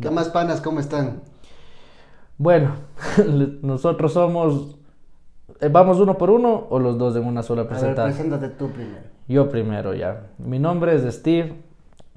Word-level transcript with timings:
¿Qué 0.00 0.10
más 0.10 0.28
panas? 0.28 0.60
¿Cómo 0.60 0.80
están? 0.80 1.20
Bueno, 2.38 2.72
nosotros 3.62 4.12
somos... 4.12 4.76
eh, 5.60 5.68
¿Vamos 5.68 5.98
uno 6.00 6.16
por 6.18 6.30
uno 6.30 6.66
o 6.70 6.78
los 6.78 6.98
dos 6.98 7.16
en 7.16 7.24
una 7.26 7.42
sola 7.42 7.62
A 7.62 7.64
ver, 7.64 7.70
presentación? 7.70 8.28
preséntate 8.28 8.48
tú 8.56 8.70
primero. 8.70 9.02
Yo 9.28 9.48
primero 9.48 9.94
ya. 9.94 10.26
Mi 10.38 10.58
nombre 10.58 10.94
es 10.94 11.14
Steve, 11.14 11.54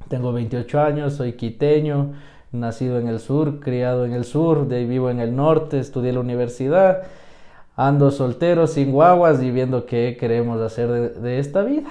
tengo 0.07 0.33
28 0.33 0.79
años, 0.81 1.13
soy 1.13 1.33
quiteño, 1.33 2.13
nacido 2.51 2.99
en 2.99 3.08
el 3.08 3.19
sur, 3.19 3.60
criado 3.60 4.05
en 4.05 4.13
el 4.13 4.23
sur, 4.26 4.67
de 4.67 4.78
ahí 4.78 4.85
vivo 4.85 5.10
en 5.10 5.19
el 5.19 5.35
norte, 5.35 5.79
estudié 5.79 6.10
en 6.10 6.15
la 6.15 6.21
universidad, 6.21 7.03
ando 7.76 8.10
soltero, 8.12 8.67
sin 8.67 8.92
guaguas 8.92 9.42
y 9.44 9.51
viendo 9.51 9.85
qué 9.85 10.17
queremos 10.19 10.62
hacer 10.62 10.89
de, 10.89 11.10
de 11.10 11.39
esta 11.39 11.62
vida. 11.63 11.89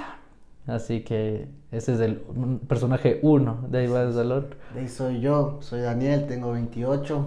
Así 0.67 1.01
que 1.03 1.49
ese 1.77 1.95
es 1.95 2.01
el 2.01 2.17
personaje 2.69 3.19
uno, 3.23 3.67
de 3.69 3.79
ahí 3.79 3.87
va 3.87 4.03
el 4.03 4.33
otro. 4.33 4.57
De 4.75 4.81
ahí 4.81 4.89
soy 4.89 5.21
yo, 5.21 5.59
soy 5.61 5.81
Daniel, 5.81 6.27
tengo 6.27 6.53
28, 6.53 7.27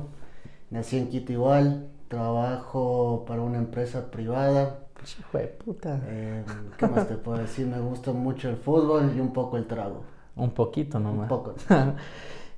nací 0.69 0.97
en 0.97 1.09
Quito 1.09 1.33
igual, 1.33 1.87
trabajo 2.07 3.25
para 3.27 3.41
una 3.41 3.57
empresa 3.57 4.09
privada. 4.09 4.79
Hijo 5.19 5.37
de 5.37 5.47
puta. 5.47 6.01
Eh, 6.05 6.43
¿Qué 6.77 6.87
más 6.87 7.07
te 7.07 7.15
puedo 7.15 7.37
decir? 7.37 7.67
Me 7.67 7.79
gusta 7.79 8.11
mucho 8.13 8.49
el 8.49 8.57
fútbol 8.57 9.13
y 9.15 9.19
un 9.19 9.33
poco 9.33 9.57
el 9.57 9.67
trago. 9.67 10.03
Un 10.35 10.51
poquito 10.51 10.99
nomás. 10.99 11.29
Un 11.31 11.37
poco. 11.37 11.55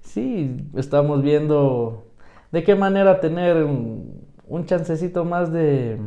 sí, 0.02 0.58
estamos 0.76 1.22
viendo 1.22 2.06
de 2.52 2.64
qué 2.64 2.76
manera 2.76 3.20
tener 3.20 3.64
un, 3.64 4.26
un 4.48 4.66
chancecito 4.66 5.26
más 5.26 5.52
de, 5.52 6.00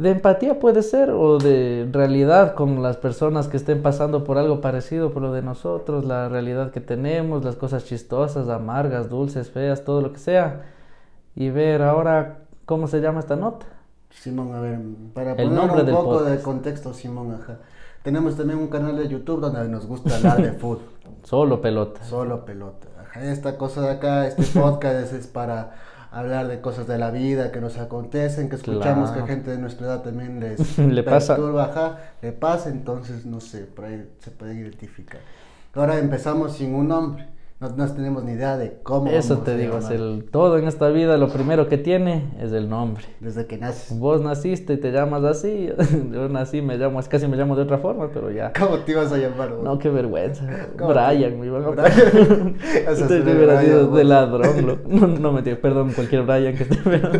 de 0.00 0.12
empatía 0.12 0.58
puede 0.58 0.82
ser 0.82 1.10
o 1.10 1.36
de 1.36 1.86
realidad 1.92 2.54
con 2.54 2.82
las 2.82 2.96
personas 2.96 3.48
que 3.48 3.58
estén 3.58 3.82
pasando 3.82 4.24
por 4.24 4.38
algo 4.38 4.62
parecido 4.62 5.12
por 5.12 5.20
lo 5.20 5.30
de 5.32 5.42
nosotros, 5.42 6.06
la 6.06 6.30
realidad 6.30 6.70
que 6.70 6.80
tenemos, 6.80 7.44
las 7.44 7.56
cosas 7.56 7.84
chistosas, 7.84 8.48
amargas, 8.48 9.10
dulces, 9.10 9.50
feas, 9.50 9.84
todo 9.84 10.00
lo 10.00 10.14
que 10.14 10.18
sea. 10.18 10.62
Y 11.36 11.50
ver 11.50 11.82
ahora 11.82 12.38
cómo 12.64 12.86
se 12.88 13.00
llama 13.00 13.20
esta 13.20 13.36
nota. 13.36 13.66
Simón, 14.08 14.54
a 14.54 14.60
ver, 14.60 14.80
para 15.12 15.32
El 15.32 15.50
poner 15.50 15.70
un 15.70 15.94
poco 15.94 16.22
de 16.22 16.30
podcast. 16.32 16.44
contexto, 16.44 16.94
Simón, 16.94 17.34
ajá. 17.34 17.58
Tenemos 18.02 18.36
también 18.38 18.58
un 18.58 18.68
canal 18.68 18.96
de 18.96 19.06
YouTube 19.06 19.40
donde 19.40 19.68
nos 19.68 19.86
gusta 19.86 20.16
hablar 20.16 20.40
de 20.40 20.52
fútbol. 20.52 20.80
Solo 21.24 21.60
pelota. 21.60 22.02
Solo 22.04 22.46
pelota. 22.46 22.88
Ajá, 22.98 23.22
esta 23.24 23.58
cosa 23.58 23.82
de 23.82 23.90
acá, 23.90 24.26
este 24.26 24.44
podcast 24.58 25.12
es 25.12 25.26
para 25.26 25.74
hablar 26.12 26.48
de 26.48 26.60
cosas 26.60 26.86
de 26.86 26.98
la 26.98 27.10
vida 27.10 27.52
que 27.52 27.60
nos 27.60 27.78
acontecen, 27.78 28.48
que 28.48 28.56
escuchamos 28.56 29.10
Claro. 29.10 29.26
que 29.26 29.32
gente 29.32 29.50
de 29.52 29.58
nuestra 29.58 29.86
edad 29.86 30.02
también 30.02 30.40
les 30.40 30.78
Le 30.78 31.02
pasa. 31.02 31.36
ajá, 31.60 31.98
le 32.22 32.32
pasa, 32.32 32.68
entonces 32.70 33.26
no 33.26 33.40
sé, 33.40 33.60
por 33.60 33.84
ahí 33.84 34.08
se 34.18 34.30
puede 34.30 34.54
identificar. 34.54 35.20
Ahora 35.74 35.98
empezamos 35.98 36.56
sin 36.56 36.74
un 36.74 36.88
nombre, 36.88 37.28
no, 37.60 37.68
no 37.76 37.92
tenemos 37.92 38.24
ni 38.24 38.32
idea 38.32 38.56
de 38.56 38.78
cómo. 38.82 39.10
Eso 39.10 39.38
te 39.38 39.54
digo, 39.56 39.78
es 39.78 39.90
el, 39.90 40.24
todo 40.30 40.56
en 40.56 40.66
esta 40.66 40.88
vida 40.88 41.18
lo 41.18 41.28
primero 41.28 41.68
que 41.68 41.76
tiene 41.76 42.24
es 42.40 42.52
el 42.52 42.70
nombre. 42.70 43.04
Desde 43.20 43.46
que 43.46 43.58
naces. 43.58 43.98
Vos 43.98 44.22
naciste 44.22 44.72
y 44.72 44.76
te 44.78 44.90
llamas 44.92 45.24
así, 45.24 45.68
yo 46.12 46.28
nací, 46.30 46.62
me 46.62 46.78
llamo, 46.78 47.00
casi 47.08 47.28
me 47.28 47.36
llamo 47.36 47.54
de 47.56 47.62
otra 47.62 47.76
forma, 47.78 48.08
pero 48.12 48.30
ya. 48.30 48.52
¿Cómo 48.58 48.78
te 48.78 48.92
ibas 48.92 49.12
a 49.12 49.18
llamar? 49.18 49.50
vos? 49.54 49.62
No, 49.62 49.78
qué 49.78 49.90
vergüenza. 49.90 50.44
¿Cómo 50.78 50.90
Brian, 50.94 51.38
me 51.38 51.46
iban 51.46 51.64
a 51.64 51.68
Brian. 51.68 52.56
Esa 52.74 52.92
Usted 52.92 53.02
es 53.02 53.08
te 53.08 53.20
una 53.20 53.32
hubiera 53.32 53.60
Brian, 53.60 53.94
de 53.94 54.04
ladrón. 54.04 54.66
lo- 54.66 54.78
No, 54.88 55.06
no 55.06 55.32
me 55.32 55.42
perdón, 55.42 55.92
cualquier 55.92 56.22
Brian 56.22 56.54
que 56.56 56.62
esté, 56.62 56.78
pero, 56.82 57.10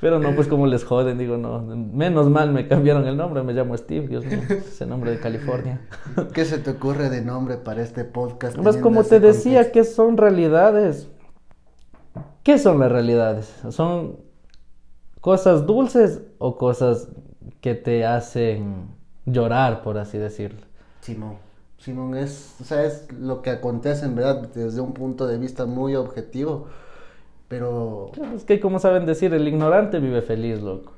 pero 0.00 0.18
no, 0.18 0.34
pues 0.34 0.48
como 0.48 0.66
les 0.66 0.84
joden, 0.84 1.18
digo, 1.18 1.36
no. 1.36 1.60
Menos 1.62 2.28
mal 2.28 2.52
me 2.52 2.68
cambiaron 2.68 3.06
el 3.06 3.16
nombre, 3.16 3.42
me 3.42 3.52
llamo 3.52 3.76
Steve, 3.76 4.08
Dios 4.08 4.24
mío, 4.24 4.40
ese 4.48 4.86
nombre 4.86 5.10
de 5.10 5.20
California. 5.20 5.80
¿Qué 6.32 6.44
se 6.44 6.58
te 6.58 6.70
ocurre 6.70 7.10
de 7.10 7.22
nombre 7.22 7.56
para 7.56 7.82
este 7.82 8.04
podcast? 8.04 8.56
Pues 8.56 8.76
como 8.76 9.00
ese 9.00 9.10
te 9.10 9.20
decía, 9.20 9.62
contexto? 9.62 9.72
¿qué 9.72 9.84
son 9.84 10.16
realidades? 10.16 11.08
¿Qué 12.42 12.58
son 12.58 12.78
las 12.78 12.92
realidades? 12.92 13.54
¿Son 13.70 14.18
cosas 15.20 15.66
dulces 15.66 16.20
o 16.38 16.58
cosas 16.58 17.08
que 17.62 17.74
te 17.74 18.04
hacen 18.04 18.88
llorar, 19.24 19.82
por 19.82 19.96
así 19.96 20.18
decirlo? 20.18 20.60
Simón. 21.00 21.36
Simón 21.78 22.14
es, 22.14 22.56
o 22.60 22.64
sea, 22.64 22.84
es 22.84 23.10
lo 23.12 23.42
que 23.42 23.50
acontece 23.50 24.06
en 24.06 24.14
verdad 24.14 24.48
desde 24.54 24.80
un 24.80 24.92
punto 24.92 25.26
de 25.26 25.38
vista 25.38 25.66
muy 25.66 25.94
objetivo, 25.96 26.66
pero 27.48 28.10
Claro, 28.14 28.36
Es 28.36 28.44
que 28.44 28.60
como 28.60 28.78
saben 28.78 29.06
decir, 29.06 29.32
el 29.34 29.46
ignorante 29.48 29.98
vive 30.00 30.22
feliz, 30.22 30.60
loco. 30.62 30.92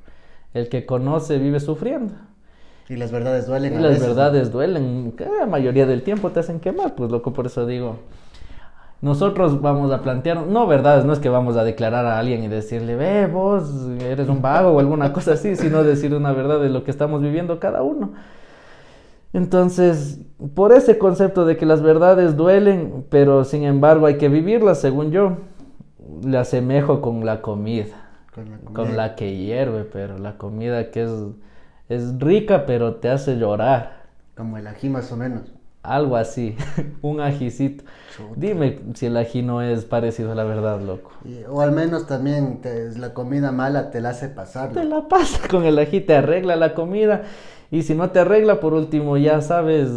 El 0.55 0.69
que 0.69 0.87
conoce 0.87 1.39
vive 1.39 1.61
sufriendo. 1.61 2.15
y 2.89 2.97
las 2.97 3.11
verdades 3.13 3.47
duelen. 3.47 3.75
Y 3.75 3.77
a 3.77 3.81
las 3.81 3.91
veces, 3.93 4.09
¿no? 4.09 4.15
verdades 4.15 4.53
duelen. 4.53 5.13
que 5.17 5.27
La 5.27 5.47
mayoría 5.47 5.87
del 5.87 6.03
tiempo 6.03 6.31
te 6.31 6.41
hacen 6.41 6.61
quemar, 6.61 6.95
pues 6.95 7.11
loco, 7.11 7.33
por 7.33 7.47
eso 7.47 7.67
digo. 7.67 7.97
Nosotros 9.03 9.61
vamos 9.61 9.93
a 9.93 10.01
plantear, 10.03 10.47
no 10.47 10.67
verdades, 10.67 11.05
no 11.05 11.13
es 11.13 11.19
que 11.19 11.29
vamos 11.29 11.57
a 11.57 11.65
declarar 11.65 12.07
a 12.07 12.19
alguien 12.19 12.43
y 12.45 12.49
decirle, 12.49 12.97
ve, 12.97 13.27
vos 13.27 13.65
eres 14.01 14.29
un 14.29 14.41
vago 14.41 14.71
o 14.71 14.81
alguna 14.81 15.13
cosa 15.13 15.35
así, 15.35 15.55
sino 15.57 15.85
decir 15.85 16.15
una 16.15 16.33
verdad 16.33 16.61
de 16.61 16.71
lo 16.71 16.83
que 16.83 16.91
estamos 16.91 17.21
viviendo 17.21 17.61
cada 17.61 17.83
uno. 17.83 18.13
Entonces, 19.33 20.21
por 20.55 20.73
ese 20.73 20.99
concepto 20.99 21.45
de 21.45 21.57
que 21.57 21.67
las 21.67 21.83
verdades 21.83 22.37
duelen, 22.37 23.05
pero 23.11 23.45
sin 23.45 23.65
embargo 23.65 24.07
hay 24.07 24.17
que 24.17 24.29
vivirlas, 24.31 24.81
según 24.81 25.11
yo, 25.11 25.37
le 26.25 26.39
asemejo 26.39 27.01
con 27.01 27.25
la 27.27 27.43
comida 27.43 27.95
Con 28.35 28.51
la, 28.51 28.57
con 28.73 28.97
la 28.97 29.15
que 29.17 29.37
hierve, 29.37 29.85
pero 29.85 30.19
la 30.19 30.37
comida 30.39 30.91
que 30.91 31.05
es, 31.05 31.11
es 31.89 32.19
rica, 32.19 32.67
pero 32.67 32.97
te 32.97 33.11
hace 33.11 33.37
llorar. 33.37 34.05
Como 34.37 34.57
el 34.59 34.67
ají 34.67 34.89
más 34.89 35.11
o 35.13 35.17
menos. 35.17 35.43
Algo 35.83 36.17
así, 36.17 36.57
un 37.03 37.21
ajicito. 37.21 37.85
Chuta. 38.17 38.33
Dime 38.37 38.81
si 38.95 39.07
el 39.07 39.17
ají 39.17 39.43
no 39.43 39.63
es 39.63 39.85
parecido 39.85 40.33
a 40.33 40.35
la 40.35 40.43
verdad, 40.45 40.81
loco. 40.81 41.13
Y- 41.25 41.45
o 41.49 41.61
al 41.61 41.71
menos 41.73 42.07
también 42.07 42.61
te- 42.61 42.91
la 42.99 43.15
comida 43.15 43.53
mala 43.53 43.91
te 43.91 44.01
la 44.01 44.11
hace 44.11 44.29
pasar. 44.29 44.73
Te 44.73 44.85
la 44.85 45.07
pasa 45.09 45.47
con 45.49 45.65
el 45.65 45.79
ají, 45.79 46.01
te 46.01 46.17
arregla 46.17 46.57
la 46.57 46.75
comida. 46.75 47.23
Y 47.71 47.83
si 47.83 47.95
no 47.95 48.11
te 48.11 48.19
arregla, 48.21 48.61
por 48.61 48.75
último, 48.75 49.17
ya 49.17 49.41
sabes, 49.41 49.89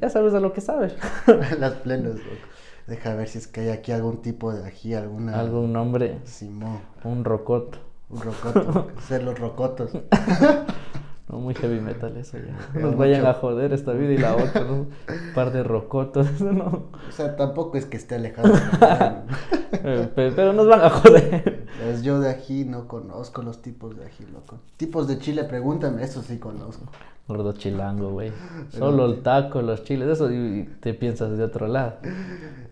ya 0.00 0.08
sabes 0.08 0.32
a 0.34 0.40
lo 0.40 0.52
que 0.52 0.60
sabes. 0.60 0.94
Las 1.58 1.74
plenas, 1.74 2.14
loco. 2.14 2.53
Deja 2.86 3.14
ver 3.14 3.28
si 3.28 3.38
es 3.38 3.46
que 3.46 3.62
hay 3.62 3.68
aquí 3.70 3.92
algún 3.92 4.20
tipo 4.20 4.52
de 4.52 4.66
ají, 4.66 4.94
alguna... 4.94 5.40
Algún 5.40 5.72
nombre, 5.72 6.18
Simón. 6.24 6.80
un 7.04 7.24
rocoto. 7.24 7.78
Un 8.10 8.20
rocoto. 8.20 8.88
ser 9.08 9.22
los 9.22 9.38
rocotos. 9.38 9.90
No, 11.28 11.38
muy 11.38 11.54
heavy 11.54 11.80
metal 11.80 12.14
eso 12.18 12.36
ya. 12.38 12.56
Ya, 12.74 12.80
Nos 12.80 12.96
vayan 12.98 13.24
a 13.26 13.32
joder 13.34 13.72
esta 13.72 13.92
vida 13.92 14.12
y 14.12 14.18
la 14.18 14.36
otra, 14.36 14.62
¿no? 14.64 14.72
Un 14.74 14.88
par 15.34 15.52
de 15.52 15.62
rocotos, 15.62 16.40
¿no? 16.42 16.64
O 17.08 17.12
sea, 17.12 17.34
tampoco 17.36 17.78
es 17.78 17.86
que 17.86 17.96
esté 17.96 18.16
alejado. 18.16 18.52
de. 18.52 18.60
Eh, 19.86 20.08
pe- 20.14 20.30
Pero 20.30 20.52
nos 20.52 20.68
van 20.68 20.82
a 20.82 20.88
joder. 20.88 21.66
Pues 21.82 22.02
yo 22.04 22.20
de 22.20 22.30
ají 22.30 22.64
no 22.64 22.86
conozco 22.86 23.42
los 23.42 23.60
tipos 23.60 23.96
de 23.98 24.04
ají, 24.06 24.24
loco. 24.32 24.60
Tipos 24.76 25.08
de 25.08 25.18
chile, 25.18 25.42
pregúntame, 25.44 26.04
eso 26.04 26.22
sí 26.22 26.38
conozco. 26.38 26.84
Gordo 27.26 27.52
chilango, 27.54 28.10
güey. 28.12 28.30
Solo 28.70 29.06
el 29.06 29.22
taco, 29.22 29.62
los 29.62 29.82
chiles, 29.82 30.08
eso 30.08 30.30
y 30.30 30.68
te 30.80 30.94
piensas 30.94 31.36
de 31.36 31.42
otro 31.42 31.66
lado. 31.66 31.94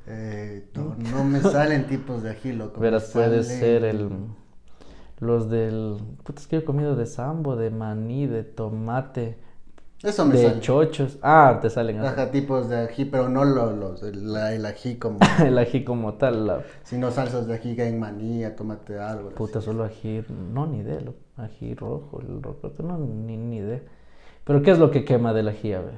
Eh, 0.06 0.68
no, 0.74 0.94
no 1.12 1.24
me 1.24 1.40
salen 1.40 1.86
tipos 1.88 2.22
de 2.22 2.30
ají, 2.30 2.52
loco. 2.52 2.80
Verás, 2.80 3.10
puede 3.12 3.42
salen- 3.42 3.58
ser 3.60 3.84
el. 3.84 4.08
Los 5.22 5.48
del. 5.48 5.98
Puta, 6.24 6.40
es 6.40 6.46
que 6.48 6.56
yo 6.56 6.62
he 6.62 6.64
comido 6.64 6.96
de 6.96 7.06
sambo, 7.06 7.54
de 7.56 7.70
maní, 7.70 8.26
de 8.26 8.42
tomate, 8.42 9.38
Eso 10.02 10.24
me 10.26 10.34
de 10.36 10.48
sale. 10.48 10.60
chochos. 10.60 11.18
Ah, 11.22 11.58
te 11.62 11.70
salen 11.70 12.00
así. 12.00 12.08
Ajá, 12.08 12.30
tipos 12.32 12.68
de 12.68 12.76
ají, 12.78 13.04
pero 13.04 13.28
no 13.28 13.44
lo- 13.44 13.70
los, 13.70 14.02
el, 14.02 14.34
ají 14.66 14.96
como, 14.98 15.18
El 15.46 15.56
ají 15.58 15.84
como 15.84 16.14
tal, 16.14 16.46
la 16.48 16.64
sino 16.82 17.10
salsas 17.12 17.46
de 17.46 17.54
ají 17.54 17.76
en 17.80 18.00
manía, 18.00 18.56
tomate 18.56 18.98
algo. 18.98 19.28
así. 19.28 19.36
puta, 19.36 19.60
solo 19.60 19.84
ají. 19.84 20.24
No, 20.52 20.66
ni 20.66 20.78
idea, 20.80 21.00
lo- 21.00 21.14
ají 21.36 21.74
rojo, 21.74 22.20
el 22.20 22.42
rocoto, 22.42 22.82
no, 22.82 22.98
ni, 22.98 23.36
ni 23.36 23.58
idea. 23.58 23.80
Pero, 24.44 24.60
¿qué 24.62 24.72
es 24.72 24.78
lo 24.80 24.90
que 24.90 25.04
quema 25.04 25.32
del 25.32 25.48
ají? 25.48 25.72
A 25.72 25.80
ver. 25.82 25.94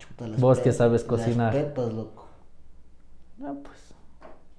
Chuta, 0.00 0.26
las 0.28 0.40
Vos 0.40 0.58
que 0.58 0.72
sabes 0.72 1.02
las 1.02 1.08
cocinar. 1.08 1.52
pepas, 1.52 1.92
loco. 1.92 2.24
Ah, 3.42 3.54
pues. 3.62 3.87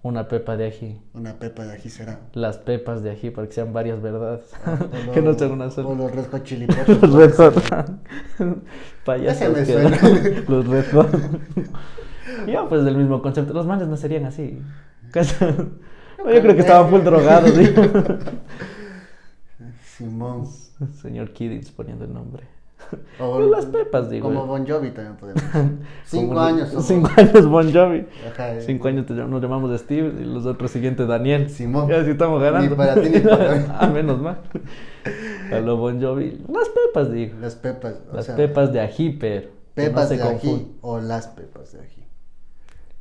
Una 0.02 0.28
pepa 0.30 0.56
de 0.56 0.66
ají. 0.68 1.02
Una 1.14 1.34
pepa 1.40 1.66
de 1.66 1.74
ají 1.74 1.90
será. 1.90 2.20
Las 2.34 2.58
pepas 2.58 3.04
de 3.04 3.12
ají, 3.12 3.32
para 3.32 3.48
que 3.48 3.54
sean 3.54 3.74
varias 3.74 4.02
verdades. 4.02 4.42
O 5.08 5.12
que 5.14 5.22
no 5.22 5.34
sean 5.34 5.52
una 5.52 5.66
O 5.66 5.72
sola. 5.72 5.94
los 5.94 6.12
red 6.16 6.26
hot 6.32 6.44
chili 6.44 6.68
peppers. 6.68 7.02
Los 7.02 7.14
Red 7.14 7.34
Hot. 7.36 7.90
Payasos 9.04 9.50
me 9.54 9.66
suena. 9.66 9.98
Los 10.48 10.68
Red 10.68 10.86
Hot. 10.94 11.10
Ya, 12.48 12.68
pues 12.70 12.86
del 12.86 12.96
mismo 12.96 13.22
concepto. 13.22 13.54
Los 13.54 13.66
manes 13.66 13.88
no 13.88 13.98
serían 13.98 14.24
así. 14.26 14.62
No, 16.24 16.32
yo 16.32 16.42
creo 16.42 16.54
que 16.56 16.62
estaban 16.62 16.90
full 16.90 17.02
drogados. 17.02 17.52
¿sí? 17.52 17.74
Simón. 19.98 20.46
Señor 21.02 21.32
Kiddings 21.34 21.72
poniendo 21.72 22.06
el 22.06 22.14
nombre. 22.14 22.44
O 23.20 23.40
Las 23.52 23.66
pepas, 23.66 24.10
digo. 24.10 24.28
Como. 24.28 24.46
Bon 24.48 24.66
Jovi 24.68 24.92
también 24.92 25.16
podemos. 25.18 25.44
Cinco 26.06 26.28
Como- 26.30 26.40
años. 26.42 26.70
somos. 26.70 26.86
Cinco 26.86 27.10
años 27.18 27.46
Bon 27.48 27.72
Jovi. 27.74 28.06
Ajá, 28.32 28.54
eh. 28.56 28.62
Cinco 28.62 28.88
años 28.88 29.06
te 29.06 29.14
nos 29.14 29.42
llamamos 29.42 29.80
Steve 29.80 30.14
y 30.22 30.26
los 30.26 30.46
otros 30.46 30.72
siguientes 30.72 31.08
Daniel. 31.08 31.50
Simón. 31.50 31.88
Ya 31.88 32.04
sí 32.04 32.12
estamos 32.12 32.42
ganando. 32.42 32.70
Ni 32.70 32.76
para 32.76 32.96
ti 32.96 33.10
ni 33.10 33.20
para 33.20 33.56
mí. 33.56 33.66
ah, 33.80 33.88
menos 33.88 34.20
mal. 34.20 34.40
A 35.52 35.60
lo 35.60 35.78
Bon 35.78 36.02
Jovi. 36.02 36.44
Las 36.52 36.70
pepas, 36.70 37.12
digo. 37.12 37.36
Las 37.42 37.56
pepas. 37.56 37.96
o 38.12 38.16
Las 38.16 38.26
sea, 38.26 38.36
pepas 38.36 38.72
de 38.74 38.80
ají, 38.82 39.12
pero. 39.12 39.48
no 39.50 39.54
Pepas 39.76 40.10
de 40.10 40.22
ají 40.22 40.76
o 40.82 41.00
las 41.00 41.28
pepas 41.28 41.72
de 41.74 41.80
ají. 41.82 41.99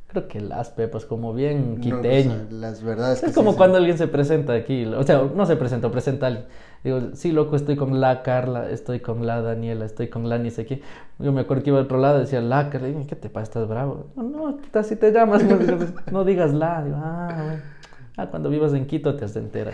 Creo 0.09 0.27
que 0.27 0.41
las 0.41 0.71
pepas, 0.71 1.05
como 1.05 1.33
bien 1.35 1.75
No, 1.75 1.81
quiteño. 1.81 2.33
las 2.49 2.81
verdades 2.81 3.19
que 3.19 3.27
es 3.27 3.35
como 3.35 3.51
sí 3.51 3.57
cuando 3.57 3.77
alguien 3.77 3.95
se 3.97 4.07
presenta 4.07 4.53
aquí, 4.53 4.83
o 4.85 5.03
sea, 5.03 5.21
no 5.35 5.45
se 5.45 5.55
presenta, 5.55 5.91
presenta 5.91 6.25
a 6.25 6.29
alguien. 6.29 6.45
Digo, 6.83 6.99
sí, 7.13 7.31
loco, 7.31 7.55
estoy 7.55 7.75
con 7.75 7.99
la 8.01 8.23
Carla, 8.23 8.69
estoy 8.71 9.01
con 9.01 9.27
la 9.27 9.41
Daniela, 9.41 9.85
estoy 9.85 10.07
con 10.07 10.27
la 10.27 10.39
ni 10.39 10.49
sé 10.49 10.65
qué. 10.65 10.81
Yo 11.19 11.31
me 11.31 11.41
acuerdo 11.41 11.61
que 11.63 11.69
iba 11.69 11.77
al 11.79 11.85
otro 11.85 11.99
lado, 11.99 12.17
decía 12.19 12.41
la 12.41 12.69
Carla, 12.71 12.87
¿qué 13.07 13.15
te 13.15 13.29
pasa? 13.29 13.43
¿Estás 13.43 13.67
bravo? 13.67 14.07
No, 14.15 14.23
no, 14.23 14.57
así 14.73 14.95
te 14.95 15.11
llamas, 15.11 15.43
pues, 15.43 15.93
no 16.11 16.23
digas 16.23 16.53
la. 16.55 16.83
Digo, 16.83 16.97
ah, 16.99 17.43
bueno. 17.45 17.61
Ah, 18.17 18.27
cuando 18.31 18.49
vivas 18.49 18.73
en 18.73 18.87
Quito 18.87 19.15
te 19.15 19.25
has 19.25 19.33
de 19.35 19.41
enterar. 19.41 19.73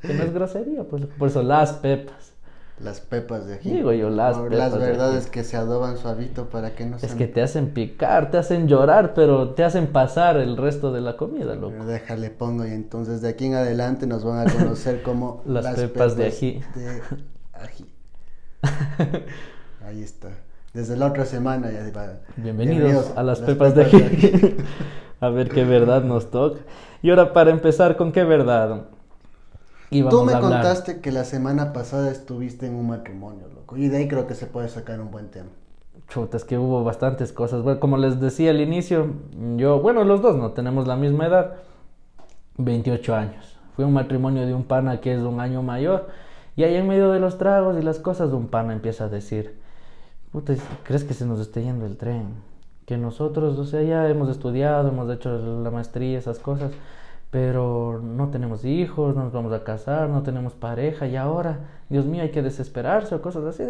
Que 0.00 0.14
no 0.14 0.22
es 0.22 0.32
grosería, 0.32 0.84
pues, 0.84 1.04
por 1.06 1.28
eso 1.28 1.42
las 1.42 1.74
pepas. 1.74 2.32
Las 2.78 3.00
pepas 3.00 3.46
de 3.46 3.54
ají. 3.54 3.70
Digo 3.72 3.90
yo, 3.92 4.10
las 4.10 4.36
O 4.36 4.44
pepas 4.44 4.58
Las 4.58 4.72
de 4.74 4.78
verdades 4.80 5.24
ají. 5.24 5.30
que 5.30 5.44
se 5.44 5.56
adoban 5.56 5.96
suavito 5.96 6.50
para 6.50 6.74
que 6.74 6.84
no 6.84 6.96
Es 6.96 7.02
sean- 7.02 7.16
que 7.16 7.26
te 7.26 7.40
hacen 7.42 7.70
picar, 7.70 8.30
te 8.30 8.36
hacen 8.36 8.68
llorar, 8.68 9.14
pero 9.14 9.50
te 9.54 9.64
hacen 9.64 9.86
pasar 9.86 10.36
el 10.36 10.58
resto 10.58 10.92
de 10.92 11.00
la 11.00 11.16
comida, 11.16 11.54
loco. 11.54 11.70
Pero 11.70 11.86
déjale, 11.86 12.28
pongo 12.30 12.66
y 12.66 12.70
entonces 12.72 13.22
de 13.22 13.30
aquí 13.30 13.46
en 13.46 13.54
adelante 13.54 14.06
nos 14.06 14.24
van 14.24 14.46
a 14.46 14.52
conocer 14.52 15.02
como 15.02 15.42
Las 15.46 15.74
pepas 15.74 16.16
de 16.18 16.26
ají. 16.26 16.60
de 16.74 17.02
ají. 17.54 17.86
Ahí 19.86 20.02
está. 20.02 20.28
Desde 20.74 20.96
la 20.96 21.06
otra 21.06 21.24
semana 21.24 21.70
ya. 21.70 21.90
Bienvenidos 22.36 23.12
a 23.16 23.22
las 23.22 23.40
pepas 23.40 23.74
de 23.74 23.84
ají. 23.84 24.56
A 25.20 25.30
ver 25.30 25.48
qué 25.48 25.64
verdad 25.64 26.02
nos 26.02 26.30
toca. 26.30 26.60
Y 27.00 27.08
ahora 27.08 27.32
para 27.32 27.50
empezar, 27.50 27.96
¿con 27.96 28.12
qué 28.12 28.22
verdad? 28.24 28.82
Tú 29.90 30.24
me 30.24 30.34
a 30.34 30.40
contaste 30.40 31.00
que 31.00 31.12
la 31.12 31.24
semana 31.24 31.72
pasada 31.72 32.10
estuviste 32.10 32.66
en 32.66 32.74
un 32.74 32.88
matrimonio, 32.88 33.46
loco. 33.54 33.76
Y 33.76 33.88
de 33.88 33.98
ahí 33.98 34.08
creo 34.08 34.26
que 34.26 34.34
se 34.34 34.46
puede 34.46 34.68
sacar 34.68 35.00
un 35.00 35.10
buen 35.10 35.30
tema. 35.30 35.50
Chuta, 36.08 36.36
es 36.36 36.44
que 36.44 36.58
hubo 36.58 36.84
bastantes 36.84 37.32
cosas. 37.32 37.62
Bueno, 37.62 37.80
como 37.80 37.96
les 37.96 38.20
decía 38.20 38.50
al 38.50 38.60
inicio, 38.60 39.12
yo, 39.56 39.80
bueno, 39.80 40.04
los 40.04 40.22
dos 40.22 40.36
no 40.36 40.52
tenemos 40.52 40.86
la 40.86 40.96
misma 40.96 41.26
edad, 41.26 41.54
28 42.58 43.14
años. 43.14 43.58
Fue 43.74 43.84
un 43.84 43.92
matrimonio 43.92 44.46
de 44.46 44.54
un 44.54 44.64
pana 44.64 45.00
que 45.00 45.14
es 45.14 45.20
un 45.20 45.40
año 45.40 45.62
mayor. 45.62 46.08
Y 46.56 46.64
ahí 46.64 46.74
en 46.74 46.88
medio 46.88 47.10
de 47.10 47.20
los 47.20 47.38
tragos 47.38 47.76
y 47.78 47.82
las 47.82 47.98
cosas, 47.98 48.32
un 48.32 48.48
pana 48.48 48.72
empieza 48.72 49.04
a 49.04 49.08
decir, 49.08 49.58
puta, 50.32 50.54
¿crees 50.84 51.04
que 51.04 51.14
se 51.14 51.26
nos 51.26 51.38
esté 51.40 51.62
yendo 51.62 51.86
el 51.86 51.96
tren? 51.96 52.34
Que 52.86 52.96
nosotros, 52.96 53.58
o 53.58 53.64
sea, 53.64 53.82
ya 53.82 54.08
hemos 54.08 54.30
estudiado, 54.30 54.88
hemos 54.88 55.12
hecho 55.12 55.60
la 55.62 55.70
maestría, 55.70 56.18
esas 56.18 56.38
cosas, 56.38 56.72
pero 57.36 58.00
no 58.02 58.30
tenemos 58.30 58.64
hijos, 58.64 59.14
no 59.14 59.24
nos 59.24 59.32
vamos 59.34 59.52
a 59.52 59.62
casar, 59.62 60.08
no 60.08 60.22
tenemos 60.22 60.54
pareja, 60.54 61.06
y 61.06 61.16
ahora, 61.16 61.58
Dios 61.90 62.06
mío, 62.06 62.22
hay 62.22 62.30
que 62.30 62.40
desesperarse 62.40 63.14
o 63.14 63.20
cosas 63.20 63.44
así. 63.44 63.62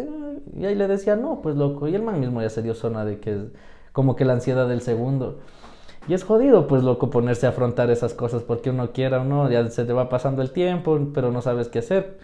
Y 0.57 0.65
ahí 0.65 0.73
le 0.73 0.87
decía, 0.87 1.17
no, 1.17 1.41
pues 1.41 1.57
loco, 1.57 1.89
y 1.89 1.93
el 1.93 2.01
man 2.01 2.17
mismo 2.21 2.41
ya 2.41 2.49
se 2.49 2.61
dio 2.61 2.73
zona 2.75 3.03
de 3.03 3.19
que 3.19 3.33
es 3.33 3.41
como 3.91 4.15
que 4.15 4.23
la 4.23 4.31
ansiedad 4.31 4.69
del 4.69 4.79
segundo. 4.79 5.39
Y 6.07 6.13
es 6.13 6.23
jodido, 6.23 6.65
pues, 6.65 6.81
loco, 6.81 7.09
ponerse 7.09 7.45
a 7.45 7.49
afrontar 7.49 7.89
esas 7.91 8.13
cosas 8.13 8.41
porque 8.41 8.69
uno 8.69 8.93
quiera 8.93 9.19
o 9.19 9.25
no, 9.25 9.51
ya 9.51 9.67
se 9.69 9.83
te 9.83 9.91
va 9.91 10.07
pasando 10.07 10.41
el 10.41 10.51
tiempo, 10.51 10.97
pero 11.13 11.33
no 11.33 11.41
sabes 11.41 11.67
qué 11.67 11.79
hacer. 11.79 12.19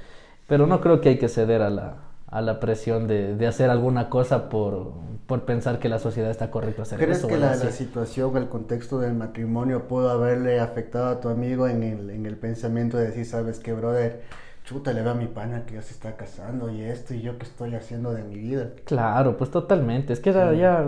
Pero 0.47 0.65
no 0.65 0.79
creo 0.79 1.01
que 1.01 1.09
hay 1.09 1.17
que 1.17 1.27
ceder 1.27 1.61
a 1.61 1.69
la, 1.69 1.95
a 2.33 2.41
la 2.41 2.59
presión 2.59 3.07
de, 3.07 3.35
de 3.35 3.47
hacer 3.47 3.69
alguna 3.69 4.09
cosa 4.09 4.49
por, 4.49 4.93
por 5.27 5.45
pensar 5.45 5.79
que 5.79 5.89
la 5.89 5.99
sociedad 5.99 6.31
está 6.31 6.49
correcto 6.51 6.81
hacer 6.81 6.97
¿Crees 6.99 7.19
eso. 7.19 7.27
que 7.27 7.37
la, 7.37 7.55
la 7.55 7.71
situación, 7.71 8.37
el 8.37 8.49
contexto 8.49 8.99
del 8.99 9.13
matrimonio 9.13 9.87
pudo 9.87 10.09
haberle 10.09 10.59
afectado 10.59 11.07
a 11.07 11.19
tu 11.21 11.29
amigo 11.29 11.67
en 11.67 11.83
el, 11.83 12.09
en 12.09 12.25
el 12.25 12.37
pensamiento 12.37 12.97
de 12.97 13.07
decir, 13.07 13.25
sabes 13.25 13.59
que, 13.59 13.73
brother, 13.73 14.21
chuta, 14.63 14.93
le 14.93 15.01
veo 15.01 15.11
a 15.11 15.15
mi 15.15 15.27
pana 15.27 15.65
que 15.65 15.75
ya 15.75 15.81
se 15.81 15.93
está 15.93 16.15
casando 16.17 16.69
y 16.69 16.81
esto 16.81 17.13
y 17.13 17.21
yo 17.21 17.37
qué 17.37 17.45
estoy 17.45 17.75
haciendo 17.75 18.13
de 18.13 18.23
mi 18.23 18.37
vida? 18.37 18.71
Claro, 18.85 19.37
pues 19.37 19.51
totalmente. 19.51 20.13
Es 20.13 20.19
que 20.19 20.29
era 20.31 20.53
ya. 20.53 20.85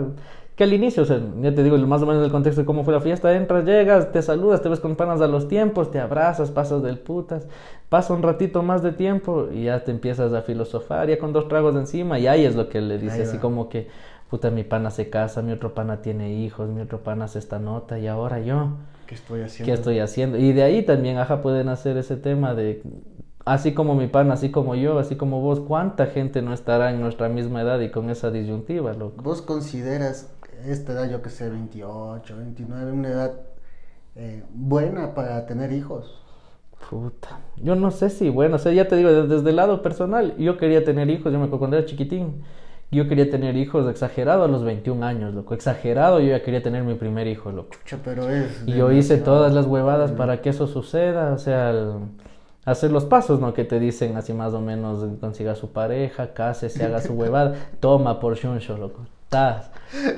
Que 0.56 0.64
al 0.64 0.72
inicio, 0.72 1.02
o 1.02 1.06
sea, 1.06 1.20
ya 1.42 1.54
te 1.54 1.62
digo, 1.62 1.76
más 1.78 2.00
o 2.00 2.06
menos 2.06 2.24
el 2.24 2.30
contexto 2.30 2.62
de 2.62 2.64
cómo 2.64 2.82
fue 2.82 2.94
la 2.94 3.00
fiesta, 3.00 3.34
entras, 3.36 3.66
llegas, 3.66 4.10
te 4.10 4.22
saludas, 4.22 4.62
te 4.62 4.70
ves 4.70 4.80
con 4.80 4.96
panas 4.96 5.20
a 5.20 5.26
los 5.26 5.48
tiempos, 5.48 5.90
te 5.90 6.00
abrazas, 6.00 6.50
pasas 6.50 6.82
del 6.82 6.98
putas, 6.98 7.46
pasa 7.90 8.14
un 8.14 8.22
ratito 8.22 8.62
más 8.62 8.82
de 8.82 8.92
tiempo 8.92 9.48
y 9.52 9.64
ya 9.64 9.84
te 9.84 9.90
empiezas 9.90 10.32
a 10.32 10.40
filosofar, 10.40 11.08
ya 11.08 11.18
con 11.18 11.34
dos 11.34 11.48
tragos 11.48 11.74
de 11.74 11.80
encima, 11.80 12.18
y 12.18 12.26
ahí 12.26 12.46
es 12.46 12.56
lo 12.56 12.70
que 12.70 12.80
le 12.80 12.96
dice, 12.96 13.24
así 13.24 13.36
como 13.36 13.68
que, 13.68 13.88
puta, 14.30 14.50
mi 14.50 14.64
pana 14.64 14.90
se 14.90 15.10
casa, 15.10 15.42
mi 15.42 15.52
otro 15.52 15.74
pana 15.74 16.00
tiene 16.00 16.32
hijos, 16.32 16.70
mi 16.70 16.80
otro 16.80 17.00
pana 17.00 17.26
hace 17.26 17.38
esta 17.38 17.58
nota, 17.58 17.98
y 17.98 18.06
ahora 18.06 18.40
yo. 18.40 18.78
¿Qué 19.06 19.14
estoy 19.14 19.42
haciendo? 19.42 19.66
¿Qué 19.66 19.74
estoy 19.74 19.98
haciendo? 19.98 20.38
Y 20.38 20.54
de 20.54 20.62
ahí 20.62 20.82
también, 20.82 21.18
ajá, 21.18 21.42
pueden 21.42 21.68
hacer 21.68 21.98
ese 21.98 22.16
tema 22.16 22.54
de, 22.54 22.82
así 23.44 23.72
como 23.72 23.94
mi 23.94 24.08
pan, 24.08 24.32
así 24.32 24.50
como 24.50 24.74
yo, 24.74 24.98
así 24.98 25.16
como 25.16 25.40
vos, 25.40 25.60
¿cuánta 25.60 26.06
gente 26.06 26.42
no 26.42 26.52
estará 26.52 26.90
en 26.90 27.00
nuestra 27.00 27.28
misma 27.28 27.62
edad 27.62 27.78
y 27.80 27.90
con 27.90 28.10
esa 28.10 28.30
disyuntiva, 28.30 28.92
loco? 28.94 29.22
¿Vos 29.22 29.42
consideras 29.42 30.34
esta 30.64 30.92
edad, 30.92 31.10
yo 31.10 31.22
que 31.22 31.30
sé, 31.30 31.48
28, 31.50 32.36
29, 32.36 32.92
una 32.92 33.08
edad 33.08 33.32
eh, 34.16 34.44
buena 34.54 35.14
para 35.14 35.46
tener 35.46 35.72
hijos? 35.72 36.22
Puta, 36.90 37.40
yo 37.56 37.74
no 37.74 37.90
sé 37.90 38.10
si, 38.10 38.28
bueno, 38.28 38.56
o 38.56 38.58
sea, 38.58 38.72
ya 38.72 38.86
te 38.86 38.96
digo, 38.96 39.10
desde, 39.10 39.36
desde 39.36 39.50
el 39.50 39.56
lado 39.56 39.82
personal, 39.82 40.36
yo 40.36 40.56
quería 40.58 40.84
tener 40.84 41.08
hijos, 41.10 41.32
yo 41.32 41.38
me 41.38 41.46
acuerdo 41.46 41.58
cuando 41.58 41.76
era 41.78 41.86
chiquitín, 41.86 42.42
yo 42.92 43.08
quería 43.08 43.28
tener 43.30 43.56
hijos 43.56 43.88
exagerado 43.90 44.44
a 44.44 44.48
los 44.48 44.62
21 44.62 45.02
años, 45.02 45.34
loco, 45.34 45.54
exagerado, 45.54 46.20
yo 46.20 46.28
ya 46.28 46.42
quería 46.42 46.62
tener 46.62 46.84
mi 46.84 46.94
primer 46.94 47.26
hijo, 47.26 47.50
loco. 47.50 47.70
Chucha, 47.70 47.98
pero 48.04 48.30
es... 48.30 48.62
Y 48.66 48.74
yo 48.74 48.92
hice 48.92 49.16
todas 49.18 49.52
las 49.52 49.66
huevadas 49.66 50.12
para 50.12 50.40
que 50.42 50.50
eso 50.50 50.66
suceda, 50.68 51.32
o 51.32 51.38
sea, 51.38 51.70
el- 51.70 51.94
hacer 52.64 52.92
los 52.92 53.04
pasos, 53.04 53.40
¿no? 53.40 53.52
Que 53.54 53.64
te 53.64 53.80
dicen 53.80 54.16
así 54.16 54.32
más 54.32 54.52
o 54.54 54.60
menos, 54.60 55.04
consiga 55.20 55.54
su 55.56 55.72
pareja, 55.72 56.34
cásese, 56.34 56.84
haga 56.84 57.00
su 57.00 57.14
huevada, 57.14 57.54
toma 57.80 58.20
por 58.20 58.36
shuncho, 58.36 58.76
loco. 58.76 59.00
Tas. 59.28 59.70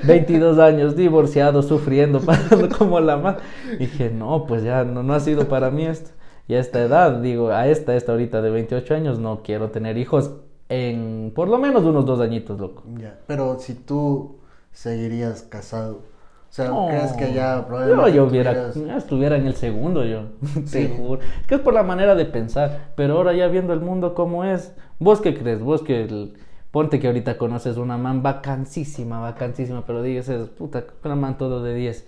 22 0.03 0.59
años, 0.59 0.95
divorciado, 0.95 1.61
sufriendo, 1.61 2.19
pasando 2.25 2.69
como 2.75 2.99
la 2.99 3.17
más. 3.17 3.37
Dije, 3.77 4.09
no, 4.09 4.45
pues 4.45 4.63
ya 4.63 4.83
no, 4.83 5.03
no 5.03 5.13
ha 5.13 5.19
sido 5.19 5.47
para 5.47 5.69
mí 5.71 5.85
esto. 5.85 6.11
Y 6.47 6.55
a 6.55 6.59
esta 6.59 6.81
edad, 6.81 7.19
digo, 7.21 7.49
a 7.49 7.67
esta, 7.67 7.95
esta 7.95 8.11
ahorita 8.13 8.41
de 8.41 8.49
28 8.49 8.95
años, 8.95 9.19
no 9.19 9.41
quiero 9.43 9.69
tener 9.69 9.97
hijos 9.97 10.31
en 10.67 11.31
por 11.35 11.47
lo 11.47 11.57
menos 11.59 11.83
unos 11.83 12.05
dos 12.05 12.19
añitos, 12.19 12.59
loco. 12.59 12.83
Ya, 12.97 13.19
pero 13.27 13.59
si 13.59 13.73
tú 13.75 14.37
seguirías 14.71 15.43
casado, 15.43 15.97
o 15.97 16.51
sea, 16.51 16.69
No, 16.69 16.87
¿crees 16.87 17.13
que 17.13 17.33
ya 17.33 17.57
Yo, 17.57 17.67
probablemente 17.67 18.13
yo 18.13 18.23
hubiera, 18.25 18.51
tuvieras- 18.71 18.85
ya 18.87 18.97
estuviera 18.97 19.35
en 19.37 19.45
el 19.45 19.55
segundo, 19.55 20.03
yo, 20.05 20.23
te 20.55 20.67
Sí. 20.87 20.93
juro. 20.97 21.21
Es 21.41 21.47
que 21.47 21.55
es 21.55 21.61
por 21.61 21.73
la 21.75 21.83
manera 21.83 22.15
de 22.15 22.25
pensar, 22.25 22.91
pero 22.95 23.17
ahora 23.17 23.33
ya 23.33 23.47
viendo 23.47 23.73
el 23.73 23.81
mundo 23.81 24.15
como 24.15 24.43
es, 24.43 24.73
¿vos 24.97 25.21
qué 25.21 25.35
crees? 25.37 25.61
Vos 25.61 25.83
que, 25.83 26.03
el- 26.05 26.33
ponte 26.71 26.99
que 26.99 27.07
ahorita 27.07 27.37
conoces 27.37 27.77
una 27.77 27.97
man 27.97 28.21
vacancísima, 28.21 29.19
vacancísima, 29.19 29.85
pero 29.85 30.01
dices, 30.01 30.49
puta, 30.49 30.83
una 31.03 31.15
man 31.15 31.37
todo 31.37 31.63
de 31.63 31.73
10, 31.73 32.05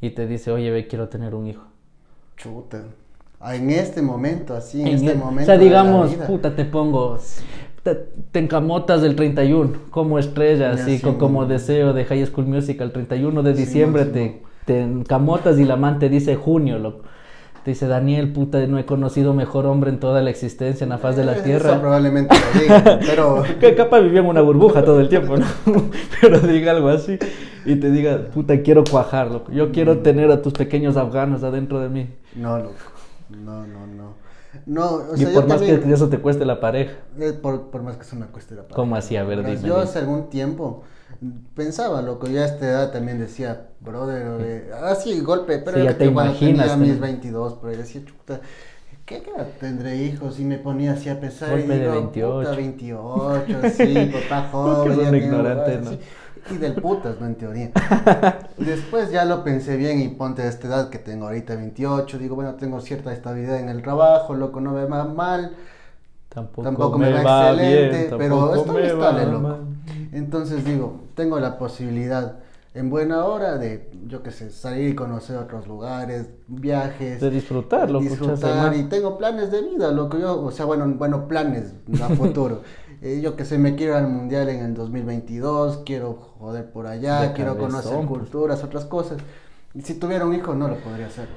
y 0.00 0.10
te 0.10 0.26
dice, 0.26 0.50
oye, 0.52 0.70
ve, 0.70 0.86
quiero 0.86 1.08
tener 1.08 1.34
un 1.34 1.46
hijo. 1.48 1.64
Chuta. 2.36 2.84
Ah, 3.40 3.54
En 3.56 3.70
este 3.70 4.02
momento, 4.02 4.54
así, 4.54 4.80
en, 4.82 4.88
En 4.88 4.94
este 4.94 5.12
el- 5.12 5.18
momento. 5.18 5.42
o 5.42 5.46
sea, 5.46 5.58
digamos, 5.58 6.14
puta, 6.14 6.54
te 6.54 6.64
pongo, 6.64 7.18
te, 7.82 7.94
te 7.94 8.38
encamotas 8.40 9.02
del 9.02 9.14
31 9.16 9.72
como 9.90 10.18
estrella, 10.18 10.72
así, 10.72 10.98
sí, 10.98 11.02
co- 11.04 11.18
como 11.18 11.40
mo. 11.42 11.46
deseo 11.46 11.92
de 11.92 12.04
High 12.04 12.26
School 12.26 12.46
Musical, 12.46 12.88
el 12.88 12.92
31 12.92 13.42
de 13.42 13.54
diciembre 13.54 14.04
sí, 14.04 14.10
te, 14.12 14.42
te 14.64 14.80
encamotas 14.82 15.58
y 15.58 15.64
la 15.64 15.76
man 15.76 15.98
te 15.98 16.08
dice 16.08 16.34
junio, 16.36 16.78
loco. 16.78 17.04
Te 17.68 17.72
dice, 17.72 17.86
Daniel, 17.86 18.32
puta, 18.32 18.66
no 18.66 18.78
he 18.78 18.86
conocido 18.86 19.34
mejor 19.34 19.66
hombre 19.66 19.90
en 19.90 20.00
toda 20.00 20.22
la 20.22 20.30
existencia, 20.30 20.84
en 20.84 20.88
la 20.88 20.96
faz 20.96 21.16
de 21.16 21.24
la 21.26 21.42
tierra. 21.42 21.72
Eso 21.72 21.80
probablemente 21.82 22.34
lo 22.34 22.60
diga, 22.62 22.98
pero. 23.06 23.42
Capaz 23.76 24.00
vivía 24.00 24.20
en 24.20 24.26
una 24.26 24.40
burbuja 24.40 24.82
todo 24.82 25.00
el 25.00 25.10
tiempo, 25.10 25.36
¿no? 25.36 25.44
Pero 26.22 26.38
diga 26.40 26.70
algo 26.72 26.88
así 26.88 27.18
y 27.66 27.76
te 27.76 27.90
diga, 27.90 28.28
puta, 28.32 28.62
quiero 28.62 28.84
cuajar, 28.90 29.30
loco. 29.30 29.52
Yo 29.52 29.66
Mm. 29.66 29.72
quiero 29.72 29.98
tener 29.98 30.30
a 30.30 30.40
tus 30.40 30.54
pequeños 30.54 30.96
afganos 30.96 31.42
adentro 31.42 31.78
de 31.78 31.90
mí. 31.90 32.08
No, 32.34 32.56
loco. 32.58 32.72
No, 33.28 33.66
no, 33.66 33.86
no. 33.86 34.14
No, 34.64 34.86
o 35.10 35.14
y 35.14 35.18
sea, 35.18 35.26
por 35.34 35.42
yo 35.42 35.48
más 35.48 35.58
también- 35.58 35.82
que 35.82 35.92
eso 35.92 36.08
te 36.08 36.16
cueste 36.20 36.46
la 36.46 36.60
pareja. 36.60 36.94
Eh, 37.20 37.34
por, 37.34 37.68
por 37.70 37.82
más 37.82 37.98
que 37.98 38.04
sea 38.04 38.16
una 38.16 38.28
cuestión 38.28 38.60
de 38.60 38.74
¿Cómo 38.74 38.96
así? 38.96 39.14
A 39.18 39.24
ver, 39.24 39.44
dime, 39.44 39.60
Yo 39.62 39.76
hace 39.78 39.98
algún 39.98 40.30
tiempo 40.30 40.84
pensaba, 41.54 42.02
loco, 42.02 42.26
ya 42.28 42.42
a 42.42 42.46
esta 42.46 42.66
edad 42.66 42.92
también 42.92 43.18
decía, 43.18 43.68
brother, 43.80 44.40
eh, 44.40 44.70
así, 44.84 45.20
golpe, 45.20 45.58
pero 45.58 45.78
Sí, 45.78 45.82
ya 45.82 45.98
te 45.98 46.04
que 46.04 46.12
cuando 46.12 46.34
imaginas 46.34 46.44
tenía 46.44 46.76
mis 46.76 46.98
también. 46.98 47.00
22, 47.00 47.58
pero 47.60 47.76
decía, 47.76 48.04
chuta, 48.04 48.40
¿qué 49.06 49.18
edad 49.18 49.56
tendré 49.58 49.96
hijos? 49.96 50.38
Y 50.40 50.44
me 50.44 50.58
ponía 50.58 50.92
así 50.94 51.08
a 51.08 51.20
pensar 51.20 51.50
Golpe 51.50 51.76
y 51.76 51.78
de 51.78 51.88
digo, 51.88 51.90
28. 51.90 52.50
puta, 52.50 52.54
28, 52.54 53.66
sí, 53.68 54.06
papá 54.12 54.48
joven. 54.52 54.96
ya 55.00 55.10
guas, 55.20 55.80
¿no? 55.80 55.92
así. 55.92 56.00
Y 56.50 56.56
del 56.58 56.78
putas, 56.78 57.20
¿no? 57.20 57.26
En 57.26 57.36
teoría. 57.36 57.72
Después 58.56 59.10
ya 59.10 59.24
lo 59.24 59.44
pensé 59.44 59.76
bien 59.76 60.00
y 60.00 60.08
ponte 60.08 60.42
a 60.42 60.48
esta 60.48 60.68
edad 60.68 60.90
que 60.90 60.98
tengo 60.98 61.26
ahorita 61.26 61.56
28, 61.56 62.18
digo, 62.18 62.36
bueno, 62.36 62.54
tengo 62.56 62.80
cierta 62.80 63.12
estabilidad 63.12 63.60
en 63.60 63.68
el 63.68 63.82
trabajo, 63.82 64.34
loco, 64.34 64.60
no 64.60 64.72
me 64.72 64.84
va 64.86 65.04
mal, 65.04 65.56
Tampoco, 66.28 66.62
Tampoco 66.62 66.98
me 66.98 67.10
va 67.22 67.50
excelente, 67.50 68.14
pero 68.16 68.36
tampoco 68.36 68.54
estoy 68.54 68.82
me 68.82 68.86
estable, 68.88 69.24
va 69.24 69.32
loco. 69.32 69.58
Entonces 70.12 70.64
digo, 70.64 71.00
tengo 71.14 71.40
la 71.40 71.58
posibilidad 71.58 72.36
en 72.74 72.90
buena 72.90 73.24
hora 73.24 73.56
de, 73.56 73.90
yo 74.06 74.22
qué 74.22 74.30
sé, 74.30 74.50
salir 74.50 74.90
y 74.90 74.94
conocer 74.94 75.36
otros 75.36 75.66
lugares, 75.66 76.28
viajes. 76.46 77.20
De 77.20 77.30
disfrutar, 77.30 77.90
loco, 77.90 78.04
disfrutar 78.04 78.76
y 78.76 78.84
tengo 78.84 79.16
planes 79.18 79.50
de 79.50 79.62
vida, 79.62 79.90
loco, 79.90 80.18
yo, 80.18 80.40
o 80.42 80.50
sea, 80.50 80.66
bueno, 80.66 80.86
bueno, 80.96 81.26
planes 81.26 81.72
a 82.02 82.08
futuro. 82.14 82.60
Eh, 83.00 83.20
yo 83.22 83.36
que 83.36 83.44
sé, 83.44 83.58
me 83.58 83.74
quiero 83.74 83.92
ir 83.92 83.98
al 83.98 84.08
mundial 84.08 84.48
en 84.48 84.60
el 84.64 84.74
2022, 84.74 85.82
quiero 85.86 86.14
joder 86.38 86.70
por 86.70 86.86
allá, 86.86 87.22
De 87.22 87.32
quiero 87.32 87.54
cabezón, 87.56 87.70
conocer 87.70 88.06
pues. 88.06 88.20
culturas, 88.20 88.62
otras 88.64 88.84
cosas. 88.84 89.18
Si 89.82 89.94
tuviera 89.94 90.26
un 90.26 90.34
hijo, 90.34 90.54
no 90.54 90.68
lo 90.68 90.76
podría 90.76 91.06
hacer. 91.06 91.28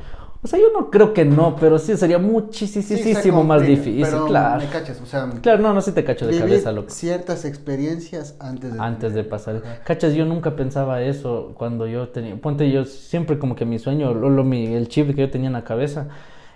O 0.44 0.48
sea, 0.48 0.60
yo 0.60 0.66
no 0.74 0.90
creo 0.90 1.14
que 1.14 1.24
no, 1.24 1.56
pero 1.56 1.78
sí 1.78 1.96
sería 1.98 2.18
muchísimo 2.18 3.44
más 3.44 3.62
difícil, 3.62 4.02
pero 4.04 4.26
claro. 4.26 4.62
Me 4.62 4.68
cachas, 4.70 5.00
o 5.02 5.06
sea, 5.06 5.30
Claro, 5.42 5.62
no, 5.62 5.74
no, 5.74 5.82
sí 5.82 5.92
te 5.92 6.04
cacho 6.04 6.26
de 6.26 6.38
cabeza, 6.40 6.72
loco. 6.72 6.90
ciertas 6.90 7.46
experiencias 7.46 8.36
antes 8.40 8.74
de 8.74 8.80
Antes 8.80 9.14
de 9.14 9.24
pasar. 9.24 9.58
Ajá. 9.58 9.84
Cachas, 9.84 10.14
yo 10.14 10.26
nunca 10.26 10.56
pensaba 10.56 11.02
eso 11.04 11.54
cuando 11.56 11.86
yo 11.88 12.10
tenía. 12.10 12.36
Ponte, 12.36 12.72
yo 12.72 12.86
siempre 12.86 13.38
como 13.38 13.56
que 13.56 13.66
mi 13.66 13.78
sueño, 13.78 14.14
lo, 14.14 14.30
lo- 14.30 14.44
mi- 14.44 14.74
el 14.74 14.88
chip 14.88 15.14
que 15.16 15.22
yo 15.22 15.30
tenía 15.30 15.48
en 15.48 15.54
la 15.54 15.64
cabeza 15.64 16.08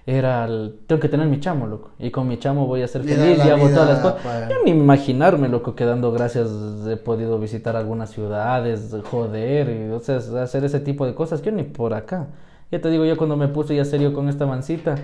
era 0.08 0.46
el, 0.46 0.80
tengo 0.88 1.00
que 1.00 1.10
tener 1.10 1.28
mi 1.28 1.40
chamo, 1.40 1.68
loco. 1.68 1.92
Y 2.00 2.10
con 2.12 2.28
mi 2.28 2.38
chamo 2.38 2.66
voy 2.68 2.82
a 2.82 2.88
ser 2.88 3.04
feliz 3.04 3.38
y 3.44 3.50
hago 3.50 3.70
todas 3.70 3.90
las 3.90 4.00
cosas. 4.00 4.22
para- 4.24 4.50
Yo 4.50 4.56
ni 4.66 4.72
imaginarme, 4.72 5.48
loco, 5.48 5.76
que 5.76 5.86
dando 5.86 6.12
gracias 6.12 6.50
he 6.88 6.98
podido 6.98 7.38
visitar 7.40 7.76
algunas 7.76 8.10
ciudades, 8.12 8.96
joder, 9.12 9.70
y, 9.70 9.92
o 9.92 10.00
sea, 10.00 10.18
hacer 10.42 10.64
ese 10.66 10.80
tipo 10.80 11.06
de 11.06 11.14
cosas. 11.14 11.42
Yo 11.44 11.52
ni 11.52 11.62
por 11.64 11.94
acá. 11.94 12.28
Ya 12.72 12.82
te 12.82 12.90
digo, 12.90 13.06
yo 13.06 13.18
cuando 13.18 13.38
me 13.38 13.48
puse 13.48 13.76
ya 13.76 13.86
serio 13.86 14.14
con 14.14 14.30
esta 14.30 14.46
mancita, 14.46 14.96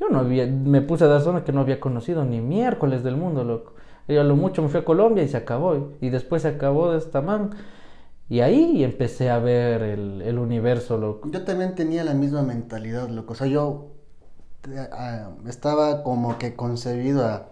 yo 0.00 0.08
no 0.08 0.18
había, 0.18 0.46
me 0.46 0.82
puse 0.82 1.04
a 1.04 1.06
dar 1.06 1.20
zona 1.20 1.44
que 1.44 1.52
no 1.52 1.60
había 1.60 1.80
conocido 1.80 2.24
ni 2.24 2.40
miércoles 2.40 3.02
del 3.02 3.16
mundo, 3.16 3.44
loco. 3.44 3.74
Yo 4.08 4.20
a 4.20 4.24
lo 4.24 4.36
mucho 4.36 4.62
me 4.62 4.68
fui 4.68 4.80
a 4.80 4.84
Colombia 4.84 5.24
y 5.24 5.28
se 5.28 5.36
acabó. 5.36 5.92
Y 6.00 6.10
después 6.10 6.42
se 6.42 6.48
acabó 6.48 6.92
de 6.92 6.98
esta 6.98 7.22
man. 7.22 7.50
Y 8.28 8.40
ahí 8.40 8.84
empecé 8.84 9.30
a 9.30 9.38
ver 9.38 9.82
el, 9.82 10.22
el 10.22 10.38
universo, 10.38 10.96
loco. 10.96 11.30
Yo 11.30 11.44
también 11.44 11.74
tenía 11.74 12.04
la 12.04 12.14
misma 12.14 12.42
mentalidad, 12.42 13.08
loco. 13.08 13.32
O 13.32 13.36
sea, 13.36 13.46
yo 13.46 13.92
eh, 14.68 14.88
ah, 14.92 15.30
estaba 15.48 16.02
como 16.02 16.38
que 16.38 16.54
concebido 16.54 17.24
a 17.24 17.50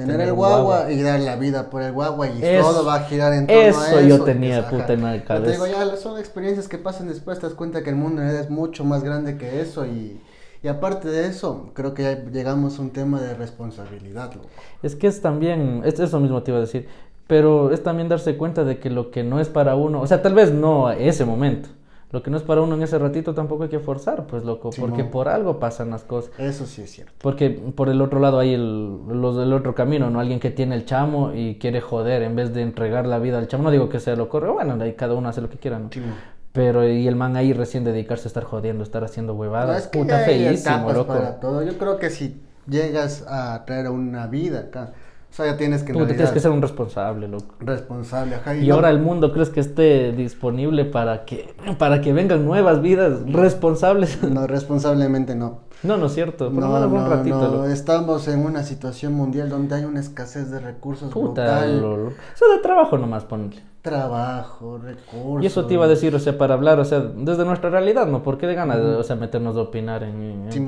tener, 0.00 0.16
Tener 0.16 0.28
el 0.28 0.34
guagua, 0.34 0.62
guagua. 0.62 0.92
y 0.92 1.02
dar 1.02 1.20
la 1.20 1.36
vida 1.36 1.70
por 1.70 1.82
el 1.82 1.92
guagua 1.92 2.28
y 2.28 2.42
Eso- 2.42 2.68
todo 2.70 2.84
va 2.84 2.96
a 2.96 3.00
girar 3.04 3.32
en 3.32 3.46
torno 3.46 3.62
a 3.62 3.66
eso 3.66 3.98
eso. 3.98 4.00
yo 4.00 4.24
tenía, 4.24 4.68
puta, 4.68 4.92
en 4.92 5.02
la 5.02 5.22
Pero 5.26 5.42
te 5.42 5.50
digo, 5.52 5.64
cabeza. 5.64 5.84
ya 5.90 5.96
son 5.96 6.18
experiencias 6.18 6.68
que 6.68 6.78
pasan 6.78 7.08
después, 7.08 7.38
te 7.38 7.46
das 7.46 7.54
cuenta 7.54 7.82
que 7.82 7.90
el 7.90 7.96
mundo 7.96 8.22
es 8.22 8.50
mucho 8.50 8.84
más 8.84 9.02
grande 9.04 9.36
que 9.36 9.60
eso 9.60 9.86
y, 9.86 10.20
y 10.62 10.68
aparte 10.68 11.08
de 11.08 11.26
eso, 11.26 11.70
creo 11.74 11.94
que 11.94 12.02
ya 12.02 12.24
llegamos 12.30 12.78
a 12.78 12.82
un 12.82 12.90
tema 12.90 13.20
de 13.20 13.34
responsabilidad, 13.34 14.34
loco. 14.34 14.48
Es 14.82 14.96
que 14.96 15.06
es 15.06 15.20
también, 15.20 15.82
es 15.84 15.98
eso 16.00 16.20
mismo 16.20 16.42
te 16.42 16.50
iba 16.50 16.58
a 16.58 16.62
decir, 16.62 16.86
pero 17.26 17.70
es 17.72 17.82
también 17.82 18.08
darse 18.08 18.36
cuenta 18.36 18.64
de 18.64 18.78
que 18.78 18.90
lo 18.90 19.10
que 19.10 19.22
no 19.22 19.38
es 19.40 19.48
para 19.48 19.76
uno, 19.76 20.00
o 20.00 20.06
sea, 20.06 20.20
tal 20.20 20.34
vez 20.34 20.50
no 20.52 20.88
a 20.88 20.96
ese 20.96 21.24
momento, 21.24 21.68
lo 22.12 22.22
que 22.22 22.30
no 22.30 22.36
es 22.36 22.42
para 22.42 22.60
uno 22.60 22.74
en 22.74 22.82
ese 22.82 22.98
ratito 22.98 23.34
tampoco 23.34 23.62
hay 23.64 23.68
que 23.68 23.78
forzar, 23.78 24.26
pues 24.26 24.44
loco, 24.44 24.72
Sí, 24.72 24.80
porque 24.80 25.04
no. 25.04 25.10
por 25.10 25.28
algo 25.28 25.58
pasan 25.60 25.90
las 25.90 26.02
cosas. 26.04 26.32
Eso 26.38 26.66
sí 26.66 26.82
es 26.82 26.90
cierto. 26.90 27.12
Porque 27.18 27.50
por 27.50 27.88
el 27.88 28.00
otro 28.02 28.18
lado 28.20 28.38
hay 28.38 28.54
el, 28.54 28.98
los 29.08 29.36
del 29.36 29.52
otro 29.52 29.74
camino, 29.74 30.10
¿no? 30.10 30.18
Alguien 30.20 30.40
que 30.40 30.50
tiene 30.50 30.74
el 30.74 30.84
chamo 30.84 31.32
y 31.34 31.56
quiere 31.58 31.80
joder 31.80 32.22
en 32.22 32.34
vez 32.34 32.52
de 32.52 32.62
entregar 32.62 33.06
la 33.06 33.18
vida 33.18 33.38
al 33.38 33.46
chamo. 33.48 33.62
No 33.64 33.70
digo 33.70 33.88
que 33.88 34.00
sea 34.00 34.16
lo 34.16 34.28
correcto, 34.28 34.54
bueno, 34.54 34.82
ahí 34.82 34.94
cada 34.94 35.14
uno 35.14 35.28
hace 35.28 35.40
lo 35.40 35.48
que 35.48 35.58
quiera, 35.58 35.78
¿no? 35.78 35.88
Sí, 35.92 36.00
no. 36.00 36.14
Pero 36.52 36.84
y 36.88 37.06
el 37.06 37.14
man 37.14 37.36
ahí 37.36 37.52
recién 37.52 37.84
dedicarse 37.84 38.26
a 38.26 38.30
estar 38.30 38.42
jodiendo, 38.42 38.82
estar 38.82 39.04
haciendo 39.04 39.34
No, 39.34 39.38
huevadas, 39.38 39.82
es 39.84 39.86
que 39.88 39.98
puta 40.00 40.18
feísimo, 40.18 40.92
loco. 40.92 41.12
para 41.14 41.38
todo. 41.38 41.62
Yo 41.62 41.78
creo 41.78 41.98
que 41.98 42.10
si 42.10 42.40
llegas 42.68 43.24
a 43.28 43.64
traer 43.66 43.88
una 43.88 44.26
vida 44.26 44.58
acá, 44.60 44.92
o 45.30 45.32
sea, 45.32 45.46
ya 45.46 45.56
tienes 45.56 45.82
que 45.84 45.92
Puta, 45.92 46.08
tienes 46.08 46.30
que 46.32 46.40
ser 46.40 46.50
un 46.50 46.60
responsable, 46.60 47.28
loco. 47.28 47.54
responsable, 47.60 48.34
ajá. 48.34 48.56
Y 48.56 48.66
no- 48.68 48.74
ahora 48.74 48.90
el 48.90 48.98
mundo 49.00 49.32
crees 49.32 49.48
que 49.50 49.60
esté 49.60 50.10
disponible 50.12 50.84
para 50.84 51.24
que 51.24 51.54
para 51.78 52.00
que 52.00 52.12
vengan 52.12 52.44
nuevas 52.44 52.82
vidas 52.82 53.20
responsables. 53.32 54.18
No, 54.30 54.46
responsablemente 54.46 55.34
no. 55.34 55.60
No, 55.82 55.96
no 55.96 56.06
es 56.06 56.14
cierto. 56.14 56.50
Por 56.52 56.62
No, 56.62 56.68
menos 56.72 56.92
un 56.92 56.94
no, 56.98 57.08
ratito. 57.08 57.38
no, 57.48 57.64
estamos 57.66 58.28
en 58.28 58.44
una 58.44 58.64
situación 58.64 59.14
mundial 59.14 59.48
donde 59.48 59.76
hay 59.76 59.84
una 59.84 60.00
escasez 60.00 60.50
de 60.50 60.58
recursos 60.60 61.10
Puta, 61.12 61.42
brutal. 61.44 61.80
lo- 61.80 61.96
lo- 61.96 62.08
Eso 62.10 62.50
de 62.54 62.58
trabajo 62.62 62.98
nomás, 62.98 63.24
ponle. 63.24 63.56
Trabajo, 63.82 64.76
recursos. 64.78 65.42
Y 65.42 65.46
eso 65.46 65.64
te 65.64 65.74
iba 65.74 65.86
a 65.86 65.88
decir, 65.88 66.14
o 66.14 66.18
sea, 66.18 66.36
para 66.36 66.52
hablar, 66.54 66.78
o 66.80 66.84
sea, 66.84 67.00
desde 67.00 67.44
nuestra 67.46 67.70
realidad, 67.70 68.06
¿no? 68.06 68.22
¿Por 68.22 68.36
qué 68.36 68.46
de 68.46 68.54
ganas, 68.54 68.78
o 68.78 69.02
sea, 69.02 69.16
meternos 69.16 69.56
a 69.56 69.62
opinar 69.62 70.02
en, 70.02 70.46
Sí, 70.50 70.66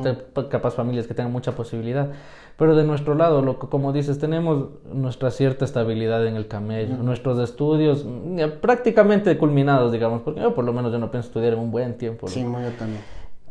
capaz 0.48 0.74
familias 0.74 1.06
que 1.06 1.12
tengan 1.12 1.30
mucha 1.32 1.52
posibilidad? 1.52 2.08
Pero 2.56 2.74
de 2.74 2.84
nuestro 2.84 3.14
lado, 3.14 3.42
lo 3.42 3.58
como 3.58 3.92
dices, 3.92 4.18
tenemos 4.18 4.68
nuestra 4.92 5.30
cierta 5.30 5.64
estabilidad 5.64 6.26
en 6.26 6.36
el 6.36 6.48
camello, 6.48 6.96
nuestros 6.96 7.38
estudios 7.38 8.04
mm, 8.06 8.36
ya 8.38 8.60
prácticamente 8.60 9.36
culminados, 9.36 9.92
digamos, 9.92 10.22
porque 10.22 10.40
yo 10.40 10.54
por 10.54 10.64
lo 10.64 10.72
menos 10.72 10.90
yo 10.92 10.98
no 10.98 11.10
pienso 11.10 11.28
estudiar 11.28 11.52
en 11.54 11.58
un 11.58 11.70
buen 11.70 11.98
tiempo. 11.98 12.26
¿no? 12.26 12.32
Sí, 12.32 12.42
mo, 12.44 12.60
yo 12.60 12.70
también. 12.78 13.00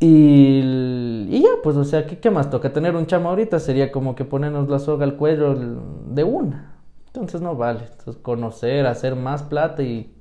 Y, 0.00 1.26
y 1.30 1.40
ya, 1.42 1.50
pues, 1.62 1.76
o 1.76 1.84
sea, 1.84 2.06
¿qué, 2.06 2.18
qué 2.18 2.30
más 2.30 2.50
toca? 2.50 2.72
Tener 2.72 2.96
un 2.96 3.06
chamo 3.06 3.28
ahorita 3.28 3.60
sería 3.60 3.92
como 3.92 4.16
que 4.16 4.24
ponernos 4.24 4.68
la 4.68 4.80
soga 4.80 5.04
al 5.04 5.14
cuello 5.14 5.52
el- 5.52 5.76
de 6.14 6.24
una. 6.24 6.71
Entonces 7.14 7.40
no 7.40 7.56
vale. 7.56 7.80
Entonces 7.98 8.22
conocer, 8.22 8.86
hacer 8.86 9.16
más 9.16 9.42
plata 9.42 9.82
y 9.82 10.14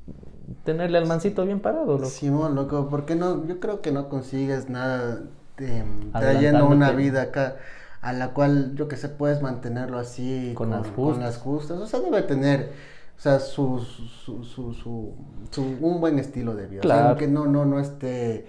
tenerle 0.66 0.98
al 0.98 1.06
mancito 1.08 1.46
bien 1.46 1.60
parado, 1.62 1.98
loco. 1.98 2.06
Simón, 2.10 2.56
loco, 2.56 2.90
¿por 2.90 3.06
qué 3.06 3.16
no? 3.16 3.46
Yo 3.48 3.60
creo 3.60 3.82
que 3.82 3.92
no 3.92 4.10
consigues 4.10 4.70
nada 4.70 5.22
de, 5.58 5.84
trayendo 6.14 6.68
una 6.68 6.92
vida 6.92 7.22
acá 7.24 7.58
a 8.02 8.14
la 8.14 8.34
cual, 8.34 8.74
yo 8.76 8.88
que 8.88 8.98
sé, 8.98 9.10
puedes 9.10 9.42
mantenerlo 9.42 10.00
así 10.00 10.54
Con 10.56 10.72
las 10.72 10.88
con 10.88 11.20
las 11.20 11.38
justas. 11.38 11.78
O 11.80 11.88
sea, 11.88 12.00
debe 12.00 12.24
tener, 12.24 12.72
o 13.18 13.22
sea, 13.22 13.40
su, 13.40 13.80
su, 13.80 14.44
su, 14.44 14.74
su, 14.74 15.14
su- 15.52 15.78
un 15.80 16.02
buen 16.02 16.20
estilo 16.20 16.56
de 16.56 16.68
vida. 16.68 16.82
O 16.82 16.88
sea, 16.88 16.96
Claro. 16.96 17.18
que 17.18 17.28
no, 17.28 17.46
no, 17.46 17.66
no 17.66 17.80
esté 17.80 18.48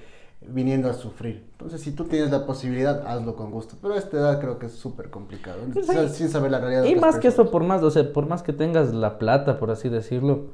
viniendo 0.49 0.89
a 0.91 0.95
sufrir. 0.95 1.45
Entonces, 1.53 1.81
si 1.81 1.93
tú 1.93 2.05
tienes 2.05 2.31
la 2.31 2.47
posibilidad, 2.47 3.07
hazlo 3.07 3.37
con 3.37 3.51
gusto. 3.51 3.77
Pero 3.81 3.95
a 3.95 3.99
esta 3.99 4.17
edad 4.19 4.41
creo 4.41 4.59
que 4.59 4.67
es 4.67 4.73
súper 4.73 5.11
complicado. 5.11 5.59
Pues 5.73 6.13
sin 6.15 6.29
saber 6.29 6.51
la 6.51 6.61
realidad 6.61 6.85
Y 6.85 6.97
más 6.97 7.19
que 7.19 7.29
eso, 7.29 7.51
por 7.51 7.63
más, 7.65 7.83
o 7.83 7.91
sea, 7.91 8.13
por 8.13 8.27
más 8.27 8.43
que 8.43 8.53
tengas 8.53 8.93
la 8.93 9.19
plata, 9.19 9.59
por 9.59 9.71
así 9.71 9.89
decirlo, 9.89 10.47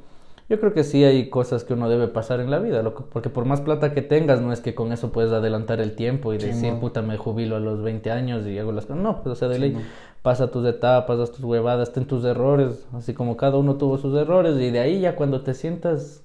yo 0.48 0.58
creo 0.60 0.72
que 0.72 0.82
sí 0.84 1.04
hay 1.04 1.28
cosas 1.28 1.64
que 1.64 1.74
uno 1.74 1.90
debe 1.90 2.08
pasar 2.08 2.40
en 2.40 2.50
la 2.50 2.58
vida, 2.58 2.82
loco, 2.82 3.06
porque 3.12 3.28
por 3.28 3.44
más 3.44 3.60
plata 3.60 3.92
que 3.92 4.00
tengas, 4.00 4.40
no 4.40 4.50
es 4.52 4.60
que 4.60 4.74
con 4.74 4.92
eso 4.92 5.12
puedes 5.12 5.30
adelantar 5.32 5.78
el 5.80 5.94
tiempo 5.94 6.32
y 6.32 6.40
Sí, 6.40 6.46
decir, 6.46 6.72
no. 6.72 6.80
puta, 6.80 7.02
me 7.02 7.18
jubilo 7.18 7.56
a 7.56 7.60
los 7.60 7.82
20 7.82 8.10
años 8.10 8.46
y 8.46 8.58
hago 8.58 8.72
las 8.72 8.86
cosas. 8.86 9.02
No, 9.02 9.22
pues, 9.22 9.32
o 9.34 9.36
sea, 9.36 9.48
de 9.48 9.56
Sí, 9.56 9.60
ley, 9.60 9.72
no. 9.72 9.80
pasa 10.22 10.50
tus 10.50 10.66
etapas, 10.66 11.18
haz 11.20 11.32
tus 11.32 11.44
huevadas, 11.44 11.92
ten 11.92 12.06
tus 12.06 12.24
errores, 12.24 12.86
así 12.94 13.12
como 13.12 13.36
cada 13.36 13.58
uno 13.58 13.76
tuvo 13.76 13.98
sus 13.98 14.16
errores, 14.16 14.56
y 14.58 14.70
de 14.70 14.80
ahí 14.80 15.00
ya 15.00 15.16
cuando 15.16 15.42
te 15.42 15.52
sientas 15.52 16.22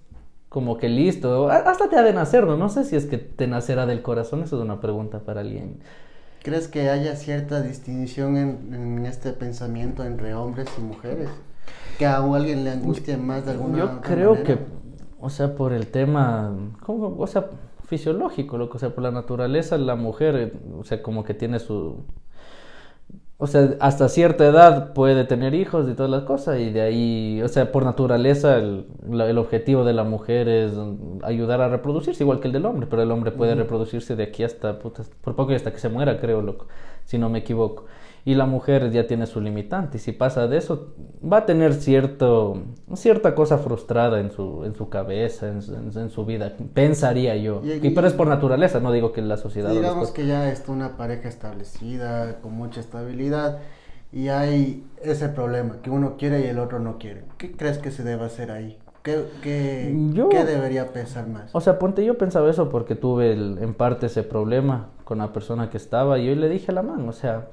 como 0.54 0.78
que 0.78 0.88
listo, 0.88 1.50
hasta 1.50 1.90
te 1.90 1.98
ha 1.98 2.04
de 2.04 2.14
nacer, 2.14 2.46
¿no? 2.46 2.56
No 2.56 2.70
sé 2.70 2.84
si 2.84 2.96
es 2.96 3.08
que 3.08 3.18
te 3.18 3.48
nacerá 3.48 3.88
del 3.88 4.04
corazón, 4.04 4.44
eso 4.44 4.58
es 4.58 4.62
una 4.62 4.80
pregunta 4.80 5.22
para 5.22 5.42
alguien. 5.42 5.80
¿Crees 6.44 6.68
que 6.68 6.92
haya 6.92 7.16
cierta 7.16 7.64
distinción 7.64 8.38
en, 8.38 8.72
en 8.72 9.06
este 9.08 9.32
pensamiento 9.34 10.04
entre 10.04 10.36
hombres 10.36 10.70
y 10.78 10.82
mujeres? 10.82 11.32
Que 11.98 12.06
a 12.06 12.18
alguien 12.18 12.64
le 12.64 12.70
angustia 12.70 13.18
más 13.18 13.46
de 13.48 13.54
alguna 13.54 13.80
Yo 13.80 14.02
creo 14.02 14.36
manera? 14.36 14.46
que, 14.46 14.60
o 15.20 15.32
sea, 15.32 15.56
por 15.56 15.74
el 15.74 15.88
tema, 15.88 16.54
¿cómo? 16.82 17.16
o 17.18 17.26
sea, 17.26 17.50
fisiológico, 17.88 18.60
lo 18.60 18.70
que 18.70 18.78
o 18.78 18.80
sea, 18.80 18.94
por 18.94 19.04
la 19.04 19.10
naturaleza, 19.12 19.76
la 19.80 19.96
mujer, 19.96 20.36
eh, 20.36 20.54
o 20.78 20.84
sea, 20.84 21.02
como 21.02 21.24
que 21.24 21.34
tiene 21.34 21.58
su, 21.58 22.06
o 23.38 23.48
sea, 23.48 23.76
hasta 23.80 24.08
cierta 24.10 24.46
edad 24.46 24.94
puede 24.94 25.26
tener 25.26 25.54
hijos 25.54 25.90
y 25.90 25.94
todas 25.96 26.12
las 26.12 26.24
cosas, 26.24 26.60
y 26.60 26.70
de 26.70 26.82
ahí, 26.82 27.42
o 27.44 27.48
sea, 27.48 27.72
por 27.72 27.84
naturaleza, 27.84 28.58
el, 28.58 28.86
el 29.12 29.38
objetivo 29.38 29.84
de 29.84 29.94
la 29.94 30.04
mujer 30.04 30.48
es 30.48 30.74
ayudar 31.24 31.62
a 31.62 31.68
reproducirse, 31.68 32.24
igual 32.24 32.40
que 32.40 32.48
el 32.48 32.54
del 32.54 32.66
hombre, 32.66 32.88
pero 32.90 33.02
el 33.02 33.12
hombre 33.12 33.32
puede 33.32 33.56
reproducirse 33.56 34.16
de 34.16 34.24
aquí 34.24 34.44
hasta, 34.44 34.80
puta, 34.80 35.04
por 35.22 35.36
poco 35.36 35.52
hasta 35.54 35.72
que 35.74 35.80
se 35.80 35.90
muera, 35.90 36.20
creo, 36.20 36.42
loco, 36.42 36.68
si 37.06 37.18
no 37.18 37.30
me 37.30 37.40
equivoco. 37.40 37.86
Y 38.26 38.36
la 38.36 38.46
mujer 38.46 38.90
ya 38.92 39.06
tiene 39.06 39.26
su 39.28 39.42
limitante, 39.42 39.98
y 39.98 40.00
si 40.00 40.14
pasa 40.14 40.48
de 40.48 40.56
eso, 40.58 40.94
va 41.22 41.40
a 41.40 41.46
tener 41.46 41.74
cierto, 41.74 42.58
cierta 42.96 43.36
cosa 43.36 43.58
frustrada 43.58 44.22
en 44.22 44.32
su, 44.32 44.64
en 44.64 44.76
su 44.76 44.88
cabeza, 44.88 45.50
en, 45.50 45.62
su- 45.62 45.76
en- 45.76 45.92
en 45.98 46.10
su 46.10 46.26
vida, 46.26 46.54
pensaría 46.74 47.36
yo. 47.36 47.62
Y- 47.66 47.86
Y, 47.86 47.90
pero 47.90 48.08
es 48.08 48.14
por 48.14 48.28
naturaleza, 48.28 48.80
no 48.80 48.94
digo 48.94 49.12
que 49.12 49.22
la 49.22 49.36
sociedad... 49.36 49.72
Digamos 49.72 50.12
que 50.12 50.26
ya 50.26 50.50
está 50.50 50.72
una 50.72 50.96
pareja 50.96 51.28
establecida, 51.28 52.40
con 52.40 52.54
mucha 52.54 52.80
estabilidad, 52.80 53.60
y 54.14 54.30
hay 54.30 54.86
ese 55.02 55.28
problema, 55.28 55.82
que 55.82 55.90
uno 55.90 56.16
quiere 56.18 56.42
y 56.42 56.48
el 56.48 56.60
otro 56.60 56.80
no 56.80 56.98
quiere. 57.00 57.24
¿Qué 57.38 57.52
crees 57.52 57.78
que 57.78 57.92
se 57.92 58.04
debe 58.04 58.24
hacer 58.24 58.52
ahí? 58.52 58.78
¿Qué, 59.02 59.26
qué, 59.42 59.94
Yo- 60.14 60.30
qué 60.30 60.46
debería 60.46 60.94
pesar 60.94 61.28
más? 61.28 61.54
O 61.54 61.60
sea, 61.60 61.78
ponte, 61.78 62.06
yo 62.06 62.18
pensaba 62.18 62.50
eso 62.50 62.70
porque 62.70 62.96
tuve 62.96 63.34
el- 63.34 63.58
en 63.60 63.74
parte 63.74 64.06
ese 64.06 64.24
problema 64.24 64.92
con 65.04 65.18
la 65.18 65.34
persona 65.34 65.70
que 65.70 65.76
estaba 65.76 66.20
y 66.20 66.28
yo 66.28 66.36
le 66.36 66.48
dije 66.48 66.72
a 66.72 66.76
la 66.76 66.84
man, 66.84 67.10
o 67.10 67.12
sea, 67.12 67.48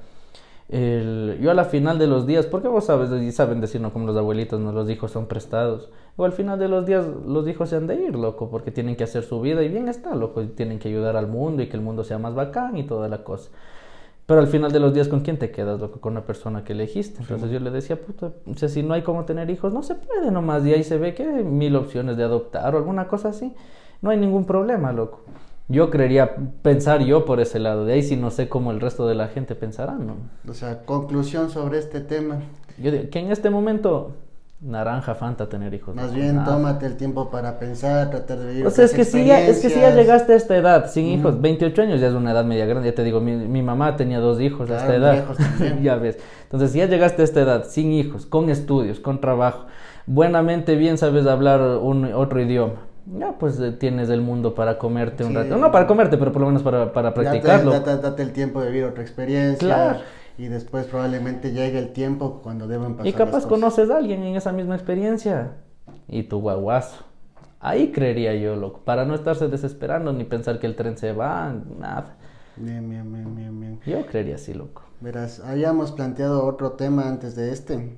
el- 0.71 1.37
yo 1.41 1.51
a 1.51 1.53
la 1.53 1.65
final 1.65 1.99
de 1.99 2.07
los 2.07 2.25
días, 2.25 2.45
porque 2.45 2.67
vos 2.67 2.85
sabes, 2.85 3.11
y 3.21 3.31
saben 3.31 3.61
decirnos 3.61 3.91
como 3.91 4.07
los 4.07 4.17
abuelitos, 4.17 4.59
no 4.59 4.71
los 4.71 4.89
hijos 4.89 5.11
son 5.11 5.27
prestados, 5.27 5.89
o 6.15 6.25
al 6.25 6.31
final 6.31 6.57
de 6.57 6.67
los 6.67 6.85
días 6.85 7.05
los 7.27 7.47
hijos 7.47 7.69
se 7.69 7.75
han 7.75 7.87
de 7.87 7.95
ir, 7.95 8.15
loco, 8.15 8.49
porque 8.49 8.71
tienen 8.71 8.95
que 8.95 9.03
hacer 9.03 9.23
su 9.23 9.41
vida 9.41 9.61
y 9.63 9.69
bien 9.69 9.89
está, 9.89 10.15
loco, 10.15 10.41
y 10.41 10.47
tienen 10.47 10.79
que 10.79 10.87
ayudar 10.89 11.17
al 11.17 11.27
mundo 11.27 11.61
y 11.61 11.67
que 11.67 11.77
el 11.77 11.83
mundo 11.83 12.03
sea 12.03 12.17
más 12.17 12.33
bacán 12.33 12.77
y 12.77 12.83
toda 12.83 13.07
la 13.09 13.23
cosa. 13.23 13.49
Pero 14.25 14.39
al 14.39 14.47
final 14.47 14.71
de 14.71 14.79
los 14.79 14.93
días, 14.93 15.09
¿con 15.09 15.21
quién 15.21 15.37
te 15.37 15.51
quedas, 15.51 15.79
loco? 15.81 15.99
Con 15.99 16.13
la 16.13 16.25
persona 16.25 16.63
que 16.63 16.71
elegiste. 16.71 17.19
Entonces 17.21 17.51
yo 17.51 17.59
le 17.59 17.69
decía, 17.69 17.99
puta, 17.99 18.31
o 18.45 18.53
sea, 18.55 18.69
si 18.69 18.81
no 18.81 18.93
hay 18.93 19.01
cómo 19.01 19.25
tener 19.25 19.49
hijos, 19.49 19.73
no 19.73 19.83
se 19.83 19.95
puede 19.95 20.31
nomás. 20.31 20.65
Y 20.65 20.73
ahí 20.73 20.83
se 20.85 20.97
ve 20.97 21.13
que 21.13 21.23
hay 21.23 21.43
mil 21.43 21.75
opciones 21.75 22.15
de 22.15 22.23
adoptar 22.23 22.73
o 22.73 22.77
alguna 22.77 23.09
cosa 23.09 23.29
así. 23.29 23.53
No 24.01 24.09
hay 24.09 24.17
ningún 24.17 24.45
problema, 24.45 24.93
loco. 24.93 25.21
Yo 25.71 25.89
creería 25.89 26.35
pensar 26.61 27.01
yo 27.01 27.25
por 27.25 27.39
ese 27.39 27.59
lado. 27.59 27.85
De 27.85 27.93
ahí 27.93 28.03
sí 28.03 28.15
no 28.17 28.29
sé 28.31 28.49
cómo 28.49 28.71
el 28.71 28.79
resto 28.81 29.07
de 29.07 29.15
la 29.15 29.27
gente 29.27 29.55
pensará, 29.55 29.93
¿no? 29.93 30.15
O 30.49 30.53
sea, 30.53 30.81
conclusión 30.85 31.49
sobre 31.49 31.79
este 31.79 32.01
tema. 32.01 32.39
Yo 32.77 32.91
digo 32.91 33.09
que 33.09 33.19
en 33.19 33.31
este 33.31 33.49
momento 33.49 34.11
naranja, 34.61 35.15
Fanta 35.15 35.49
tener 35.49 35.73
hijos. 35.73 35.95
Más 35.95 36.07
loco, 36.07 36.19
bien, 36.19 36.35
nada. 36.35 36.55
tómate 36.55 36.85
el 36.85 36.95
tiempo 36.95 37.31
para 37.31 37.57
pensar, 37.57 38.11
tratar 38.11 38.37
de 38.39 38.47
vivir 38.47 38.67
O 38.67 38.69
sea, 38.69 38.85
es 38.85 38.93
que, 38.93 39.05
si 39.05 39.25
ya, 39.25 39.41
es 39.41 39.59
que 39.59 39.69
si 39.69 39.79
ya 39.79 39.89
llegaste 39.95 40.33
a 40.33 40.35
esta 40.35 40.55
edad 40.55 40.89
sin 40.89 41.05
hijos, 41.07 41.33
Ujú. 41.33 41.41
28 41.41 41.81
años 41.81 41.99
ya 41.99 42.07
es 42.09 42.13
una 42.13 42.31
edad 42.31 42.45
media 42.45 42.65
grande, 42.67 42.89
ya 42.89 42.95
te 42.95 43.03
digo, 43.03 43.19
mi, 43.21 43.35
mi 43.35 43.63
mamá 43.63 43.95
tenía 43.95 44.19
dos 44.19 44.39
hijos 44.39 44.69
a 44.69 44.75
esta 44.77 44.95
Claro, 44.95 45.03
edad, 45.03 45.13
viejos 45.13 45.37
ya 45.81 45.95
ves. 45.95 46.19
Entonces, 46.43 46.71
si 46.71 46.77
ya 46.77 46.85
llegaste 46.85 47.23
a 47.23 47.25
esta 47.25 47.41
edad 47.41 47.65
sin 47.67 47.91
hijos, 47.91 48.25
con 48.27 48.49
estudios, 48.51 48.99
con 48.99 49.19
trabajo, 49.19 49.65
buenamente 50.05 50.75
bien 50.75 50.97
sabes 50.99 51.25
hablar 51.25 51.61
un, 51.81 52.05
otro 52.13 52.39
idioma, 52.39 52.81
ya 53.17 53.37
pues 53.37 53.59
eh, 53.59 53.71
tienes 53.71 54.09
el 54.09 54.21
mundo 54.21 54.55
para 54.55 54.77
comerte 54.77 55.23
un 55.23 55.35
rato. 55.35 55.57
No 55.57 55.71
para 55.71 55.87
comerte, 55.87 56.17
pero 56.17 56.31
por 56.31 56.41
lo 56.41 56.47
menos 56.47 56.63
para, 56.63 56.93
para 56.93 57.13
practicarlo. 57.13 57.71
Date, 57.71 57.97
date 57.97 58.23
el 58.23 58.31
tiempo 58.31 58.61
de 58.61 58.71
vivir 58.71 58.85
otra 58.85 59.03
experiencia. 59.03 59.67
Claro. 59.67 59.99
Y 60.37 60.47
después 60.47 60.85
probablemente 60.85 61.51
llegue 61.51 61.77
el 61.77 61.93
tiempo 61.93 62.41
cuando 62.41 62.67
deben 62.67 62.93
pasar 62.93 63.07
Y 63.07 63.11
las 63.11 63.17
capaz 63.17 63.31
cosas. 63.43 63.49
conoces 63.49 63.89
a 63.89 63.97
alguien 63.97 64.23
en 64.23 64.35
esa 64.35 64.51
misma 64.51 64.75
experiencia. 64.75 65.57
Y 66.07 66.23
tu 66.23 66.39
guaguazo. 66.39 67.03
Ahí 67.59 67.91
creería 67.91 68.33
yo, 68.35 68.55
loco. 68.55 68.81
Para 68.83 69.05
no 69.05 69.13
estarse 69.13 69.47
desesperando 69.47 70.13
ni 70.13 70.23
pensar 70.23 70.59
que 70.59 70.65
el 70.67 70.75
tren 70.75 70.97
se 70.97 71.13
va, 71.13 71.53
nada. 71.79 72.17
Bien, 72.55 72.89
bien, 72.89 73.11
bien, 73.11 73.35
bien, 73.35 73.59
bien. 73.59 73.79
Yo 73.85 74.05
creería 74.05 74.35
así, 74.35 74.53
loco. 74.53 74.81
Verás, 74.99 75.41
habíamos 75.41 75.91
planteado 75.91 76.45
otro 76.45 76.71
tema 76.71 77.07
antes 77.07 77.35
de 77.35 77.51
este, 77.51 77.97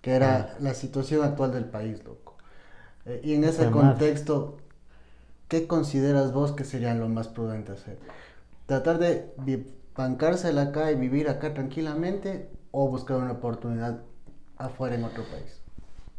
que 0.00 0.12
era 0.12 0.56
la 0.60 0.74
situación 0.74 1.22
actual 1.24 1.52
del 1.52 1.66
país, 1.66 2.04
loco. 2.04 2.27
Eh, 3.08 3.20
y 3.24 3.34
en 3.34 3.44
ese 3.44 3.70
contexto, 3.70 4.58
¿qué 5.48 5.66
consideras 5.66 6.32
vos 6.32 6.52
que 6.52 6.64
sería 6.64 6.94
lo 6.94 7.08
más 7.08 7.28
prudente 7.28 7.72
hacer? 7.72 7.98
¿Tratar 8.66 8.98
de 8.98 9.32
bancársela 9.96 10.62
acá 10.62 10.92
y 10.92 10.96
vivir 10.96 11.28
acá 11.28 11.54
tranquilamente 11.54 12.48
o 12.70 12.88
buscar 12.88 13.16
una 13.16 13.32
oportunidad 13.32 14.02
afuera 14.58 14.94
en 14.94 15.04
otro 15.04 15.24
país? 15.24 15.60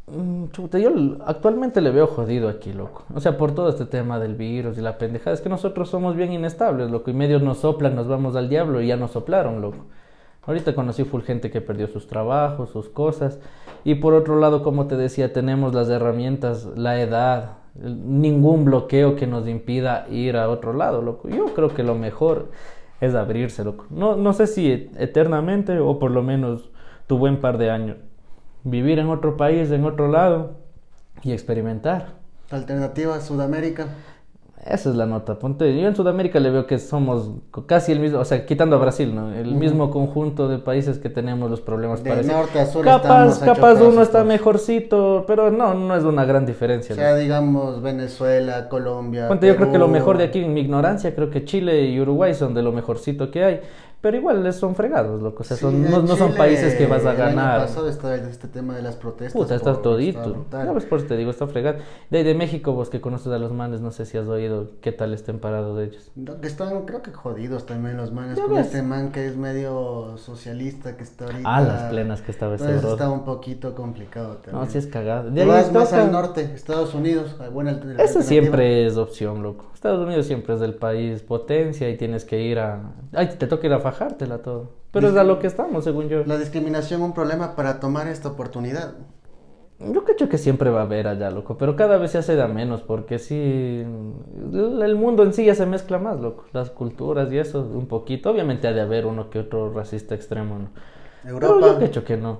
Mm, 0.07 0.49
Chuta, 0.49 0.79
yo 0.79 0.89
actualmente 1.25 1.81
le 1.81 1.91
veo 1.91 2.07
jodido 2.07 2.49
aquí, 2.49 2.73
loco. 2.73 3.03
O 3.13 3.19
sea, 3.19 3.37
por 3.37 3.53
todo 3.53 3.69
este 3.69 3.85
tema 3.85 4.19
del 4.19 4.35
virus 4.35 4.77
y 4.77 4.81
la 4.81 4.97
pendejada. 4.97 5.33
Es 5.33 5.41
que 5.41 5.49
nosotros 5.49 5.89
somos 5.89 6.15
bien 6.15 6.33
inestables, 6.33 6.89
loco. 6.89 7.11
Y 7.11 7.13
medios 7.13 7.41
nos 7.41 7.59
soplan, 7.59 7.95
nos 7.95 8.07
vamos 8.07 8.35
al 8.35 8.49
diablo 8.49 8.81
y 8.81 8.87
ya 8.87 8.97
nos 8.97 9.11
soplaron, 9.11 9.61
loco. 9.61 9.85
Ahorita 10.49 10.73
conocí 10.73 11.03
full 11.03 11.21
gente 11.21 11.51
que 11.51 11.61
perdió 11.61 11.85
sus 11.87 12.07
trabajos, 12.07 12.71
sus 12.71 12.89
cosas. 12.89 13.37
Y 13.83 13.93
por 13.95 14.15
otro 14.15 14.39
lado, 14.39 14.63
como 14.63 14.87
te 14.87 14.97
decía, 14.97 15.31
tenemos 15.31 15.75
las 15.75 15.89
herramientas, 15.89 16.65
la 16.75 16.99
edad, 16.99 17.57
ningún 17.75 18.65
bloqueo 18.65 19.15
que 19.15 19.27
nos 19.27 19.47
impida 19.47 20.07
ir 20.09 20.37
a 20.37 20.49
otro 20.49 20.73
lado, 20.73 21.03
loco. 21.03 21.29
Yo 21.29 21.53
creo 21.53 21.69
que 21.75 21.83
lo 21.83 21.93
mejor 21.93 22.49
es 22.99 23.13
abrirse, 23.13 23.63
loco. 23.63 23.85
No, 23.91 24.15
no 24.15 24.33
sé 24.33 24.47
si 24.47 24.71
et- 24.71 24.99
eternamente 24.99 25.77
o 25.79 25.99
por 25.99 26.09
lo 26.09 26.23
menos 26.23 26.71
tu 27.05 27.19
buen 27.19 27.39
par 27.41 27.59
de 27.59 27.69
años. 27.69 27.97
Vivir 28.63 28.97
en 28.97 29.09
otro 29.09 29.37
país, 29.37 29.69
en 29.69 29.85
otro 29.85 30.07
lado 30.07 30.53
y 31.21 31.31
experimentar. 31.31 32.13
Alternativa 32.49 33.21
Sudamérica. 33.21 33.89
Esa 34.65 34.89
es 34.89 34.95
la 34.95 35.05
nota. 35.05 35.39
Ponte, 35.39 35.79
yo 35.79 35.87
en 35.87 35.95
Sudamérica 35.95 36.39
le 36.39 36.49
veo 36.49 36.67
que 36.67 36.79
somos 36.79 37.31
casi 37.65 37.93
el 37.93 37.99
mismo, 37.99 38.19
o 38.19 38.25
sea, 38.25 38.45
quitando 38.45 38.75
a 38.75 38.79
Brasil, 38.79 39.15
¿no? 39.15 39.33
El 39.33 39.55
mismo 39.55 39.89
conjunto 39.89 40.49
de 40.49 40.59
países 40.59 40.99
que 40.99 41.09
tenemos 41.09 41.49
los 41.49 41.61
problemas 41.61 42.03
De 42.03 42.09
parecidos. 42.09 42.37
norte 42.37 42.59
a 42.59 42.65
sur 42.65 42.83
Capaz, 42.83 43.39
capaz 43.39 43.81
uno 43.81 44.01
está 44.01 44.23
mejorcito, 44.25 45.23
pero 45.27 45.49
no, 45.49 45.73
no 45.73 45.95
es 45.95 46.03
una 46.03 46.25
gran 46.25 46.43
O 46.43 46.45
diferencia. 46.45 46.93
¿no? 46.95 47.01
sea, 47.01 47.15
digamos 47.15 47.81
Venezuela, 47.81 48.67
Colombia. 48.67 49.27
Ponte, 49.29 49.47
yo 49.47 49.55
creo 49.55 49.71
que 49.71 49.77
lo 49.77 49.87
mejor 49.87 50.17
de 50.17 50.25
aquí, 50.25 50.43
en 50.43 50.53
mi 50.53 50.61
ignorancia, 50.61 51.15
creo 51.15 51.29
que 51.29 51.45
Chile 51.45 51.85
y 51.85 51.99
Uruguay 51.99 52.33
son 52.33 52.53
de 52.53 52.61
lo 52.61 52.71
mejorcito 52.73 53.31
que 53.31 53.43
hay. 53.45 53.61
Pero 54.01 54.15
igual 54.15 54.53
son 54.53 54.75
fregados, 54.75 55.21
loco. 55.21 55.41
O 55.41 55.43
sea, 55.43 55.57
Sí, 55.57 55.61
son, 55.61 55.89
no, 55.89 56.01
no 56.01 56.15
son 56.15 56.33
países 56.35 56.75
que 56.75 56.87
vas 56.87 57.05
a 57.05 57.13
El 57.13 57.21
año 57.21 57.35
ganar. 57.35 57.59
pasado 57.61 57.89
estaba 57.89 58.15
este 58.15 58.47
tema 58.47 58.75
de 58.75 58.81
las 58.81 58.95
protestas. 58.95 59.33
Puta, 59.33 59.55
está 59.55 59.73
por- 59.73 59.81
todito. 59.81 60.35
está. 60.43 60.63
Ya 60.63 60.71
ves, 60.71 60.85
por 60.85 60.99
eso 60.99 61.07
te 61.07 61.17
digo, 61.17 61.31
está 61.31 61.47
fregado. 61.47 61.79
De 62.09 62.23
de 62.23 62.33
México, 62.33 62.71
vos 62.73 62.89
que 62.89 63.01
conoces 63.01 63.27
a 63.33 63.37
los 63.39 63.51
manes, 63.51 63.81
no 63.81 63.91
sé 63.91 64.05
si 64.05 64.17
has 64.17 64.27
oído 64.27 64.67
qué 64.81 64.91
tal 64.93 65.13
estén 65.13 65.39
parados 65.39 65.77
de 65.77 65.85
ellos. 65.85 66.11
No, 66.15 66.39
que 66.39 66.47
están, 66.47 66.85
creo 66.85 67.01
que 67.01 67.11
jodidos 67.11 67.65
también 67.65 67.97
los 67.97 68.13
manes 68.13 68.39
con 68.39 68.53
ves. 68.55 68.67
este 68.67 68.83
man 68.83 69.11
que 69.11 69.27
es 69.27 69.35
medio 69.35 70.17
socialista 70.17 70.95
que 70.95 71.03
está 71.03 71.25
ahorita. 71.25 71.41
Ah, 71.55 71.61
las 71.61 71.83
plenas 71.91 72.21
que 72.21 72.31
estaba 72.31 72.55
ese 72.55 72.75
está 72.77 73.09
un 73.09 73.25
poquito 73.25 73.75
complicado 73.75 74.37
también. 74.37 74.63
No, 74.63 74.69
si 74.71 74.77
es 74.77 74.87
cagado. 74.87 75.29
De 75.29 75.41
ahí 75.41 75.47
vas 75.47 75.71
más 75.73 75.91
al 75.91 76.11
norte, 76.11 76.41
Estados 76.55 76.93
Unidos, 76.93 77.35
buena 77.51 77.77
Eso 77.97 78.21
siempre 78.21 78.85
es 78.85 78.95
opción, 78.97 79.43
loco. 79.43 79.65
Estados 79.73 80.05
Unidos 80.05 80.25
siempre 80.25 80.53
es 80.55 80.59
del 80.59 80.75
país 80.75 81.21
potencia 81.21 81.89
y 81.89 81.95
tienes 81.97 82.25
que 82.25 82.41
ir 82.41 82.59
a... 82.59 82.91
Ay, 83.13 83.29
te 83.37 83.47
toca 83.47 83.65
ir 83.67 83.73
a 83.73 83.79
fajártela 83.91 84.39
todo. 84.39 84.71
Pero 84.91 85.09
es 85.09 85.15
a 85.15 85.23
lo 85.23 85.39
que 85.39 85.47
estamos, 85.47 85.83
según 85.83 86.09
yo. 86.09 86.23
La 86.25 86.37
discriminación 86.37 87.01
un 87.01 87.13
problema 87.13 87.55
para 87.55 87.79
tomar 87.79 88.07
esta 88.07 88.29
oportunidad. 88.29 88.95
Yo 89.79 90.03
creo 90.03 90.27
que 90.27 90.37
siempre 90.37 90.69
va 90.69 90.81
a 90.81 90.83
haber 90.83 91.07
allá, 91.07 91.29
loco. 91.31 91.57
Pero 91.57 91.75
cada 91.75 91.97
vez 91.97 92.11
se 92.11 92.17
hace 92.17 92.35
de 92.35 92.41
a 92.41 92.47
menos 92.47 92.81
porque 92.81 93.17
sí... 93.17 93.83
El 94.51 94.95
mundo 94.95 95.23
en 95.23 95.31
sí 95.33 95.45
ya 95.45 95.55
se 95.55 95.65
mezcla 95.65 95.99
más, 95.99 96.19
loco. 96.19 96.45
Las 96.51 96.69
culturas 96.69 97.31
y 97.31 97.37
eso, 97.37 97.61
un 97.61 97.87
poquito. 97.87 98.29
Obviamente 98.29 98.67
ha 98.67 98.73
de 98.73 98.81
haber 98.81 99.05
uno 99.05 99.29
que 99.29 99.39
otro 99.39 99.71
racista 99.71 100.15
extremo, 100.15 100.59
¿no? 100.59 100.69
Pero 101.23 101.35
Europa, 101.35 101.79
yo 101.85 101.89
creo 101.91 102.03
que 102.03 102.17
no. 102.17 102.39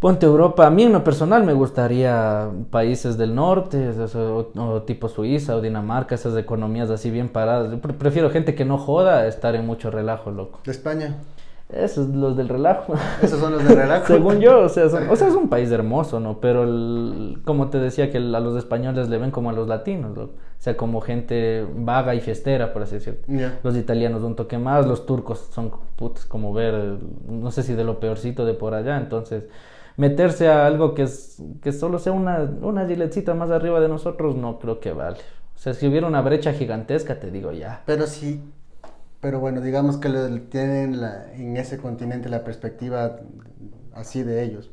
Ponte 0.00 0.24
Europa, 0.24 0.66
a 0.66 0.70
mí 0.70 0.84
en 0.84 0.92
lo 0.94 1.04
personal 1.04 1.44
me 1.44 1.52
gustaría 1.52 2.48
países 2.70 3.18
del 3.18 3.34
norte, 3.34 3.90
o, 4.16 4.48
o 4.58 4.82
tipo 4.82 5.08
Suiza 5.08 5.54
o 5.56 5.60
Dinamarca, 5.60 6.14
esas 6.14 6.34
economías 6.38 6.88
así 6.90 7.10
bien 7.10 7.28
paradas. 7.28 7.70
Yo 7.70 7.80
prefiero 7.80 8.30
gente 8.30 8.54
que 8.54 8.64
no 8.64 8.78
joda 8.78 9.18
a 9.18 9.26
estar 9.26 9.54
en 9.54 9.66
mucho 9.66 9.90
relajo, 9.90 10.30
loco. 10.30 10.60
de 10.64 10.70
España. 10.72 11.16
Esos 11.68 12.08
los 12.08 12.34
del 12.36 12.48
relajo. 12.48 12.94
Esos 13.22 13.38
son 13.38 13.52
los 13.52 13.62
de 13.62 13.74
relajo. 13.74 14.06
Según 14.12 14.40
yo, 14.40 14.60
o 14.64 14.68
sea, 14.70 14.88
son- 14.88 15.08
o 15.08 15.14
sea, 15.14 15.28
es 15.28 15.34
un 15.34 15.48
país 15.50 15.70
hermoso, 15.70 16.18
¿no? 16.18 16.40
Pero 16.40 16.64
el- 16.64 17.42
como 17.44 17.68
te 17.68 17.78
decía, 17.78 18.10
que 18.10 18.16
el- 18.16 18.34
a 18.34 18.40
los 18.40 18.56
españoles 18.56 19.08
le 19.10 19.18
ven 19.18 19.30
como 19.30 19.50
a 19.50 19.52
los 19.52 19.68
latinos, 19.68 20.16
loco. 20.16 20.32
O 20.32 20.62
sea, 20.62 20.76
como 20.78 21.00
gente 21.02 21.64
vaga 21.76 22.14
y 22.14 22.20
fiestera, 22.20 22.72
por 22.72 22.82
así 22.82 22.94
decirlo. 22.94 23.20
Los 23.62 23.76
italianos 23.76 24.22
un 24.22 24.34
toque 24.34 24.56
más, 24.58 24.86
los 24.86 25.04
turcos 25.06 25.48
son 25.52 25.70
putas 25.96 26.24
como 26.24 26.52
ver, 26.54 26.96
no 27.28 27.50
sé 27.50 27.62
si 27.62 27.74
de 27.74 27.84
lo 27.84 28.00
peorcito 28.00 28.44
de 28.46 28.54
por 28.54 28.72
allá, 28.74 28.96
entonces 28.96 29.44
meterse 30.00 30.48
a 30.48 30.66
algo 30.66 30.94
que 30.94 31.02
es 31.02 31.42
que 31.62 31.72
solo 31.72 31.98
sea 31.98 32.12
una 32.12 32.40
una 32.62 32.86
giletcita 32.86 33.34
más 33.34 33.50
arriba 33.50 33.80
de 33.80 33.88
nosotros 33.88 34.36
no 34.36 34.58
creo 34.58 34.80
que 34.80 34.92
vale. 34.92 35.18
O 35.56 35.58
sea, 35.62 35.74
si 35.74 35.86
hubiera 35.86 36.06
una 36.06 36.22
brecha 36.22 36.52
gigantesca, 36.54 37.20
te 37.20 37.30
digo 37.30 37.52
ya. 37.52 37.82
Pero 37.86 38.06
sí, 38.06 38.40
pero 39.20 39.40
bueno, 39.40 39.60
digamos 39.60 39.98
que 39.98 40.08
le- 40.08 40.40
tienen 40.40 41.00
la- 41.00 41.32
en 41.34 41.56
ese 41.56 41.78
continente 41.78 42.28
la 42.28 42.44
perspectiva 42.44 43.18
así 43.94 44.22
de 44.22 44.42
ellos. 44.44 44.70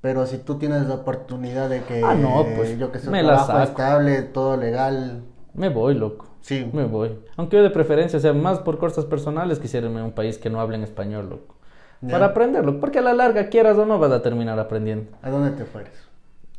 Pero 0.00 0.26
si 0.26 0.38
tú 0.38 0.58
tienes 0.58 0.86
la 0.86 0.94
oportunidad 0.96 1.68
de 1.70 1.82
que, 1.84 2.02
Ah, 2.06 2.14
no, 2.14 2.44
pues, 2.56 2.78
yo 2.78 2.92
que 2.92 2.98
sé, 3.00 3.10
me 3.10 3.22
la 3.22 3.36
trabajo 3.36 3.52
saco. 3.58 3.62
estable, 3.72 4.22
todo 4.22 4.56
legal, 4.56 5.22
Me 5.54 5.68
voy, 5.68 5.94
loco. 5.94 6.26
sí. 6.40 6.66
Me 6.72 6.84
voy. 6.84 7.18
Aunque 7.36 7.56
yo 7.56 7.62
de 7.62 7.70
preferencia, 7.70 8.18
o 8.18 8.20
sea, 8.22 8.32
más 8.32 8.60
por 8.60 8.78
cosas 8.78 9.04
personales, 9.04 9.58
quisiera 9.58 9.86
irme 9.86 10.00
a 10.00 10.04
un 10.04 10.12
país 10.12 10.38
que 10.38 10.50
no 10.50 10.60
hable 10.60 10.76
en 10.76 10.84
español, 10.84 11.28
loco. 11.30 11.56
Ya. 12.02 12.12
Para 12.12 12.26
aprenderlo, 12.26 12.80
porque 12.80 12.98
a 12.98 13.02
la 13.02 13.12
larga, 13.12 13.48
quieras 13.48 13.76
o 13.76 13.84
no, 13.84 13.98
vas 13.98 14.12
a 14.12 14.22
terminar 14.22 14.58
aprendiendo. 14.58 15.10
¿A 15.22 15.30
dónde 15.30 15.50
te 15.50 15.64
fueres? 15.64 15.92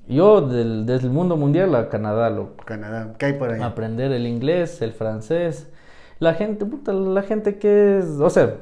Yo, 0.08 0.42
del, 0.42 0.86
desde 0.86 1.08
el 1.08 1.14
mundo 1.14 1.38
mundial 1.38 1.74
a 1.76 1.90
Canadá, 1.90 2.30
loco. 2.30 2.64
Canadá, 2.66 3.14
¿qué 3.18 3.28
hay 3.28 3.34
por 3.34 3.52
ahí? 3.52 3.62
aprender 3.62 4.12
el 4.12 4.28
inglés, 4.28 4.82
el 4.82 4.94
francés. 4.94 5.68
La 6.20 6.34
gente, 6.34 6.66
puta, 6.66 6.94
la 6.94 7.24
gente 7.24 7.58
que 7.58 8.00
es, 8.00 8.06
o 8.20 8.30
sea, 8.30 8.58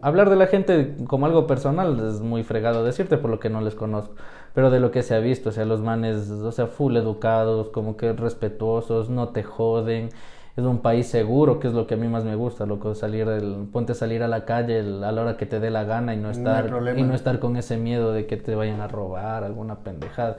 hablar 0.00 0.30
de 0.30 0.36
la 0.36 0.46
gente 0.46 0.96
como 1.06 1.26
algo 1.26 1.46
personal 1.46 1.98
es 2.08 2.20
muy 2.20 2.42
fregado 2.42 2.84
decirte 2.84 3.18
por 3.18 3.30
lo 3.30 3.38
que 3.38 3.50
no 3.50 3.60
les 3.60 3.74
conozco, 3.74 4.14
pero 4.54 4.70
de 4.70 4.80
lo 4.80 4.90
que 4.90 5.02
se 5.02 5.14
ha 5.14 5.18
visto, 5.20 5.50
o 5.50 5.52
sea, 5.52 5.64
los 5.64 5.80
manes, 5.80 6.30
o 6.30 6.50
sea, 6.50 6.66
full 6.66 6.96
educados, 6.96 7.68
como 7.68 7.96
que 7.96 8.12
respetuosos, 8.12 9.10
no 9.10 9.28
te 9.28 9.42
joden. 9.42 10.08
Es 10.56 10.64
un 10.64 10.78
país 10.80 11.06
seguro, 11.06 11.60
que 11.60 11.68
es 11.68 11.74
lo 11.74 11.86
que 11.86 11.94
a 11.94 11.96
mí 11.98 12.08
más 12.08 12.24
me 12.24 12.34
gusta, 12.34 12.64
loco, 12.64 12.94
salir 12.94 13.26
del, 13.26 13.68
ponte 13.70 13.92
a 13.92 13.94
salir 13.94 14.22
a 14.22 14.28
la 14.28 14.46
calle 14.46 14.78
el- 14.78 15.04
a 15.04 15.12
la 15.12 15.20
hora 15.20 15.36
que 15.36 15.44
te 15.44 15.60
dé 15.60 15.70
la 15.70 15.84
gana 15.84 16.14
y 16.14 16.16
no 16.16 16.30
estar, 16.30 16.64
y 16.98 17.02
no 17.02 17.14
estar 17.14 17.38
con 17.40 17.56
ese 17.58 17.76
miedo 17.76 18.12
de 18.12 18.26
que 18.26 18.38
te 18.38 18.54
vayan 18.54 18.80
a 18.80 18.88
robar 18.88 19.44
alguna 19.44 19.80
pendejada. 19.80 20.38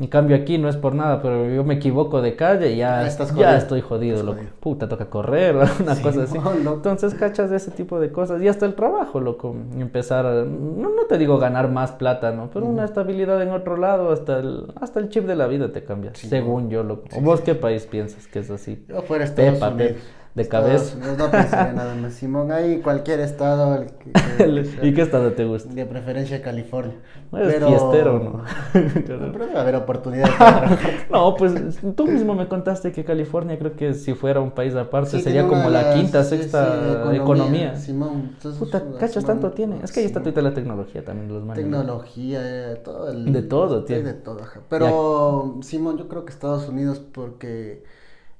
En 0.00 0.06
cambio 0.06 0.36
aquí 0.36 0.58
no 0.58 0.68
es 0.68 0.76
por 0.76 0.94
nada, 0.94 1.20
pero 1.20 1.48
yo 1.50 1.64
me 1.64 1.74
equivoco 1.74 2.22
de 2.22 2.36
calle 2.36 2.70
y 2.72 2.76
ya, 2.76 3.04
estás 3.04 3.34
ya 3.34 3.56
estoy 3.56 3.80
jodido, 3.80 4.14
Estás 4.14 4.26
loco. 4.26 4.38
jodido. 4.38 4.52
Puta, 4.60 4.88
toca 4.88 5.06
correr, 5.10 5.56
una 5.80 5.94
Sí, 5.96 6.02
cosa 6.04 6.22
así. 6.22 6.38
no. 6.62 6.74
Entonces 6.74 7.14
cachas 7.14 7.50
de 7.50 7.56
ese 7.56 7.72
tipo 7.72 7.98
de 7.98 8.12
cosas. 8.12 8.40
Y 8.40 8.46
hasta 8.46 8.64
el 8.64 8.74
trabajo, 8.74 9.18
loco. 9.18 9.56
Empezar, 9.76 10.24
a- 10.24 10.44
no, 10.44 10.88
no 10.90 11.02
te 11.08 11.18
digo 11.18 11.38
ganar 11.38 11.68
más 11.72 11.90
plata, 11.90 12.30
¿no? 12.30 12.48
Pero 12.54 12.66
una 12.66 12.84
estabilidad 12.84 13.42
en 13.42 13.50
otro 13.50 13.76
lado, 13.76 14.12
hasta 14.12 14.38
el, 14.38 14.72
hasta 14.80 15.00
el 15.00 15.08
chip 15.08 15.24
de 15.26 15.34
la 15.34 15.48
vida 15.48 15.72
te 15.72 15.82
cambia. 15.82 16.12
Sí, 16.14 16.28
según 16.28 16.70
yo, 16.70 16.84
loco. 16.84 17.02
Sí, 17.10 17.18
¿O 17.18 17.22
¿Vos 17.22 17.40
qué 17.40 17.56
país 17.56 17.84
piensas 17.86 18.28
que 18.28 18.38
es 18.38 18.50
así? 18.50 18.84
Yo 18.88 19.02
fuera 19.02 19.24
Estados 19.24 19.54
Pepa, 19.54 19.68
Unidos. 19.70 19.92
Pepa. 19.94 20.02
De 20.38 20.48
cabeza. 20.48 20.96
No 21.18 21.30
pensaría 21.30 21.72
nada 21.74 21.94
más. 21.94 22.14
Simón, 22.14 22.50
hay 22.50 22.80
cualquier 22.80 23.20
estado. 23.20 23.74
el 24.38 24.68
que- 24.70 24.86
¿Y 24.88 24.94
qué 24.94 25.02
estado 25.02 25.32
te 25.32 25.44
gusta? 25.44 25.72
De 25.74 25.84
preferencia 25.84 26.40
California. 26.40 26.94
¿No 27.30 27.38
eres 27.38 27.62
fiestero, 27.62 28.18
no? 28.18 28.30
No, 28.30 28.44
pero 29.32 29.46
debe 29.46 29.58
haber 29.58 29.74
oportunidades. 29.76 30.34
No, 31.10 31.34
pues 31.36 31.54
tú 31.96 32.06
mismo 32.06 32.34
me 32.34 32.48
contaste 32.48 32.92
que 32.92 33.04
California 33.04 33.58
creo 33.58 33.74
que 33.74 33.94
si 33.94 34.14
fuera 34.14 34.40
un 34.40 34.50
país 34.50 34.74
aparte 34.74 35.10
Sí, 35.10 35.22
sería 35.22 35.46
como 35.46 35.68
la 35.70 35.94
quinta, 35.94 36.22
sí, 36.22 36.36
sexta 36.36 37.10
sí, 37.10 37.16
economía. 37.16 37.76
Simón, 37.76 38.30
entonces, 38.34 38.58
Puta, 38.58 38.82
¿cachas 38.98 39.24
tanto 39.24 39.50
tiene? 39.52 39.80
Es 39.82 39.92
que 39.92 40.00
ahí 40.00 40.06
está 40.06 40.22
toda 40.22 40.42
la 40.42 40.54
tecnología 40.54 41.04
también 41.04 41.28
los 41.32 41.42
manes. 41.44 41.64
¿no? 41.64 41.78
Tecnología, 41.78 42.40
eh, 42.42 42.76
todo 42.84 43.10
el... 43.10 43.32
De 43.32 43.42
todo 43.42 43.84
tiene. 43.84 44.02
de 44.04 44.14
todo, 44.14 44.42
ajá. 44.42 44.60
Pero, 44.68 45.56
Simón, 45.62 45.98
yo 45.98 46.08
creo 46.08 46.24
que 46.24 46.32
Estados 46.32 46.68
Unidos 46.68 46.98
porque... 47.00 47.82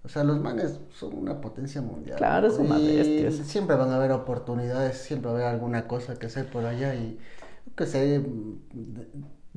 O 0.05 0.09
sea, 0.09 0.25
los 0.25 0.41
manes 0.41 0.81
son 0.91 1.15
una 1.15 1.41
potencia 1.41 1.83
mundial. 1.83 2.17
Claro, 2.17 2.47
es 2.49 2.59
una 2.59 2.79
y 2.79 2.97
bestia. 2.97 3.45
Siempre 3.45 3.77
van 3.77 3.91
a 3.91 3.97
haber 3.97 4.13
oportunidades, 4.13 4.97
siempre 4.97 5.31
va 5.31 5.39
a 5.39 5.41
haber 5.41 5.55
alguna 5.55 5.87
cosa 5.87 6.17
que 6.17 6.27
hacer 6.27 6.47
por 6.47 6.65
allá 6.65 6.95
y... 6.95 7.19
Que 7.77 7.87
sé, 7.87 8.25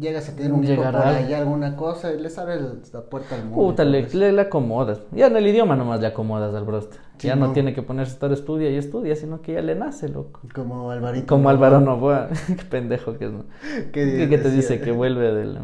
llegas 0.02 0.30
a 0.30 0.36
tener 0.36 0.52
un 0.52 0.64
hijo 0.64 0.82
por 0.82 0.96
allá, 0.96 1.38
alguna 1.38 1.76
cosa, 1.76 2.14
y 2.14 2.20
les 2.20 2.38
abres 2.38 2.92
la 2.94 3.02
puerta 3.02 3.36
al 3.36 3.46
mundo. 3.46 3.56
Puta, 3.56 3.86
le, 3.86 4.08
le, 4.10 4.32
le 4.32 4.42
acomodas. 4.42 5.02
Ya 5.12 5.28
en 5.28 5.38
el 5.38 5.48
idioma 5.48 5.76
nomás 5.76 6.02
le 6.02 6.08
acomodas 6.08 6.54
al 6.54 6.66
broster. 6.66 7.00
Sí, 7.18 7.28
ya 7.28 7.36
no, 7.36 7.48
no. 7.48 7.54
tiene 7.54 7.74
que 7.74 7.84
ponerse 7.84 8.12
a 8.12 8.16
estar 8.16 8.32
estudia 8.32 8.70
y 8.70 8.78
estudia, 8.78 9.16
sino 9.16 9.42
que 9.42 9.54
ya 9.54 9.62
le 9.62 9.76
nace, 9.76 10.10
loco. 10.10 10.42
Como 10.54 10.92
Alvarito. 10.92 11.28
Como 11.28 11.50
Álvaro 11.50 11.80
Novoa. 11.80 12.30
Qué 12.48 12.66
pendejo 12.66 13.18
que 13.18 13.26
es, 13.26 13.32
¿no? 13.32 13.46
¿Qué 13.92 14.40
te 14.42 14.50
dice 14.50 14.82
que 14.82 14.92
vuelve 14.92 15.34
del 15.34 15.60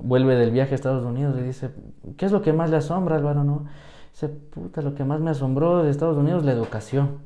vuelve 0.00 0.34
del 0.34 0.50
viaje 0.50 0.72
a 0.72 0.74
Estados 0.74 1.04
Unidos 1.04 1.36
y 1.38 1.42
dice, 1.42 1.70
¿qué 2.16 2.26
es 2.26 2.32
lo 2.32 2.42
que 2.42 2.52
más 2.52 2.68
le 2.68 2.76
asombra, 2.76 3.16
Álvaro 3.16 3.44
Novoa? 3.44 3.70
Dice, 4.14 4.28
puta, 4.28 4.80
lo 4.80 4.94
que 4.94 5.02
más 5.02 5.20
me 5.20 5.30
asombró 5.30 5.82
de 5.82 5.90
Estados 5.90 6.16
Unidos 6.16 6.44
la 6.44 6.52
educación. 6.52 7.18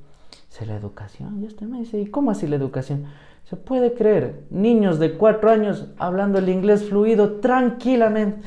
Dice, 0.49 0.65
la 0.65 0.75
educación. 0.75 1.43
Y 1.43 1.47
este 1.47 1.67
me 1.67 1.81
dice, 1.81 2.01
¿y 2.01 2.07
cómo 2.07 2.31
así 2.31 2.47
la 2.47 2.57
educación? 2.57 3.05
Se 3.45 3.57
puede 3.57 3.93
creer, 3.93 4.45
niños 4.49 4.99
de 4.99 5.13
cuatro 5.19 5.51
años 5.51 5.89
hablando 5.99 6.39
el 6.39 6.49
inglés 6.49 6.89
fluido 6.89 7.41
tranquilamente. 7.41 8.41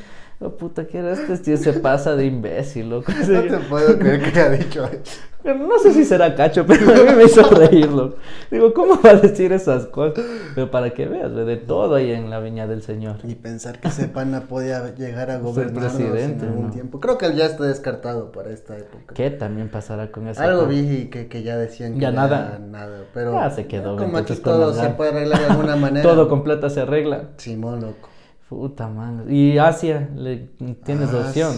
Oh, 0.43 0.49
puta, 0.49 0.87
que 0.87 0.97
era 0.97 1.13
este 1.13 1.37
tío 1.37 1.55
se 1.55 1.73
pasa 1.73 2.15
de 2.15 2.25
imbécil, 2.25 2.89
loco. 2.89 3.11
No 3.11 3.41
te 3.41 3.57
puedo 3.69 3.99
creer 3.99 4.21
que 4.21 4.39
haya 4.39 4.49
dicho 4.49 4.85
eso. 4.85 5.21
No 5.43 5.79
sé 5.79 5.93
si 5.93 6.05
será 6.05 6.35
cacho, 6.35 6.65
pero 6.67 6.91
a 6.91 7.03
mí 7.11 7.15
me 7.17 7.23
hizo 7.23 7.43
reírlo. 7.43 8.15
Digo, 8.51 8.73
¿cómo 8.73 8.99
va 9.01 9.11
a 9.11 9.15
decir 9.15 9.51
esas 9.53 9.87
cosas? 9.87 10.23
Pero 10.53 10.69
para 10.69 10.91
que 10.91 11.07
veas, 11.07 11.33
ve, 11.33 11.45
de 11.45 11.57
todo 11.57 11.95
ahí 11.95 12.11
en 12.11 12.29
la 12.29 12.39
viña 12.39 12.67
del 12.67 12.83
Señor. 12.83 13.17
Y 13.23 13.35
pensar 13.35 13.79
que 13.79 13.87
ese 13.87 14.07
pana 14.07 14.41
podía 14.47 14.93
llegar 14.95 15.31
a 15.31 15.39
presidente, 15.39 16.45
en 16.45 16.51
algún 16.51 16.67
¿no? 16.67 16.71
tiempo. 16.73 16.99
Creo 16.99 17.17
que 17.17 17.25
él 17.27 17.35
ya 17.35 17.45
está 17.45 17.63
descartado 17.63 18.31
para 18.31 18.51
esta 18.51 18.77
época. 18.77 19.13
¿Qué 19.15 19.31
también 19.31 19.69
pasará 19.69 20.11
con 20.11 20.27
eso? 20.27 20.41
Algo 20.41 20.67
vi 20.67 21.05
que, 21.11 21.27
que 21.27 21.41
ya 21.41 21.57
decían 21.57 21.95
que 21.95 21.99
Ya 22.01 22.11
nada. 22.11 22.59
nada, 22.59 23.05
pero 23.13 23.33
Ya 23.33 23.49
se 23.49 23.65
quedó, 23.65 23.95
Como 23.97 24.17
aquí 24.19 24.35
todo 24.35 24.73
se 24.73 24.89
puede 24.89 25.11
arreglar 25.11 25.39
de 25.39 25.45
alguna 25.45 25.75
manera. 25.75 26.07
Todo 26.07 26.29
con 26.29 26.43
plata 26.43 26.69
se 26.69 26.81
arregla. 26.81 27.29
Simón, 27.37 27.81
loco. 27.81 28.10
Puta 28.51 28.89
man. 28.89 29.27
Y 29.29 29.57
Asia, 29.57 30.09
le, 30.13 30.49
tienes 30.83 31.13
Ah, 31.13 31.19
opción. 31.25 31.55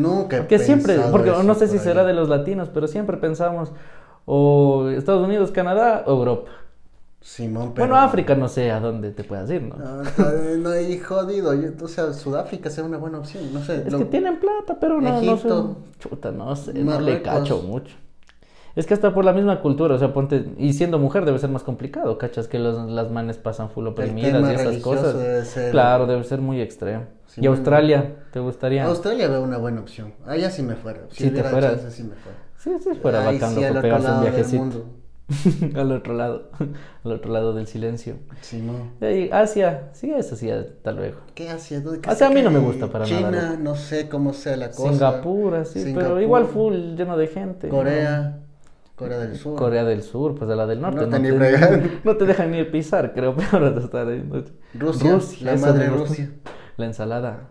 Nunca 0.00 0.36
he 0.38 0.40
Porque 0.40 0.58
siempre, 0.58 0.94
pensado 0.94 1.12
porque 1.12 1.28
eso 1.28 1.42
no 1.42 1.54
sé 1.54 1.68
si 1.68 1.78
será 1.78 2.04
de 2.04 2.14
los 2.14 2.30
latinos, 2.30 2.70
pero 2.72 2.88
siempre 2.88 3.18
pensamos 3.18 3.70
o 4.24 4.88
Estados 4.88 5.22
Unidos, 5.26 5.50
Canadá 5.50 6.04
o 6.06 6.12
Europa. 6.12 6.50
Simón, 7.20 7.72
pero... 7.74 7.86
Bueno, 7.86 8.02
África 8.02 8.34
no 8.34 8.48
sé 8.48 8.70
a 8.70 8.80
dónde 8.80 9.10
te 9.12 9.24
puedas 9.24 9.50
ir, 9.50 9.60
¿no? 9.62 9.76
No, 9.76 10.02
está- 10.02 10.32
no, 10.58 10.80
y 10.80 10.98
jodido. 10.98 11.52
yo- 11.52 11.68
o 11.84 11.86
sea, 11.86 12.14
Sudáfrica 12.14 12.70
sería 12.70 12.88
una 12.88 12.96
buena 12.98 13.18
opción. 13.18 13.52
No 13.52 13.60
sé. 13.62 13.82
Es 13.86 13.92
lo- 13.92 13.98
que 13.98 14.06
tienen 14.06 14.40
plata, 14.40 14.78
pero 14.80 15.02
no, 15.02 15.10
no 15.10 15.18
Egipto. 15.34 15.76
sé. 15.92 16.08
Chuta, 16.08 16.30
no 16.32 16.56
sé, 16.56 16.72
no 16.72 16.78
le 16.78 16.84
Marruecos. 17.12 17.22
cacho 17.32 17.60
mucho. 17.62 17.94
Es 18.74 18.86
que 18.86 18.94
hasta 18.94 19.12
por 19.12 19.24
la 19.24 19.32
misma 19.32 19.60
cultura, 19.60 19.94
o 19.94 19.98
sea, 19.98 20.12
ponte, 20.14 20.46
y 20.58 20.72
siendo 20.72 20.98
mujer 20.98 21.24
debe 21.26 21.38
ser 21.38 21.50
más 21.50 21.62
complicado, 21.62 22.16
cachas, 22.16 22.48
que 22.48 22.58
los- 22.58 22.90
las 22.90 23.10
manes 23.10 23.36
pasan 23.36 23.68
full 23.70 23.86
oprimidas 23.86 24.50
y 24.50 24.54
esas 24.54 24.76
cosas. 24.78 25.18
debe 25.18 25.44
ser- 25.44 25.70
Claro, 25.72 26.06
debe 26.06 26.24
ser 26.24 26.40
muy 26.40 26.60
extremo. 26.60 27.04
Sí, 27.26 27.40
¿Y 27.42 27.46
Australia? 27.46 28.16
¿Te 28.32 28.40
gustaría? 28.40 28.84
Australia 28.84 29.28
veo 29.28 29.42
una 29.42 29.58
buena 29.58 29.80
opción. 29.80 30.14
Allá 30.26 30.50
sí 30.50 30.62
me 30.62 30.74
fuera. 30.74 31.00
Si 31.10 31.24
Sí 31.24 31.30
te 31.30 31.42
fueras. 31.42 31.72
chance, 31.80 31.90
sí 31.90 32.02
me 32.04 32.14
fuera. 32.14 32.38
Sí, 32.56 32.70
sí, 32.82 32.98
fuera 33.00 33.26
Ahí 33.28 33.34
bacán 33.38 33.54
sí, 33.54 33.60
loco, 33.62 33.80
pegarse 33.80 34.10
un 34.10 34.20
viajecito. 34.22 34.58
mundo. 34.62 34.84
al 35.76 35.92
otro 35.92 36.14
lado, 36.14 36.50
al 37.04 37.12
otro 37.12 37.32
lado 37.32 37.54
del 37.54 37.66
silencio. 37.66 38.16
Simón. 38.42 38.90
Y 39.00 39.30
Asia, 39.30 39.88
sí, 39.92 40.10
eso 40.10 40.36
sí, 40.36 40.50
hasta 40.50 40.92
luego. 40.92 41.18
¿Qué 41.34 41.48
Asia? 41.48 41.80
¿Dónde- 41.80 42.06
Asia 42.08 42.26
a 42.26 42.30
mí 42.30 42.42
no 42.42 42.50
me 42.50 42.58
gusta 42.58 42.88
para 42.88 43.04
China, 43.06 43.30
nada, 43.30 43.56
no 43.56 43.74
sé 43.74 44.08
cómo 44.08 44.32
sea 44.34 44.56
la 44.56 44.70
cosa. 44.70 44.90
Singapur, 44.90 45.54
así, 45.54 45.80
pero 45.84 45.90
Singapur. 46.00 46.22
igual 46.22 46.46
full, 46.46 46.74
lleno 46.96 47.16
de 47.16 47.26
gente. 47.28 47.68
¿no? 47.68 48.41
Corea. 49.02 49.18
Del 49.18 49.36
Sur. 49.36 49.56
Corea 49.58 49.84
del 49.84 50.02
Sur, 50.02 50.34
pues 50.34 50.48
de 50.48 50.56
la 50.56 50.66
del 50.66 50.80
norte. 50.80 51.00
No 51.00 51.06
No, 51.06 51.10
te 51.16 51.18
ni 51.22 51.28
te, 51.30 51.36
fregan. 51.36 51.90
no 52.04 52.16
te 52.16 52.24
dejan 52.26 52.50
ni 52.50 52.64
pisar, 52.64 53.12
creo, 53.12 53.34
peor 53.36 53.78
estar 53.78 54.06
ahí. 54.08 54.24
¿no? 54.28 54.42
Rusia, 54.78 55.18
la 55.42 55.56
madre. 55.56 55.86
Rusia. 55.88 56.30
La 56.76 56.86
ensalada, 56.86 57.48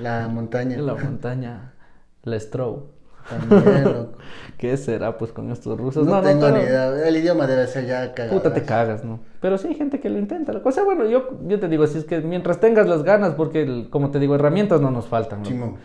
La 0.00 0.26
montaña. 0.28 0.78
la 0.78 0.94
montaña, 0.94 1.74
la 2.22 2.40
Stroh. 2.40 2.96
También, 3.28 3.84
loco. 3.84 4.12
¿Qué 4.56 4.74
será 4.78 5.18
pues 5.18 5.32
con 5.32 5.50
estos 5.52 5.78
rusos? 5.78 6.06
No, 6.06 6.22
tengo 6.22 6.48
ni 6.50 6.60
idea. 6.60 7.06
El 7.06 7.14
idioma 7.14 7.46
debe 7.46 7.66
ser 7.66 7.84
ya 7.86 8.14
cagado. 8.14 8.34
Puta, 8.38 8.54
te 8.54 8.62
cagas, 8.62 9.04
¿no? 9.04 9.20
Pero 9.42 9.58
sí 9.58 9.68
hay 9.68 9.74
gente 9.74 10.00
que 10.00 10.08
lo 10.08 10.18
intenta. 10.18 10.58
O 10.64 10.72
sea, 10.72 10.82
bueno, 10.84 11.04
yo, 11.04 11.38
yo 11.46 11.60
te 11.60 11.68
digo, 11.68 11.86
si 11.86 11.98
es 11.98 12.04
que 12.06 12.20
mientras 12.22 12.58
tengas 12.58 12.88
las 12.88 13.02
ganas, 13.02 13.34
porque, 13.34 13.62
el- 13.62 13.90
como 13.90 14.10
te 14.10 14.18
digo, 14.18 14.34
herramientas 14.34 14.80
no 14.80 14.90
nos 14.90 15.06
faltan, 15.08 15.42
loco. 15.44 15.76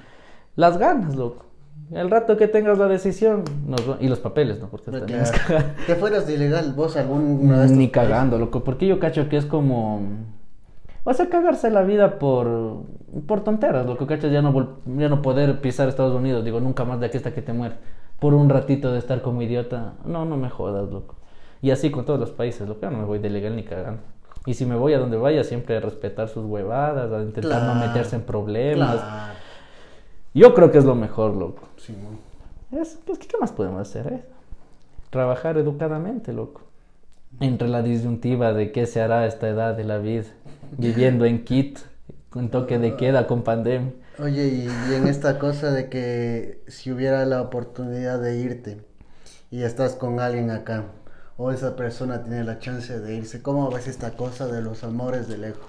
Las 0.56 0.78
ganas, 0.78 1.16
loco. 1.18 1.46
El 1.92 2.10
rato 2.10 2.38
que 2.38 2.48
tengas 2.48 2.78
la 2.78 2.88
decisión, 2.88 3.44
nos 3.68 3.82
y 4.00 4.08
los 4.08 4.20
papeles, 4.20 4.60
¿no? 4.60 4.68
Porque 4.68 4.90
hasta 4.92 5.06
Claro. 5.06 5.24
tienes 5.24 5.32
que- 5.32 5.84
¿Te 5.88 5.96
fueras 5.96 6.26
de 6.28 6.34
ilegal 6.36 6.74
vos 6.74 6.96
alguna 6.98 7.64
estos 7.66 7.78
Ni 7.78 7.90
cagando, 7.90 8.38
loco, 8.40 8.64
porque 8.64 8.88
yo 8.88 9.00
cacho 9.00 9.30
que 9.30 9.38
es 9.38 9.46
como... 9.46 10.02
Vas 11.06 11.20
a 11.20 11.28
cagarse 11.28 11.70
la 11.70 11.82
vida 11.84 12.18
por, 12.18 12.84
por 13.28 13.44
tonteras, 13.44 13.86
loco, 13.86 14.08
cachas, 14.08 14.32
ya 14.32 14.42
no, 14.42 14.78
ya 14.98 15.10
no 15.10 15.22
poder 15.22 15.60
pisar 15.60 15.90
Estados 15.90 16.16
Unidos, 16.16 16.46
digo, 16.46 16.62
nunca 16.62 16.86
más 16.86 17.00
de 17.02 17.08
aquí 17.08 17.18
hasta 17.18 17.34
que 17.34 17.42
te 17.42 17.52
mueres. 17.52 17.78
Por 18.20 18.34
un 18.34 18.48
ratito 18.50 18.92
de 18.94 19.00
estar 19.00 19.22
como 19.22 19.42
idiota, 19.42 19.96
no, 20.06 20.24
no 20.24 20.38
me 20.38 20.50
jodas, 20.50 20.90
loco. 20.90 21.16
Y 21.62 21.72
así 21.72 21.92
con 21.92 22.06
todos 22.06 22.20
los 22.20 22.32
países, 22.32 22.68
loco, 22.68 22.80
yo 22.84 22.90
no 22.92 23.00
me 23.00 23.04
voy 23.06 23.20
de 23.20 23.30
legal 23.30 23.54
ni 23.56 23.64
cagando. 23.64 24.02
Y 24.46 24.54
si 24.54 24.66
me 24.66 24.76
voy 24.76 24.94
a 24.94 25.00
donde 25.00 25.18
vaya, 25.18 25.44
siempre 25.44 25.76
a 25.78 25.80
respetar 25.82 26.30
sus 26.30 26.46
huevadas, 26.46 27.12
a 27.12 27.22
intentar 27.22 27.62
no 27.64 27.74
Claro, 27.74 27.88
meterse 27.88 28.16
en 28.16 28.22
problemas. 28.24 28.96
Claro. 28.96 29.34
Yo 30.34 30.54
creo 30.54 30.72
que 30.72 30.80
es 30.80 30.86
lo 30.86 30.96
mejor, 30.96 31.36
loco. 31.36 31.64
Simón. 31.78 32.18
Es, 32.72 32.98
es 33.08 33.20
que, 33.20 33.28
¿qué 33.28 33.38
más 33.40 33.52
podemos 33.52 33.82
hacer? 33.82 34.12
eh? 34.12 34.24
Trabajar 35.10 35.58
educadamente, 35.58 36.34
loco. 36.34 36.62
Entre 37.40 37.68
la 37.68 37.82
disyuntiva 37.82 38.54
de 38.54 38.72
qué 38.72 38.86
se 38.86 39.02
hará 39.02 39.20
a 39.22 39.28
esta 39.28 39.48
edad 39.48 39.76
de 39.76 39.84
la 39.84 39.98
vida, 39.98 40.26
viviendo 40.78 41.26
en 41.26 41.44
Kit, 41.44 41.80
con 42.30 42.50
toque 42.50 42.80
de 42.80 42.96
queda, 42.96 43.28
con 43.28 43.44
pandemia. 43.44 43.92
Oye, 44.20 44.48
y, 44.48 44.68
y 44.90 44.94
en 44.96 45.08
esta 45.08 45.40
cosa 45.40 45.72
de 45.72 45.90
que 45.90 46.64
si 46.68 46.92
hubiera 46.92 47.26
la 47.26 47.42
oportunidad 47.42 48.20
de 48.20 48.38
irte 48.38 48.82
y 49.50 49.64
estás 49.64 49.94
con 49.94 50.20
alguien 50.20 50.52
acá, 50.52 50.86
o 51.38 51.52
esa 51.52 51.76
persona 51.76 52.24
tiene 52.24 52.44
la 52.44 52.60
chance 52.60 53.00
de 53.00 53.16
irse, 53.16 53.42
¿cómo 53.42 53.70
ves 53.72 53.88
esta 53.88 54.12
cosa 54.12 54.48
de 54.48 54.62
los 54.62 54.84
amores 54.84 55.28
de 55.28 55.38
lejos? 55.38 55.66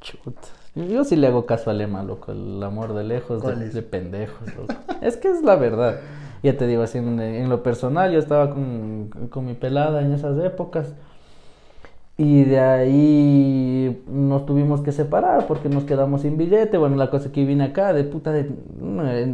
Chuta. 0.00 0.48
Yo 0.74 1.04
sí 1.04 1.16
le 1.16 1.28
hago 1.28 1.46
caso 1.46 1.70
a 1.70 1.74
Lema, 1.74 2.02
loco. 2.02 2.32
El 2.32 2.62
amor 2.62 2.94
de 2.94 3.04
lejos, 3.04 3.42
¿Cuál 3.42 3.60
de, 3.60 3.68
de 3.70 3.82
pendejos, 3.82 4.54
loco. 4.56 4.74
es 5.02 5.16
que 5.16 5.28
es 5.30 5.42
la 5.42 5.56
verdad. 5.56 6.00
Ya 6.42 6.56
te 6.56 6.66
digo, 6.66 6.82
así 6.82 6.98
en, 6.98 7.20
en 7.20 7.48
lo 7.48 7.62
personal, 7.62 8.12
yo 8.12 8.18
estaba 8.18 8.50
con, 8.50 9.08
con 9.30 9.46
mi 9.46 9.54
pelada 9.54 10.02
en 10.02 10.12
esas 10.12 10.38
épocas. 10.44 10.92
Y 12.16 12.44
de 12.44 12.60
ahí 12.60 14.04
nos 14.06 14.46
tuvimos 14.46 14.82
que 14.82 14.92
separar 14.92 15.46
porque 15.48 15.68
nos 15.68 15.82
quedamos 15.84 16.22
sin 16.22 16.36
billete. 16.36 16.78
Bueno, 16.78 16.94
la 16.96 17.10
cosa 17.10 17.26
es 17.26 17.32
que 17.32 17.44
vine 17.44 17.64
acá 17.64 17.92
de 17.92 18.04
puta 18.04 18.30
de... 18.30 18.48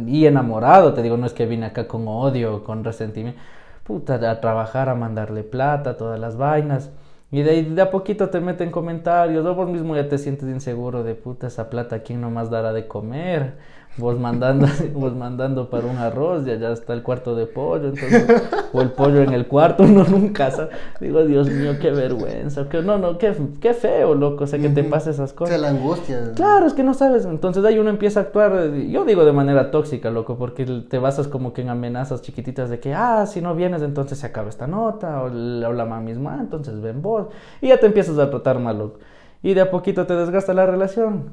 Y 0.07 0.25
enamorado, 0.25 0.93
te 0.93 1.03
digo, 1.03 1.15
no 1.17 1.27
es 1.27 1.33
que 1.33 1.45
vine 1.45 1.67
acá 1.67 1.87
con 1.87 2.07
odio, 2.07 2.63
con 2.63 2.83
resentimiento. 2.83 3.39
Puta, 3.83 4.15
a 4.31 4.41
trabajar, 4.41 4.89
a 4.89 4.95
mandarle 4.95 5.43
plata, 5.43 5.95
todas 5.97 6.19
las 6.19 6.37
vainas. 6.37 6.89
Y 7.31 7.43
de 7.43 7.63
de 7.63 7.81
a 7.81 7.89
poquito 7.91 8.29
te 8.29 8.41
meten 8.41 8.71
comentarios, 8.71 9.45
o 9.45 9.55
vos 9.55 9.69
mismo 9.69 9.95
ya 9.95 10.09
te 10.09 10.17
sientes 10.17 10.49
inseguro 10.49 11.03
de 11.03 11.15
puta 11.15 11.47
esa 11.47 11.69
plata, 11.69 12.03
¿quién 12.03 12.21
nomás 12.21 12.49
dará 12.49 12.73
de 12.73 12.87
comer? 12.87 13.53
Vos 13.97 14.17
mandando, 14.17 14.67
vos 14.93 15.13
mandando 15.15 15.69
para 15.69 15.85
un 15.85 15.97
arroz, 15.97 16.45
ya, 16.45 16.55
ya 16.55 16.71
está 16.71 16.93
el 16.93 17.03
cuarto 17.03 17.35
de 17.35 17.45
pollo, 17.45 17.89
entonces, 17.89 18.25
o 18.71 18.81
el 18.81 18.91
pollo 18.91 19.21
en 19.21 19.33
el 19.33 19.47
cuarto, 19.47 19.83
uno 19.87 20.05
nunca 20.05 20.49
sabe. 20.49 20.69
Digo, 21.01 21.25
Dios 21.25 21.49
mío, 21.49 21.73
qué 21.79 21.91
vergüenza, 21.91 22.69
que 22.69 22.81
no, 22.81 22.97
no, 22.97 23.17
qué, 23.17 23.35
qué 23.59 23.73
feo, 23.73 24.15
loco, 24.15 24.45
o 24.45 24.47
sea, 24.47 24.59
que 24.59 24.69
te 24.69 24.85
pase 24.85 25.09
esas 25.11 25.33
O 25.33 25.35
cosas. 25.35 25.59
sea, 25.59 25.61
la 25.61 25.77
angustia. 25.77 26.31
Claro, 26.35 26.65
es 26.67 26.73
que 26.73 26.83
no 26.83 26.93
sabes. 26.93 27.25
Entonces 27.25 27.65
ahí 27.65 27.79
uno 27.79 27.89
empieza 27.89 28.21
a 28.21 28.23
actuar, 28.23 28.53
eh, 28.55 28.89
yo 28.89 29.03
digo 29.03 29.25
de 29.25 29.33
manera 29.33 29.71
tóxica, 29.71 30.09
loco, 30.09 30.37
porque 30.37 30.65
te 30.89 30.97
basas 30.97 31.27
como 31.27 31.51
que 31.51 31.61
en 31.61 31.69
amenazas 31.69 32.21
chiquititas 32.21 32.69
de 32.69 32.79
que, 32.79 32.93
ah, 32.93 33.25
si 33.25 33.41
no 33.41 33.55
vienes, 33.55 33.81
entonces 33.81 34.19
se 34.19 34.25
acaba 34.25 34.47
esta 34.47 34.67
nota, 34.67 35.21
o 35.21 35.25
habla 35.25 35.83
mamá 35.85 35.99
misma, 35.99 36.35
"Ah, 36.35 36.41
entonces 36.41 36.79
ven 36.81 37.01
vos. 37.01 37.27
Y 37.61 37.67
ya 37.67 37.77
te 37.79 37.87
empiezas 37.87 38.17
a 38.19 38.29
tratar 38.29 38.57
mal, 38.59 38.77
loco. 38.77 38.99
Y 39.43 39.53
de 39.53 39.59
a 39.61 39.69
poquito 39.69 40.05
te 40.07 40.15
desgasta 40.15 40.53
la 40.53 40.65
relación. 40.65 41.25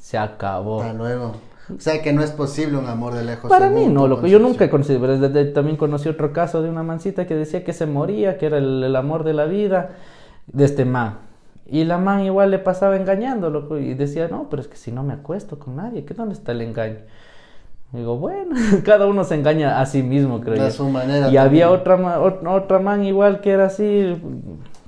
Se 0.00 0.16
acabó. 0.16 0.80
Hasta 0.80 0.94
luego. 0.94 1.32
O 1.76 1.80
sea 1.80 2.00
que 2.02 2.12
no 2.12 2.22
es 2.22 2.30
posible 2.30 2.76
un 2.78 2.86
amor 2.86 3.14
de 3.14 3.24
lejos. 3.24 3.48
Para 3.50 3.68
mí 3.70 3.86
no, 3.86 4.08
loco. 4.08 4.26
Yo 4.26 4.38
nunca 4.38 4.68
conocido, 4.70 5.00
pero 5.00 5.18
desde- 5.18 5.52
también 5.52 5.76
conocí 5.76 6.08
otro 6.08 6.32
caso 6.32 6.62
de 6.62 6.70
una 6.70 6.82
mancita 6.82 7.26
que 7.26 7.34
decía 7.34 7.64
que 7.64 7.72
se 7.72 7.86
moría, 7.86 8.38
que 8.38 8.46
era 8.46 8.58
el, 8.58 8.82
el 8.84 8.96
amor 8.96 9.24
de 9.24 9.34
la 9.34 9.44
vida 9.44 9.90
de 10.46 10.64
este 10.64 10.84
man. 10.84 11.18
Y 11.70 11.84
la 11.84 11.98
man 11.98 12.22
igual 12.22 12.50
le 12.50 12.58
pasaba 12.58 12.96
engañando, 12.96 13.50
loco, 13.50 13.76
y 13.76 13.92
decía, 13.92 14.28
no, 14.28 14.48
pero 14.48 14.62
es 14.62 14.68
que 14.68 14.76
si 14.76 14.90
no 14.90 15.02
me 15.02 15.12
acuesto 15.12 15.58
con 15.58 15.76
nadie, 15.76 16.04
¿qué 16.06 16.14
dónde 16.14 16.34
está 16.34 16.52
el 16.52 16.62
engaño? 16.62 16.96
Digo, 17.92 18.16
bueno, 18.16 18.54
cada 18.84 19.06
uno 19.06 19.24
se 19.24 19.34
engaña 19.34 19.80
a 19.80 19.86
sí 19.86 20.02
mismo, 20.02 20.40
creo 20.40 20.62
De 20.62 20.70
su 20.70 20.88
manera 20.88 21.28
Y 21.30 21.36
había 21.36 21.70
otra, 21.70 22.20
otra 22.20 22.78
man 22.78 23.04
igual 23.04 23.40
que 23.40 23.50
era 23.50 23.66
así, 23.66 24.16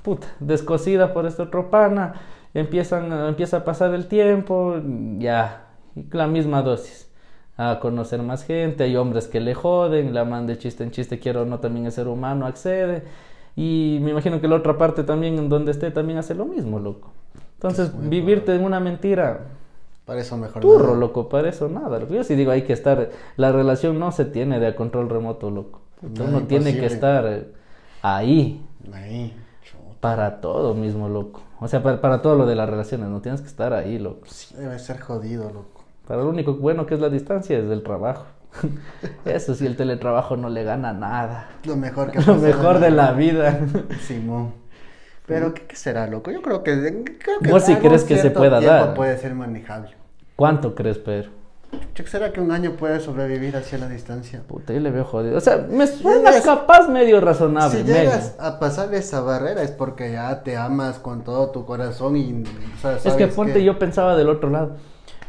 puta, 0.03 0.27
descosida 0.41 1.13
por 1.13 1.27
este 1.27 1.43
otro 1.43 1.71
pana. 1.71 2.15
Empiezan, 2.53 3.13
empieza 3.29 3.59
a 3.59 3.65
pasar 3.65 3.95
el 3.95 4.07
tiempo, 4.07 4.77
ya, 5.19 5.67
la 6.13 6.27
misma 6.27 6.63
dosis. 6.63 7.09
A 7.57 7.79
conocer 7.81 8.23
más 8.23 8.45
gente, 8.45 8.85
hay 8.85 8.97
hombres 8.97 9.27
que 9.29 9.39
le 9.41 9.55
joden, 9.55 10.15
la 10.15 10.25
man 10.25 10.47
de 10.47 10.57
chiste 10.57 10.83
en 10.83 10.91
chiste, 10.93 11.19
quiero 11.19 11.43
o 11.43 11.45
no, 11.45 11.61
también 11.61 11.87
es 11.87 11.95
ser 11.95 12.09
humano, 12.09 12.47
accede. 12.47 13.05
Y 13.55 13.99
me 14.03 14.13
imagino 14.13 14.41
que 14.41 14.49
la 14.49 14.57
otra 14.57 14.79
parte 14.79 15.05
también, 15.05 15.39
en 15.39 15.49
donde 15.51 15.73
esté, 15.73 15.91
también 15.91 16.19
hace 16.19 16.35
lo 16.35 16.47
mismo, 16.47 16.79
loco. 16.79 17.13
Entonces, 17.55 17.93
vivirte 18.09 18.55
en 18.55 18.65
una 18.65 18.81
mentira, 18.81 19.49
Para 20.07 20.21
eso 20.21 20.37
mejor. 20.39 20.63
turro, 20.63 20.87
nada. 20.89 20.99
loco, 20.99 21.29
para 21.29 21.51
eso 21.51 21.69
nada. 21.69 21.99
loco. 21.99 22.15
Yo 22.15 22.25
sí 22.25 22.35
digo, 22.35 22.51
hay 22.51 22.63
que 22.63 22.73
estar, 22.73 23.11
la 23.37 23.53
relación 23.53 23.99
no 23.99 24.11
se 24.13 24.25
tiene 24.25 24.59
de 24.59 24.67
a 24.69 24.77
control 24.77 25.11
remoto, 25.11 25.51
loco. 25.51 25.81
No, 26.01 26.25
Uno 26.25 26.47
tiene 26.47 26.79
que 26.79 26.87
estar 26.87 27.27
eh, 27.27 27.47
ahí, 28.01 28.67
Ahí. 28.93 29.37
chuta. 29.63 30.01
para 30.01 30.41
todo 30.41 30.75
mismo, 30.75 31.09
loco. 31.11 31.43
O 31.61 31.69
sea, 31.69 31.83
para, 31.83 32.01
para 32.01 32.23
todo 32.23 32.37
lo 32.37 32.47
de 32.47 32.57
las 32.57 32.71
relaciones, 32.71 33.09
no 33.11 33.21
tienes 33.21 33.43
que 33.43 33.49
estar 33.49 33.75
ahí, 33.75 33.99
loco. 33.99 34.27
Sí, 34.27 34.55
debe 34.57 34.79
ser 34.79 34.99
jodido, 35.01 35.51
loco. 35.51 35.80
Para 36.11 36.25
lo 36.25 36.29
único 36.29 36.55
bueno 36.55 36.87
que 36.87 36.95
es 36.95 37.01
la 37.01 37.09
distancia 37.09 37.57
es 37.57 37.71
el 37.71 37.85
trabajo. 37.85 38.25
Eso 39.25 39.55
sí, 39.55 39.65
el 39.65 39.77
teletrabajo 39.77 40.37
no 40.37 40.49
le 40.49 40.65
gana 40.65 40.93
nada. 40.93 41.51
Lo 41.63 41.77
mejor 41.77 42.11
que 42.11 42.21
Lo 42.27 42.35
mejor 42.35 42.81
de 42.81 42.91
la 42.91 43.13
vida. 43.13 43.61
Simón. 44.09 44.55
Pero, 45.27 45.55
¿qué, 45.55 45.69
qué 45.69 45.77
será, 45.77 46.09
loco? 46.09 46.33
Yo 46.33 46.43
creo 46.43 46.65
que. 46.65 47.05
Creo 47.21 47.39
que 47.39 47.49
¿Vos 47.53 47.63
sí 47.63 47.75
algún 47.75 47.91
crees 47.91 48.03
que 48.03 48.19
se 48.19 48.33
pueda 48.33 48.61
dar? 48.61 48.95
puede 48.95 49.17
ser 49.19 49.37
manejable. 49.37 49.91
¿Cuánto 50.35 50.75
crees, 50.75 50.99
Pedro? 50.99 51.31
¿Será 52.07 52.33
que 52.33 52.41
un 52.41 52.51
año 52.51 52.73
puede 52.73 52.99
sobrevivir 52.99 53.57
hacia 53.57 53.79
la 53.79 53.87
distancia? 53.89 54.43
Puta, 54.49 54.73
yo 54.73 54.81
le 54.81 54.91
veo 54.91 55.05
jodido. 55.05 55.37
O 55.39 55.41
sea, 55.41 55.59
me 55.59 55.87
suena 55.87 56.31
Llegas- 56.33 56.45
capaz 56.45 56.89
medio 56.89 57.21
razonable. 57.21 57.79
si 57.79 57.85
medio. 57.85 58.01
llegas 58.01 58.35
a 58.41 58.59
pasar 58.59 58.93
esa 58.95 59.21
barrera 59.21 59.63
es 59.63 59.71
porque 59.71 60.11
ya 60.11 60.43
te 60.43 60.57
amas 60.57 60.99
con 60.99 61.23
todo 61.23 61.51
tu 61.51 61.65
corazón 61.65 62.17
y. 62.17 62.43
o 62.43 62.81
sea, 62.83 62.97
Es 62.97 63.03
que 63.05 63.11
sabes 63.11 63.35
ponte, 63.37 63.63
yo 63.63 63.79
pensaba 63.79 64.17
del 64.17 64.29
otro 64.29 64.51
lado. 64.51 64.75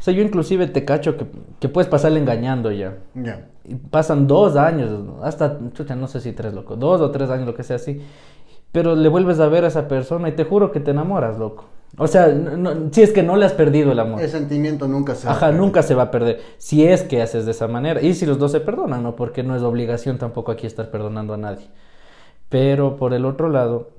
O 0.02 0.04
sea, 0.04 0.12
yo 0.12 0.20
inclusive 0.24 0.66
te 0.66 0.84
cacho 0.84 1.16
que, 1.16 1.26
que 1.60 1.68
puedes 1.68 1.88
pasarle 1.88 2.18
engañando 2.18 2.72
ya. 2.72 2.96
Ya. 3.14 3.46
Y 3.64 3.76
pasan 3.76 4.26
dos 4.26 4.56
años, 4.56 4.90
hasta, 5.22 5.60
chucha, 5.74 5.94
no 5.94 6.08
sé 6.08 6.20
si 6.20 6.32
tres, 6.32 6.54
loco. 6.54 6.74
Dos 6.74 7.00
o 7.00 7.12
tres 7.12 7.30
años, 7.30 7.46
lo 7.46 7.54
que 7.54 7.62
sea 7.62 7.76
así. 7.76 8.00
Pero 8.72 8.96
le 8.96 9.08
vuelves 9.08 9.38
a 9.38 9.46
ver 9.46 9.62
a 9.64 9.68
esa 9.68 9.86
persona 9.86 10.28
y 10.28 10.32
te 10.32 10.42
juro 10.42 10.72
que 10.72 10.80
te 10.80 10.90
enamoras, 10.90 11.38
loco. 11.38 11.66
O 11.98 12.08
sea, 12.08 12.26
no- 12.26 12.88
si 12.90 13.02
es 13.02 13.12
que 13.12 13.22
no 13.22 13.36
le 13.36 13.46
has 13.46 13.52
perdido 13.52 13.92
el 13.92 14.00
amor. 14.00 14.20
El 14.20 14.28
sentimiento 14.28 14.88
nunca 14.88 15.14
se 15.14 15.28
va 15.28 15.34
a 15.34 15.36
Ajá, 15.36 15.52
nunca 15.52 15.84
se 15.84 15.94
va 15.94 16.02
a 16.04 16.10
perder. 16.10 16.40
Si 16.58 16.84
es 16.84 17.04
que 17.04 17.22
haces 17.22 17.44
de 17.44 17.52
esa 17.52 17.68
manera. 17.68 18.02
Y 18.02 18.14
si 18.14 18.26
los 18.26 18.40
dos 18.40 18.50
se 18.50 18.58
perdonan, 18.58 19.04
¿no? 19.04 19.14
Porque 19.14 19.44
no 19.44 19.54
es 19.54 19.62
obligación 19.62 20.18
tampoco 20.18 20.50
aquí 20.50 20.66
estar 20.66 20.90
perdonando 20.90 21.34
a 21.34 21.36
nadie. 21.36 21.68
Pero 22.48 22.96
por 22.96 23.14
el 23.14 23.24
otro 23.24 23.48
lado, 23.48 23.90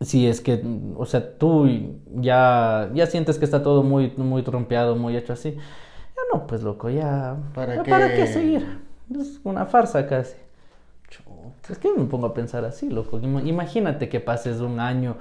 si 0.00 0.26
es 0.28 0.40
que, 0.40 0.62
o 0.96 1.06
sea, 1.06 1.38
tú 1.38 1.68
ya, 2.14 2.90
ya 2.94 3.06
sientes 3.06 3.38
que 3.38 3.44
está 3.44 3.62
todo 3.62 3.82
muy, 3.82 4.12
muy 4.16 4.42
trompeado, 4.42 4.96
muy 4.96 5.16
hecho 5.16 5.32
así. 5.32 5.52
Ya 5.52 6.22
no, 6.32 6.46
pues 6.46 6.62
loco, 6.62 6.90
ya. 6.90 7.36
¿Para 7.54 7.76
ya 7.76 7.82
qué? 7.82 7.90
¿Para 7.90 8.14
qué 8.14 8.26
seguir? 8.26 8.80
Es 9.18 9.40
una 9.44 9.66
farsa 9.66 10.06
casi. 10.06 10.36
Chuta. 11.10 11.72
Es 11.72 11.78
que 11.78 11.92
me 11.92 12.04
pongo 12.06 12.26
a 12.28 12.34
pensar 12.34 12.64
así, 12.64 12.90
loco. 12.90 13.18
Ima- 13.20 13.42
Imagínate 13.46 14.08
que 14.08 14.20
pases 14.20 14.60
un 14.60 14.80
año 14.80 15.16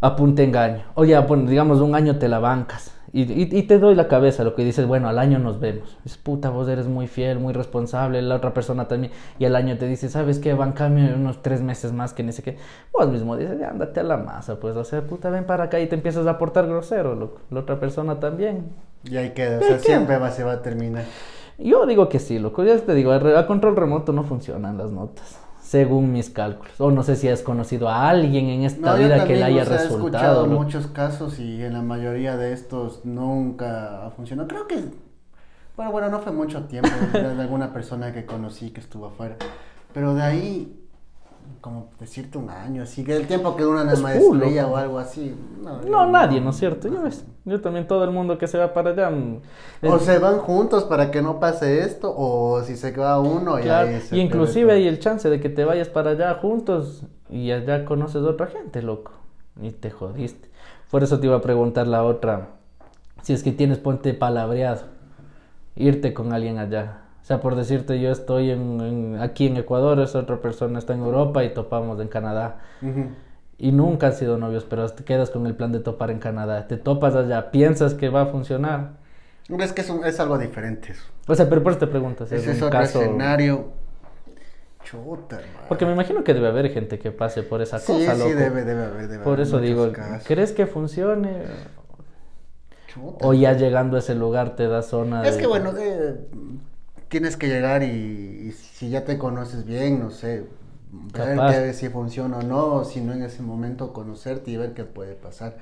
a 0.00 0.16
punta 0.16 0.42
engaño. 0.42 0.82
O 0.94 1.04
ya, 1.04 1.20
bueno, 1.20 1.48
digamos, 1.48 1.80
un 1.80 1.94
año 1.94 2.18
te 2.18 2.28
la 2.28 2.38
bancas. 2.38 2.92
Y, 3.14 3.22
y- 3.32 3.48
y 3.58 3.62
te 3.62 3.78
doy 3.78 3.94
la 3.94 4.08
cabeza, 4.08 4.42
lo 4.42 4.56
que 4.56 4.64
dices, 4.64 4.86
bueno, 4.86 5.08
al 5.08 5.20
año 5.20 5.38
nos 5.38 5.60
vemos. 5.60 5.96
Es 6.04 6.16
puta, 6.18 6.50
vos 6.50 6.68
eres 6.68 6.88
muy 6.88 7.06
fiel, 7.06 7.38
muy 7.38 7.52
responsable, 7.52 8.20
la 8.22 8.34
otra 8.34 8.52
persona 8.52 8.88
también. 8.88 9.12
Y 9.38 9.44
al 9.44 9.54
año 9.54 9.78
te 9.78 9.86
dice, 9.86 10.08
¿sabes 10.08 10.40
qué? 10.40 10.52
Bancame 10.54 11.14
unos 11.14 11.40
tres 11.40 11.62
meses 11.62 11.92
más 11.92 12.12
que 12.12 12.24
ni 12.24 12.32
sé 12.32 12.42
qué. 12.42 12.58
Vos 12.92 13.08
mismo 13.08 13.36
dices, 13.36 13.58
ya, 13.60 13.70
ándate 13.70 14.00
a 14.00 14.02
la 14.02 14.16
masa, 14.16 14.58
pues. 14.58 14.74
O 14.76 14.82
sea, 14.84 15.02
puta, 15.06 15.30
ven 15.30 15.46
para 15.46 15.64
acá 15.64 15.78
y 15.80 15.86
te 15.86 15.94
empiezas 15.94 16.26
a 16.26 16.38
portar 16.38 16.66
grosero, 16.66 17.14
loco. 17.14 17.40
La 17.50 17.60
otra 17.60 17.78
persona 17.78 18.18
también. 18.18 18.72
Y 19.04 19.16
ahí 19.16 19.30
queda. 19.30 19.58
O 19.58 19.62
¿Y 19.62 19.64
sea, 19.64 19.78
siempre 19.78 20.18
va, 20.18 20.30
se 20.32 20.42
va 20.44 20.52
a 20.54 20.62
terminar. 20.62 21.04
Yo 21.58 21.86
digo 21.86 22.08
que 22.08 22.18
sí, 22.18 22.38
loco. 22.40 22.64
Ya 22.64 22.76
te 22.78 22.94
digo, 22.94 23.12
a, 23.12 23.38
a 23.38 23.46
control 23.46 23.76
remoto 23.76 24.12
no 24.12 24.24
funcionan 24.24 24.76
las 24.76 24.90
notas, 24.90 25.38
según 25.64 26.12
mis 26.12 26.28
cálculos. 26.30 26.78
O 26.78 26.90
no 26.90 27.02
sé 27.02 27.16
si 27.16 27.26
has 27.28 27.40
conocido 27.42 27.88
a 27.88 28.08
alguien 28.10 28.46
en 28.50 28.62
esta 28.64 28.92
No, 28.92 28.96
vida 28.98 29.24
que 29.26 29.34
le 29.36 29.44
haya 29.44 29.62
o 29.62 29.64
sea, 29.64 29.74
He 29.76 29.78
resultado. 29.78 30.06
escuchado 30.08 30.46
loco. 30.46 30.62
muchos 30.62 30.86
casos 30.88 31.38
y 31.40 31.62
en 31.62 31.72
la 31.72 31.80
mayoría 31.82 32.36
de 32.36 32.52
estos 32.52 33.04
nunca 33.04 34.06
ha 34.06 34.10
funcionado. 34.10 34.46
Creo 34.46 34.66
que, 34.68 34.76
bueno, 35.76 35.90
bueno, 35.90 36.10
no 36.10 36.20
fue 36.20 36.32
mucho 36.32 36.64
tiempo 36.64 36.90
de 37.12 37.40
alguna 37.40 37.72
persona 37.72 38.12
que 38.12 38.26
conocí 38.26 38.70
que 38.70 38.80
estuvo 38.80 39.06
afuera. 39.06 39.36
Pero 39.94 40.14
de 40.14 40.22
ahí, 40.22 40.83
como 41.60 41.88
decirte 41.98 42.36
un 42.38 42.50
año, 42.50 42.82
así 42.82 43.04
que 43.04 43.16
el 43.16 43.26
tiempo 43.26 43.56
que 43.56 43.64
una 43.64 43.82
Es 43.90 43.98
la 43.98 44.02
maestría 44.02 44.62
loco. 44.62 44.74
o 44.74 44.76
algo 44.76 44.98
así. 44.98 45.34
No, 45.88 46.06
nadie, 46.10 46.40
¿no 46.40 46.50
es 46.50 46.56
cierto? 46.56 46.88
Yo, 46.88 47.02
ves, 47.02 47.24
yo 47.44 47.60
también, 47.60 47.86
todo 47.86 48.04
el 48.04 48.10
mundo 48.10 48.36
que 48.36 48.46
se 48.46 48.58
va 48.58 48.74
para 48.74 48.90
allá. 48.90 49.10
mm, 49.10 49.40
O 49.82 49.98
se 49.98 50.18
van 50.18 50.38
juntos 50.38 50.84
para 50.84 51.10
que 51.10 51.22
no 51.22 51.40
pase 51.40 51.80
esto, 51.84 52.12
o 52.16 52.62
si 52.62 52.76
se 52.76 52.92
va 52.92 53.18
uno, 53.20 53.58
y 53.58 53.62
claro, 53.62 53.88
ahí 53.88 54.00
se 54.00 54.16
y 54.16 54.20
inclusive 54.20 54.72
hay 54.72 54.86
el 54.86 54.98
chance 54.98 55.28
de 55.30 55.40
que 55.40 55.48
te 55.48 55.64
vayas 55.64 55.88
para 55.88 56.10
allá 56.10 56.34
juntos 56.34 57.04
y 57.30 57.50
allá 57.50 57.84
conoces 57.84 58.22
a 58.22 58.28
otra 58.28 58.46
gente, 58.48 58.82
loco. 58.82 59.12
Y 59.62 59.70
te 59.70 59.90
jodiste. 59.90 60.50
Por 60.90 61.02
eso 61.02 61.18
te 61.20 61.26
iba 61.26 61.36
a 61.36 61.40
preguntar 61.40 61.86
la 61.86 62.04
otra. 62.04 62.48
Si 63.22 63.32
es 63.32 63.42
que 63.42 63.52
tienes 63.52 63.78
ponte 63.78 64.12
palabreado, 64.14 64.82
irte 65.76 66.12
con 66.12 66.32
alguien 66.32 66.58
allá. 66.58 67.03
O 67.24 67.26
sea, 67.26 67.40
por 67.40 67.56
decirte, 67.56 67.98
yo 68.02 68.10
estoy 68.10 68.50
en, 68.50 68.80
en- 68.82 69.18
aquí 69.22 69.46
en 69.46 69.56
Ecuador, 69.56 69.98
esa 69.98 70.18
otra 70.18 70.42
persona 70.42 70.78
está 70.78 70.92
en 70.92 71.00
Europa 71.00 71.42
y 71.42 71.54
topamos 71.54 71.98
en 72.00 72.08
Canadá. 72.08 72.58
Y 73.56 73.72
nunca 73.72 74.08
han 74.08 74.12
sido 74.12 74.36
novios, 74.36 74.64
pero 74.68 74.86
te 74.90 75.04
quedas 75.04 75.30
con 75.30 75.46
el 75.46 75.54
plan 75.56 75.72
de 75.72 75.80
topar 75.80 76.10
en 76.10 76.18
Canadá. 76.18 76.66
Te 76.68 76.76
topas 76.76 77.14
allá, 77.14 77.50
piensas 77.50 77.94
que 77.94 78.10
va 78.10 78.20
a 78.22 78.26
funcionar. 78.26 78.90
Es 79.58 79.72
que 79.72 79.80
es, 79.80 79.88
un- 79.88 80.04
es 80.04 80.20
algo 80.20 80.36
diferente 80.36 80.92
eso. 80.92 81.02
O 81.26 81.34
sea, 81.34 81.48
pero 81.48 81.62
por 81.62 81.72
eso 81.72 81.78
te 81.78 81.86
pregunto. 81.86 82.26
si 82.26 82.34
es 82.34 82.46
es 82.46 82.58
un 82.60 82.64
otro 82.68 82.78
caso... 82.78 83.00
escenario. 83.00 83.72
Chuta, 84.84 85.36
hermano. 85.36 85.64
Porque 85.66 85.86
me 85.86 85.92
imagino 85.92 86.24
que 86.24 86.34
debe 86.34 86.48
haber 86.48 86.68
gente 86.70 86.98
que 86.98 87.10
pase 87.10 87.42
por 87.42 87.62
esa 87.62 87.78
Sí, 87.78 87.86
cosa, 87.90 88.12
sí, 88.16 88.18
loco. 88.18 88.34
debe, 88.34 88.64
debe 88.64 88.84
haber. 88.84 89.08
Debe 89.08 89.24
Por 89.24 89.34
haber 89.34 89.46
eso 89.46 89.56
muchos 89.56 89.68
digo, 89.68 89.92
casos. 89.92 90.26
¿crees 90.26 90.52
que 90.52 90.66
funcione? 90.66 91.42
Chuta. 92.88 93.26
O 93.26 93.32
ya 93.32 93.54
llegando 93.54 93.96
a 93.96 94.00
ese 94.00 94.14
lugar 94.14 94.56
te 94.56 94.68
da 94.68 94.82
zona 94.82 95.24
Es 95.24 95.36
de- 95.36 95.40
que 95.40 95.46
bueno, 95.46 95.72
eh, 95.78 96.16
tienes 97.08 97.36
que 97.36 97.48
llegar 97.48 97.82
y, 97.82 97.86
y 98.48 98.52
si 98.52 98.90
ya 98.90 99.04
te 99.04 99.18
conoces 99.18 99.64
bien, 99.64 100.00
no 100.00 100.10
sé, 100.10 100.46
ver 100.92 101.44
que 101.44 101.72
si 101.74 101.88
funciona 101.88 102.38
o 102.38 102.42
no, 102.42 102.66
o 102.76 102.84
si 102.84 103.00
no 103.00 103.12
en 103.12 103.22
ese 103.22 103.42
momento 103.42 103.92
conocerte 103.92 104.50
y 104.50 104.56
ver 104.56 104.74
qué 104.74 104.84
puede 104.84 105.14
pasar. 105.14 105.56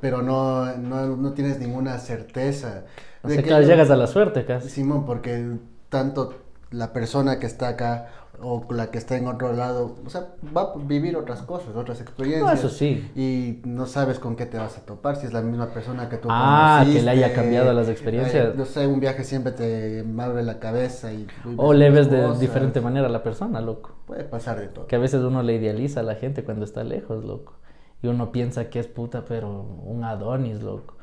Pero 0.00 0.22
no, 0.22 0.76
no, 0.76 1.16
no 1.16 1.32
tienes 1.34 1.58
ninguna 1.60 1.98
certeza. 1.98 2.84
O 3.22 3.28
de 3.28 3.34
sea, 3.34 3.42
que 3.42 3.48
claro, 3.48 3.62
no- 3.62 3.68
llegas 3.68 3.90
a 3.90 3.96
la 3.96 4.06
suerte 4.08 4.44
casi. 4.44 4.70
Simón, 4.70 5.06
porque 5.06 5.58
tanto 5.88 6.34
la 6.70 6.92
persona 6.92 7.38
que 7.38 7.46
está 7.46 7.68
acá 7.68 8.08
o 8.40 8.64
la 8.72 8.90
que 8.90 8.98
está 8.98 9.16
en 9.16 9.26
otro 9.26 9.52
lado, 9.52 9.96
o 10.04 10.10
sea, 10.10 10.28
va 10.56 10.62
a 10.62 10.72
vivir 10.76 11.16
otras 11.16 11.42
cosas, 11.42 11.74
otras 11.74 12.00
experiencias. 12.00 12.46
No, 12.46 12.52
eso 12.52 12.68
sí. 12.68 13.10
Y 13.16 13.60
no 13.68 13.86
sabes 13.86 14.18
con 14.18 14.36
qué 14.36 14.46
te 14.46 14.58
vas 14.58 14.78
a 14.78 14.82
topar, 14.86 15.16
si 15.16 15.26
es 15.26 15.32
la 15.32 15.42
misma 15.42 15.68
persona 15.72 16.08
que 16.08 16.16
tú 16.18 16.28
Ah, 16.30 16.84
que 16.86 17.02
le 17.02 17.10
haya 17.10 17.34
cambiado 17.34 17.72
las 17.72 17.88
experiencias. 17.88 18.48
eh, 18.48 18.52
no 18.56 18.64
sé, 18.64 18.86
un 18.86 19.00
viaje 19.00 19.24
siempre 19.24 19.52
te 19.52 20.04
abre 20.18 20.42
la 20.42 20.58
cabeza 20.60 21.12
y... 21.12 21.26
O 21.56 21.72
le 21.72 21.90
ves 21.90 22.10
de 22.10 22.22
cosas. 22.22 22.40
diferente 22.40 22.80
manera 22.80 23.06
a 23.06 23.10
la 23.10 23.22
persona, 23.22 23.60
loco. 23.60 23.92
Puede 24.06 24.24
pasar 24.24 24.60
de 24.60 24.68
todo. 24.68 24.86
Que 24.86 24.96
a 24.96 25.00
veces 25.00 25.20
uno 25.22 25.42
le 25.42 25.54
idealiza 25.54 26.00
a 26.00 26.02
la 26.04 26.14
gente 26.14 26.44
cuando 26.44 26.64
está 26.64 26.84
lejos, 26.84 27.24
loco. 27.24 27.54
Y 28.02 28.06
uno 28.06 28.30
piensa 28.30 28.70
que 28.70 28.78
es 28.78 28.86
puta, 28.86 29.24
pero 29.26 29.50
un 29.84 30.04
Adonis, 30.04 30.62
loco. 30.62 30.94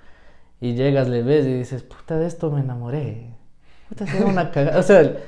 Y 0.62 0.74
llegas, 0.76 1.10
le 1.10 1.22
ves 1.22 1.46
y 1.46 1.54
dices, 1.54 1.84
puta, 1.84 2.18
de 2.18 2.26
esto 2.28 2.50
me 2.50 2.62
enamoré. 2.62 3.34
Puta, 3.90 4.08
será 4.08 4.26
una 4.26 4.50
cagada. 4.52 4.80
O 4.80 4.84
sea, 4.84 5.02
eh, 5.02 5.20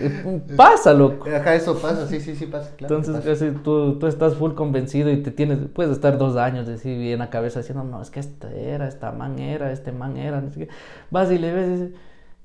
pasa, 0.56 0.92
loco. 0.92 1.28
Ajá, 1.28 1.54
eso 1.54 1.78
pasa, 1.78 2.06
sí, 2.06 2.20
sí, 2.20 2.34
sí 2.36 2.46
pasa, 2.46 2.70
claro. 2.76 2.96
Entonces, 2.96 3.24
pasa. 3.24 3.62
tú, 3.62 3.98
tú 3.98 4.06
estás 4.06 4.34
full 4.34 4.52
convencido 4.54 5.10
y 5.10 5.22
te 5.22 5.30
tienes, 5.30 5.58
puedes 5.74 5.92
estar 5.92 6.18
dos 6.18 6.36
años 6.36 6.68
así 6.68 7.12
en 7.12 7.18
la 7.18 7.30
cabeza 7.30 7.60
diciendo, 7.60 7.84
no, 7.84 8.00
es 8.02 8.10
que 8.10 8.20
esta 8.20 8.50
era, 8.52 8.88
esta 8.88 9.12
man 9.12 9.38
era, 9.38 9.72
este 9.72 9.92
man 9.92 10.16
era, 10.16 10.40
no 10.40 10.50
sé 10.50 10.60
qué. 10.60 10.68
Vas 11.10 11.30
y 11.30 11.38
le 11.38 11.52
ves 11.52 11.68
y 11.68 11.72
dices, 11.72 11.90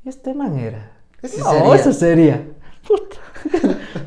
este 0.05 0.33
man 0.33 0.57
era. 0.57 0.91
Ese 1.21 1.39
no, 1.39 1.51
sería. 1.51 1.75
eso 1.75 1.93
sería. 1.93 2.47
Puta. 2.87 3.17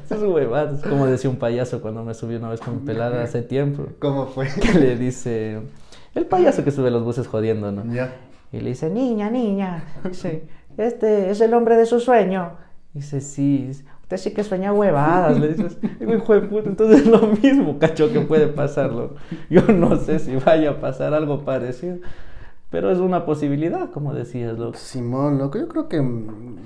Eso 0.04 0.14
es 0.14 0.22
huevada. 0.22 0.76
Es 0.76 0.82
como 0.82 1.06
decía 1.06 1.28
un 1.28 1.36
payaso 1.36 1.80
cuando 1.82 2.02
me 2.04 2.14
subí 2.14 2.36
una 2.36 2.48
vez 2.48 2.60
con 2.60 2.80
mi 2.80 2.86
pelada 2.86 3.22
hace 3.22 3.42
tiempo. 3.42 3.86
¿Cómo 3.98 4.26
fue? 4.26 4.48
Que 4.60 4.78
le 4.78 4.96
dice, 4.96 5.60
el 6.14 6.26
payaso 6.26 6.64
que 6.64 6.70
sube 6.70 6.90
los 6.90 7.04
buses 7.04 7.26
jodiendo, 7.26 7.70
¿no? 7.70 7.92
ya. 7.92 8.12
Y 8.52 8.60
le 8.60 8.70
dice, 8.70 8.90
niña, 8.90 9.30
niña, 9.30 9.84
dice, 10.02 10.48
este 10.76 11.30
es 11.30 11.40
el 11.40 11.54
hombre 11.54 11.76
de 11.76 11.86
su 11.86 12.00
sueño. 12.00 12.56
Dice, 12.92 13.20
sí, 13.20 13.70
usted 14.02 14.16
sí 14.16 14.32
que 14.32 14.42
sueña 14.42 14.72
huevadas, 14.72 15.38
le 15.38 15.48
dices, 15.54 15.78
hijo 16.00 16.34
de 16.34 16.40
puta, 16.42 16.68
entonces 16.68 17.02
es 17.02 17.06
lo 17.06 17.20
mismo, 17.28 17.78
cacho, 17.78 18.12
que 18.12 18.20
puede 18.20 18.48
pasarlo. 18.48 19.14
Yo 19.48 19.62
no 19.68 19.96
sé 19.96 20.18
si 20.18 20.34
vaya 20.36 20.70
a 20.70 20.80
pasar 20.80 21.14
algo 21.14 21.44
parecido, 21.44 21.98
pero 22.68 22.90
es 22.90 22.98
una 22.98 23.24
posibilidad, 23.24 23.90
como 23.90 24.12
decías, 24.12 24.58
loco. 24.58 24.76
Simón, 24.76 25.38
loco, 25.38 25.58
yo 25.58 25.68
creo 25.68 25.88
que, 25.88 26.04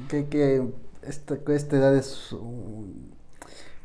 que, 0.09 0.27
que 0.29 0.67
esta, 1.03 1.37
esta 1.49 1.77
edad 1.77 1.95
es 1.95 2.33
un- 2.33 3.13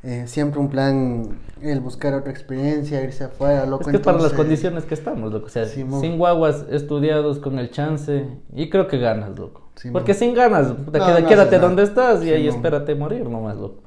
eh, 0.02 0.23
siempre 0.28 0.62
un 0.62 0.69
plan, 0.69 1.39
el 1.62 1.82
buscar 1.82 2.13
otra 2.13 2.32
experiencia, 2.32 3.04
irse 3.04 3.25
afuera, 3.25 3.65
loco. 3.65 3.82
Es 3.82 3.88
que 3.89 3.95
es 3.97 4.02
para 4.02 4.15
las 4.15 4.23
entonces- 4.32 4.38
condiciones 4.38 4.86
que 4.86 4.93
estamos, 4.93 5.34
loco. 5.34 5.47
O 5.47 5.49
sea, 5.49 5.65
Simón. 5.65 5.99
sin 5.99 6.17
guaguas, 6.17 6.65
estudiados, 6.71 7.39
con 7.39 7.60
el 7.60 7.69
chance. 7.69 8.25
Y 8.56 8.69
creo 8.69 8.88
que 8.88 8.97
ganas, 8.97 9.38
loco. 9.38 9.69
Porque 9.92 10.13
sin 10.13 10.34
ganas, 10.34 10.68
No, 10.70 11.20
no 11.20 11.28
quédate 11.28 11.60
donde 11.60 11.84
estás 11.84 12.24
y 12.24 12.32
ahí 12.32 12.48
espérate 12.48 12.96
morir 12.96 13.28
nomás, 13.30 13.56
loco. 13.58 13.82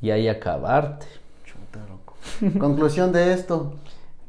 Y 0.00 0.10
ahí 0.10 0.28
acabarte. 0.28 1.06
chuta, 1.44 1.80
loco. 1.88 2.14
Conclusión 2.58 3.10
de 3.12 3.32
esto, 3.32 3.72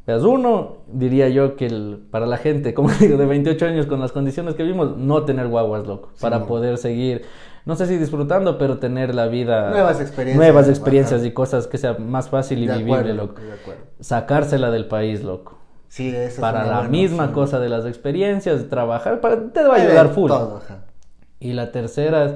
Pues 0.06 0.24
uno, 0.24 0.78
diría 0.92 1.30
yo 1.30 1.56
que 1.56 1.68
el- 1.68 2.00
para 2.10 2.26
la 2.26 2.38
gente, 2.38 2.74
como 2.74 2.90
digo, 3.00 3.18
de 3.18 3.26
28 3.28 3.66
años 3.68 3.86
con 3.86 4.00
las 4.00 4.12
condiciones 4.12 4.56
que 4.56 4.64
vimos, 4.64 4.98
no 4.98 5.24
tener 5.26 5.48
guaguas, 5.48 5.86
loco. 5.86 6.10
para 6.20 6.46
poder 6.48 6.80
seguir, 6.80 7.26
no 7.66 7.76
sé 7.76 7.86
si 7.86 7.98
disfrutando, 7.98 8.58
pero 8.58 8.80
tener 8.80 9.14
la 9.14 9.28
vida. 9.28 9.70
Nuevas 9.70 10.02
experiencias, 10.02 10.38
Nuevas 10.38 10.68
experiencias 10.70 11.24
y 11.24 11.32
cosas 11.32 11.68
que 11.68 11.78
sea 11.78 11.94
más 12.00 12.30
fácil 12.30 12.64
y 12.64 12.66
de 12.68 12.78
vivible, 12.78 13.12
acuerdo, 13.12 13.14
loco. 13.28 13.42
de. 13.42 14.04
Sacársela 14.04 14.72
del 14.72 14.88
país, 14.88 15.24
loco. 15.24 15.59
Sí, 15.90 16.16
para 16.40 16.66
la 16.66 16.84
misma 16.84 17.24
opción. 17.26 17.34
cosa 17.34 17.60
de 17.60 17.68
las 17.68 17.86
experiencias, 17.86 18.70
trabajar, 18.70 19.20
para, 19.22 19.50
te 19.52 19.64
va 19.64 19.76
a 19.76 19.80
Eh, 19.80 19.82
ayudar 19.88 20.10
full. 20.10 20.30
Todo. 20.30 20.62
Y 21.40 21.54
la 21.54 21.72
tercera 21.72 22.26
es 22.26 22.32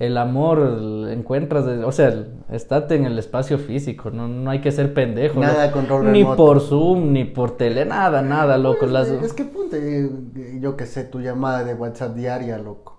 el 0.00 0.16
amor, 0.16 1.06
encuentras, 1.10 1.64
o 1.66 1.92
sea, 1.92 2.12
estate 2.50 2.96
en 2.96 3.04
el 3.04 3.18
espacio 3.18 3.58
físico, 3.58 4.10
no, 4.10 4.26
no 4.28 4.50
hay 4.50 4.60
que 4.60 4.72
ser 4.72 4.92
pendejo. 4.94 5.38
Nada 5.40 5.66
loco. 5.66 5.76
control 5.78 6.10
Ni 6.10 6.22
remoto. 6.22 6.36
por 6.36 6.60
Zoom, 6.60 7.12
ni 7.12 7.24
por 7.24 7.56
tele, 7.56 7.84
nada, 7.84 8.22
nada, 8.22 8.56
loco. 8.58 8.78
Pues, 8.80 8.90
las- 8.92 9.08
Es 9.08 9.32
que 9.34 9.44
ponte, 9.44 9.78
eh, 10.06 10.58
yo 10.60 10.76
que 10.76 10.86
sé, 10.86 11.04
tu 11.04 11.20
llamada 11.20 11.64
de 11.64 11.74
WhatsApp 11.74 12.14
diaria, 12.16 12.58
loco. 12.58 12.96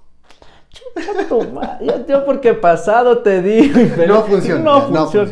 Yo 2.08 2.24
porque 2.26 2.54
pasado 2.54 3.20
te 3.20 3.42
digo. 3.42 3.80
infeliz. 3.82 4.08
No 4.08 4.22
funciona, 4.24 4.62
No 4.64 4.88
no 4.90 5.06
funciona. 5.08 5.32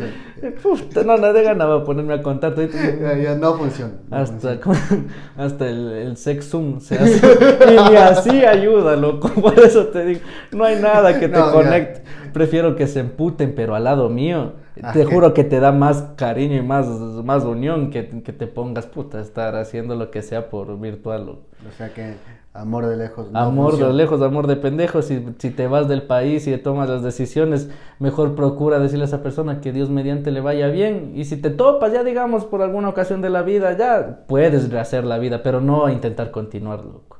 Puta, 0.62 1.02
no, 1.04 1.16
no 1.18 1.32
de 1.32 1.42
gana 1.42 1.66
va 1.66 1.76
a 1.76 1.84
ponerme 1.84 2.14
a 2.14 2.22
contar. 2.22 2.54
Ya, 2.56 3.16
ya 3.16 3.34
no 3.34 3.54
funciona. 3.54 3.92
no 4.08 4.16
Hasta, 4.16 4.58
funciona. 4.58 5.04
hasta 5.36 5.68
el, 5.68 5.92
el 5.92 6.16
sex 6.16 6.48
zoom 6.48 6.80
se 6.80 6.96
hace. 6.96 7.20
Y 7.68 7.90
ni 7.90 7.96
así 7.96 8.44
ayuda, 8.44 8.96
loco. 8.96 9.28
Por 9.40 9.58
eso 9.58 9.86
te 9.88 10.04
digo, 10.04 10.20
no 10.52 10.64
hay 10.64 10.80
nada 10.80 11.18
que 11.18 11.28
te 11.28 11.38
No, 11.38 11.62
ya. 11.62 12.02
Prefiero 12.32 12.76
que 12.76 12.86
se 12.86 13.00
emputen, 13.00 13.54
pero 13.54 13.74
al 13.74 13.84
lado 13.84 14.08
mío, 14.08 14.52
Ah, 14.82 14.92
te 14.92 15.04
juro 15.04 15.34
que 15.34 15.44
te 15.44 15.60
da 15.60 15.72
más 15.72 16.02
cariño 16.16 16.56
y 16.56 16.62
más, 16.62 16.86
más 16.88 17.44
unión 17.44 17.90
que, 17.90 18.08
que 18.22 18.32
te 18.32 18.46
pongas, 18.46 18.86
puta, 18.86 19.18
a 19.18 19.20
estar 19.20 19.56
haciendo 19.56 19.94
lo 19.94 20.10
que 20.10 20.22
sea 20.22 20.48
por 20.48 20.78
virtual. 20.80 21.28
O 21.28 21.72
sea 21.76 21.92
que 21.92 22.14
amor 22.54 22.86
de 22.86 22.96
lejos. 22.96 23.30
no 23.30 23.38
Amor 23.38 23.76
de 23.76 23.92
lejos, 23.92 24.22
amor 24.22 24.46
de 24.46 24.56
pendejos. 24.56 25.06
Si, 25.06 25.24
si 25.38 25.50
te 25.50 25.66
vas 25.66 25.88
del 25.88 26.02
país 26.02 26.46
y 26.46 26.56
tomas 26.58 26.88
las 26.88 27.02
decisiones, 27.02 27.68
mejor 27.98 28.34
procura 28.34 28.78
decirle 28.78 29.04
a 29.04 29.08
esa 29.08 29.22
persona 29.22 29.60
que 29.60 29.72
Dios 29.72 29.90
mediante 29.90 30.30
le 30.30 30.40
vaya 30.40 30.68
bien. 30.68 31.12
Y 31.14 31.24
si 31.26 31.36
te 31.36 31.50
topas, 31.50 31.92
ya 31.92 32.02
digamos, 32.02 32.44
por 32.46 32.62
alguna 32.62 32.88
ocasión 32.88 33.20
de 33.20 33.30
la 33.30 33.42
vida, 33.42 33.76
ya 33.76 34.24
puedes 34.26 34.70
rehacer 34.70 35.04
la 35.04 35.18
vida, 35.18 35.42
pero 35.42 35.60
no 35.60 35.88
intentar 35.90 36.30
continuar, 36.30 36.84
loco. 36.84 37.19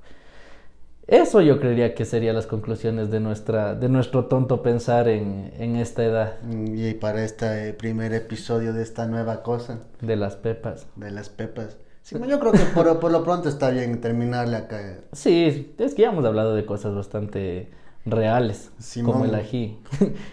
Eso 1.10 1.40
yo 1.40 1.58
creería 1.58 1.94
que 1.94 2.04
serían 2.04 2.36
las 2.36 2.46
conclusiones 2.46 3.10
de, 3.10 3.18
nuestra, 3.18 3.74
de 3.74 3.88
nuestro 3.88 4.26
tonto 4.26 4.62
pensar 4.62 5.08
en, 5.08 5.52
en 5.58 5.74
esta 5.76 6.04
edad 6.04 6.34
Mm, 6.44 6.76
Y 6.78 6.94
para 6.94 7.24
este 7.24 7.72
primer 7.74 8.12
episodio 8.14 8.72
de 8.72 8.82
esta 8.82 9.06
nueva 9.06 9.42
cosa, 9.42 9.80
de 10.00 10.16
las 10.16 10.36
pepas. 10.36 10.86
de 10.96 11.10
las 11.10 11.28
pepas. 11.28 11.76
Sí, 12.02 12.16
yo 12.28 12.38
creo 12.40 12.52
que 12.52 12.60
por, 12.74 12.98
por 13.00 13.10
lo 13.12 13.22
pronto 13.24 13.48
está 13.48 13.70
bien 13.70 14.00
terminarle 14.00 14.56
acá. 14.56 14.98
Sí, 15.12 15.74
es 15.78 15.94
que 15.94 16.02
ya 16.02 16.08
hemos 16.10 16.24
hablado 16.24 16.54
de 16.54 16.64
cosas 16.64 16.94
bastante 16.94 17.68
reales, 18.06 18.72
Simón. 18.78 19.12
como 19.12 19.24
el 19.26 19.34
ají. 19.34 19.78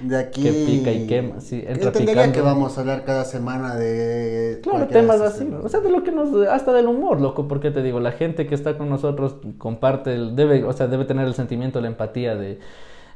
De 0.02 0.18
aquí. 0.18 0.42
Que 0.44 0.52
pica 0.52 0.92
y 0.92 1.06
quema, 1.06 1.42
sí, 1.42 1.58
entra 1.68 1.88
Entendería 1.90 2.24
picando. 2.24 2.34
que 2.34 2.42
vamos 2.42 2.78
a 2.78 2.82
hablar 2.82 3.04
cada 3.04 3.26
semana 3.26 3.76
de. 3.76 4.60
Claro, 4.64 4.88
temas 4.88 5.20
así, 5.22 5.48
o 5.62 5.68
sea, 5.70 5.82
de 5.82 5.90
lo 5.92 6.04
que 6.04 6.12
nos, 6.12 6.48
hasta 6.48 6.72
del 6.74 6.88
humor, 6.88 7.20
loco, 7.20 7.48
porque 7.48 7.70
te 7.72 7.84
digo, 7.84 8.00
la 8.00 8.12
gente 8.14 8.48
que 8.48 8.56
está 8.56 8.78
con 8.78 8.90
nosotros 8.90 9.36
comparte, 9.58 10.14
el- 10.14 10.36
debe, 10.36 10.64
o 10.64 10.72
sea, 10.74 10.88
debe 10.88 11.06
tener 11.06 11.28
el 11.28 11.34
sentimiento, 11.34 11.82
la 11.82 11.88
empatía 11.88 12.36
de, 12.36 12.60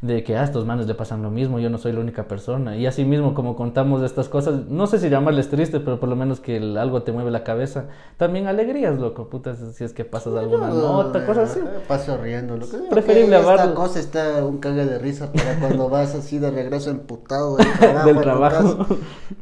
de 0.01 0.23
que 0.23 0.35
a 0.35 0.43
estos 0.43 0.65
manes 0.65 0.87
le 0.87 0.95
pasan 0.95 1.21
lo 1.21 1.29
mismo, 1.29 1.59
yo 1.59 1.69
no 1.69 1.77
soy 1.77 1.91
la 1.91 1.99
única 1.99 2.27
persona, 2.27 2.75
y 2.75 2.87
así 2.87 3.05
mismo 3.05 3.35
como 3.35 3.55
contamos 3.55 4.01
estas 4.01 4.29
cosas, 4.29 4.65
no 4.67 4.87
sé 4.87 4.97
si 4.97 5.09
llamarles 5.09 5.49
tristes, 5.49 5.79
pero 5.85 5.99
por 5.99 6.09
lo 6.09 6.15
menos 6.15 6.39
que 6.39 6.57
el- 6.57 6.75
algo 6.79 7.03
te 7.03 7.11
mueve 7.11 7.29
la 7.29 7.43
cabeza, 7.43 7.85
también 8.17 8.47
alegrías, 8.47 8.97
loco, 8.99 9.29
puta, 9.29 9.53
si 9.55 9.83
es 9.83 9.93
que 9.93 10.03
pasas 10.03 10.33
alguna 10.35 10.69
Yo, 10.69 10.75
nota, 10.81 11.19
eh, 11.19 11.25
cosas 11.27 11.51
así. 11.51 11.59
Paso 11.87 12.17
riendo. 12.17 12.57
Lo 12.57 12.67
que 12.67 12.77
digo 12.77 12.89
Preferible 12.89 13.35
que 13.37 13.41
esta 13.51 13.73
cosa 13.75 13.99
está 13.99 14.43
un 14.43 14.57
cague 14.57 14.85
de 14.85 14.97
risa 14.97 15.31
para 15.31 15.53
cuando 15.59 15.87
vas 15.87 16.15
así 16.15 16.39
de 16.39 16.49
regreso 16.49 16.89
emputado 16.89 17.57
del 17.57 17.67
trabajo. 17.79 18.05
Del 18.07 18.21
trabajo. 18.21 18.85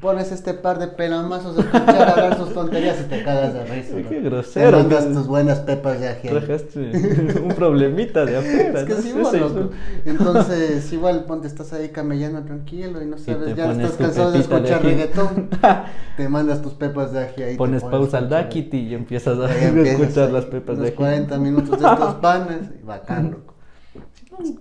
Pones 0.02 0.32
este 0.34 0.54
par 0.54 0.78
de 0.80 0.88
pelamazos 0.88 1.58
a 1.58 1.62
escuchar 1.62 2.10
hablar 2.10 2.38
sus 2.38 2.54
tonterías 2.54 3.00
y 3.00 3.04
te 3.10 3.24
cagas 3.24 3.54
de 3.54 3.64
risa. 3.66 3.96
¿no? 3.98 4.10
Qué 4.10 4.20
grosero, 4.22 4.72
Te 4.72 4.84
mandas 4.84 5.06
que- 5.06 5.14
tus 5.14 5.28
buenas 5.28 5.60
pepas 5.60 6.02
de 6.02 6.10
ají. 6.10 6.28
Trajaste 6.28 7.40
un 7.44 7.54
problemita 7.56 8.26
de 8.26 8.38
afuera. 8.38 8.80
Es 8.82 8.86
que 8.86 8.94
¿no? 8.94 9.02
sí, 9.02 9.12
bueno, 9.14 9.30
sí, 9.32 9.38
loco. 9.40 9.70
Entonces, 10.50 10.94
igual 10.94 11.26
ponte, 11.26 11.48
estás 11.48 11.72
ahí 11.74 11.90
camellando 11.90 12.42
tranquilo 12.44 13.02
y 13.02 13.06
no 13.06 13.18
sabes, 13.18 13.56
ya 13.56 13.72
estás 13.72 13.92
cansado 13.94 14.32
de 14.32 14.38
de 14.38 14.44
escuchar 14.44 14.80
ají. 14.80 14.88
reggaetón. 14.90 15.50
te 16.18 16.30
mandas 16.30 16.62
tus 16.62 16.74
pepas 16.74 17.12
de 17.14 17.20
ají 17.20 17.44
ahí. 17.44 17.58
Pones 17.58 17.82
pones 17.84 17.98
pausa 18.00 18.18
al. 18.18 18.30
Dakity 18.30 18.78
y 18.78 18.94
empiezas 18.96 19.38
a 19.40 19.44
empiezas 19.68 20.02
escuchar 20.02 20.32
las 20.32 20.46
pepas 20.46 20.78
de 20.80 20.88
ají. 20.88 20.96
40 20.96 21.38
minutos 21.38 21.80
de 21.80 21.88
estos 21.88 22.14
panes 22.22 22.70
y 22.82 22.84
bacán, 22.86 23.32
loco. 23.32 23.54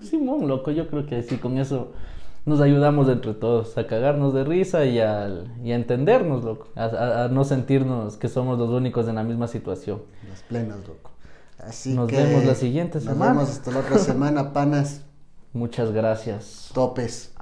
Simón, 0.03 0.48
loco, 0.48 0.70
yo 0.72 0.88
creo 0.88 1.07
que 1.07 1.22
sí, 1.22 1.37
con 1.37 1.59
eso 1.59 1.92
nos 2.46 2.61
ayudamos 2.61 3.09
entre 3.09 3.35
todos 3.35 3.77
a 3.79 3.87
cagarnos 3.87 4.33
de 4.35 4.42
risa 4.44 4.85
y 4.87 4.98
a, 5.01 5.29
y 5.62 5.70
a 5.72 5.74
entendernos, 5.77 6.42
loco, 6.44 6.68
a, 6.74 6.85
a- 6.85 7.24
a 7.24 7.29
no 7.29 7.44
sentirnos 7.44 8.16
que 8.16 8.29
somos 8.29 8.59
los 8.59 8.70
únicos 8.70 9.07
en 9.09 9.16
la 9.16 9.22
misma 9.22 9.46
situación. 9.48 10.03
Las 10.29 10.42
plenas, 10.42 10.79
loco. 10.87 11.11
Así 11.59 11.94
Nos 11.94 12.09
que 12.09 12.16
vemos 12.16 12.44
la 12.44 12.55
siguiente 12.55 12.94
nos 12.96 13.05
semana. 13.05 13.33
vemos 13.33 13.51
hasta 13.51 13.70
la 13.70 13.81
otra 13.81 13.98
semana, 13.98 14.53
panas, 14.53 15.03
Muchas 15.52 15.92
gracias. 15.92 16.70
topes. 16.74 17.32